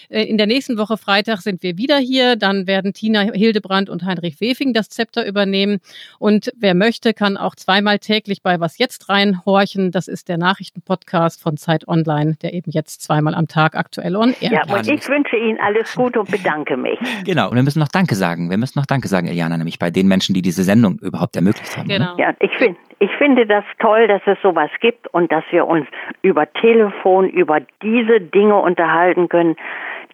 Äh, 0.10 0.24
in 0.26 0.38
der 0.38 0.46
nächsten 0.46 0.78
Woche 0.78 0.98
Freitag 0.98 1.42
sind 1.42 1.64
wir 1.64 1.80
wieder 1.80 1.98
hier. 1.98 2.36
Dann 2.36 2.68
werden 2.68 2.94
Tina 2.94 3.22
Hildebrand 3.22 3.90
und 3.90 4.06
Heinrich 4.06 4.40
Wefing 4.40 4.72
das 4.72 4.90
Zepter 4.90 5.26
übernehmen. 5.26 5.80
Und 6.20 6.52
wer 6.60 6.76
möchte, 6.76 7.16
kann 7.16 7.38
auch 7.38 7.56
zweimal 7.56 7.98
täglich 7.98 8.44
bei 8.44 8.60
Was 8.60 8.78
Jetzt 8.78 9.10
reinhorchen. 9.10 9.90
Das 9.90 10.08
ist 10.08 10.28
der 10.28 10.38
Nachrichtenpodcast 10.38 11.42
von 11.42 11.58
Zeit 11.58 11.88
Online, 11.88 12.38
der 12.40 12.54
eben 12.54 12.70
jetzt 12.70 12.99
zweimal 13.00 13.36
am 13.36 13.48
Tag 13.48 13.76
aktuell 13.76 14.16
on 14.16 14.34
air. 14.42 14.52
Ja, 14.52 14.76
und 14.76 14.88
ich 14.88 15.08
wünsche 15.08 15.36
Ihnen 15.36 15.60
alles 15.60 15.96
Gute 15.96 16.20
und 16.20 16.30
bedanke 16.30 16.78
mich. 16.78 17.00
Genau, 17.26 17.50
und 17.50 17.56
wir 17.56 17.64
müssen 17.64 17.80
noch 17.80 17.90
Danke 17.90 18.16
sagen. 18.16 18.50
Wir 18.50 18.58
müssen 18.58 18.80
noch 18.80 18.86
Danke 18.86 19.08
sagen, 19.08 19.28
Eliana, 19.28 19.58
nämlich 19.58 19.78
bei 19.78 19.90
den 19.90 20.08
Menschen, 20.08 20.34
die 20.34 20.42
diese 20.42 20.64
Sendung 20.64 21.00
überhaupt 21.00 21.36
ermöglicht 21.36 21.78
haben. 21.78 21.88
Genau. 21.88 22.16
Ja, 22.18 22.34
ich 22.40 22.52
finde 22.58 22.78
ich 23.00 23.12
finde 23.18 23.46
das 23.46 23.64
toll, 23.80 24.08
dass 24.08 24.22
es 24.26 24.38
sowas 24.42 24.70
gibt 24.82 25.08
und 25.14 25.32
dass 25.32 25.44
wir 25.52 25.68
uns 25.68 25.88
über 26.22 26.52
Telefon 26.54 27.30
über 27.30 27.62
diese 27.82 28.20
Dinge 28.20 28.56
unterhalten 28.56 29.30
können 29.30 29.56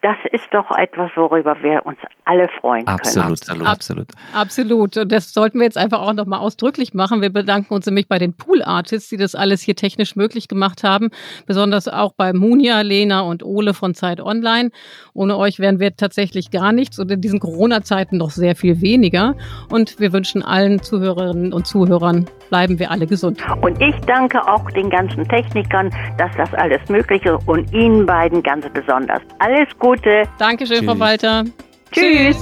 das 0.02 0.16
ist 0.30 0.44
doch 0.52 0.70
etwas, 0.76 1.10
worüber 1.16 1.56
wir 1.62 1.84
uns 1.86 1.98
alle 2.26 2.48
freuen 2.60 2.86
absolut, 2.86 3.46
können. 3.46 3.66
Absolut, 3.66 3.66
absolut. 3.66 4.08
Absolut. 4.34 4.96
Und 4.98 5.12
das 5.12 5.32
sollten 5.32 5.58
wir 5.58 5.64
jetzt 5.64 5.78
einfach 5.78 6.00
auch 6.00 6.12
nochmal 6.12 6.40
ausdrücklich 6.40 6.92
machen. 6.92 7.22
Wir 7.22 7.32
bedanken 7.32 7.72
uns 7.72 7.86
nämlich 7.86 8.06
bei 8.06 8.18
den 8.18 8.36
Pool 8.36 8.62
Artists, 8.62 9.08
die 9.08 9.16
das 9.16 9.34
alles 9.34 9.62
hier 9.62 9.74
technisch 9.74 10.14
möglich 10.14 10.48
gemacht 10.48 10.84
haben. 10.84 11.08
Besonders 11.46 11.88
auch 11.88 12.12
bei 12.12 12.34
Munja, 12.34 12.82
Lena 12.82 13.20
und 13.20 13.42
Ole 13.42 13.72
von 13.72 13.94
Zeit 13.94 14.20
Online. 14.20 14.70
Ohne 15.14 15.38
euch 15.38 15.60
wären 15.60 15.80
wir 15.80 15.96
tatsächlich 15.96 16.50
gar 16.50 16.72
nichts 16.72 16.98
und 16.98 17.10
in 17.10 17.22
diesen 17.22 17.40
Corona-Zeiten 17.40 18.18
noch 18.18 18.30
sehr 18.30 18.54
viel 18.54 18.82
weniger. 18.82 19.34
Und 19.70 19.98
wir 19.98 20.12
wünschen 20.12 20.42
allen 20.42 20.82
Zuhörerinnen 20.82 21.54
und 21.54 21.66
Zuhörern, 21.66 22.26
bleiben 22.50 22.78
wir 22.78 22.90
alle 22.90 23.06
gesund. 23.06 23.42
Und 23.62 23.80
ich 23.80 23.96
danke 24.06 24.46
auch 24.46 24.70
den 24.72 24.90
ganzen 24.90 25.26
Technikern, 25.26 25.90
dass 26.18 26.30
das 26.36 26.52
alles 26.54 26.86
möglich 26.90 27.24
ist 27.24 27.48
und 27.48 27.72
Ihnen 27.72 28.04
beiden 28.04 28.42
ganz 28.42 28.68
besonders. 28.68 29.22
Alles 29.38 29.68
Gute. 29.78 29.85
Gute. 29.86 30.24
Dankeschön, 30.38 30.78
Tschüss. 30.78 30.86
Frau 30.86 30.98
Walter. 30.98 31.44
Tschüss. 31.92 32.36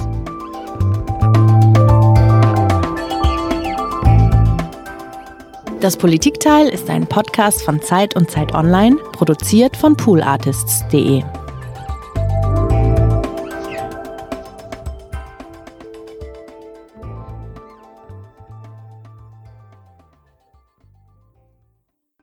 Das 5.79 5.95
Politikteil 5.95 6.69
ist 6.69 6.89
ein 6.89 7.05
Podcast 7.05 7.61
von 7.61 7.79
Zeit 7.83 8.15
und 8.15 8.31
Zeit 8.31 8.55
Online, 8.55 8.95
produziert 9.11 9.77
von 9.77 9.95
poolartists.de. 9.95 11.21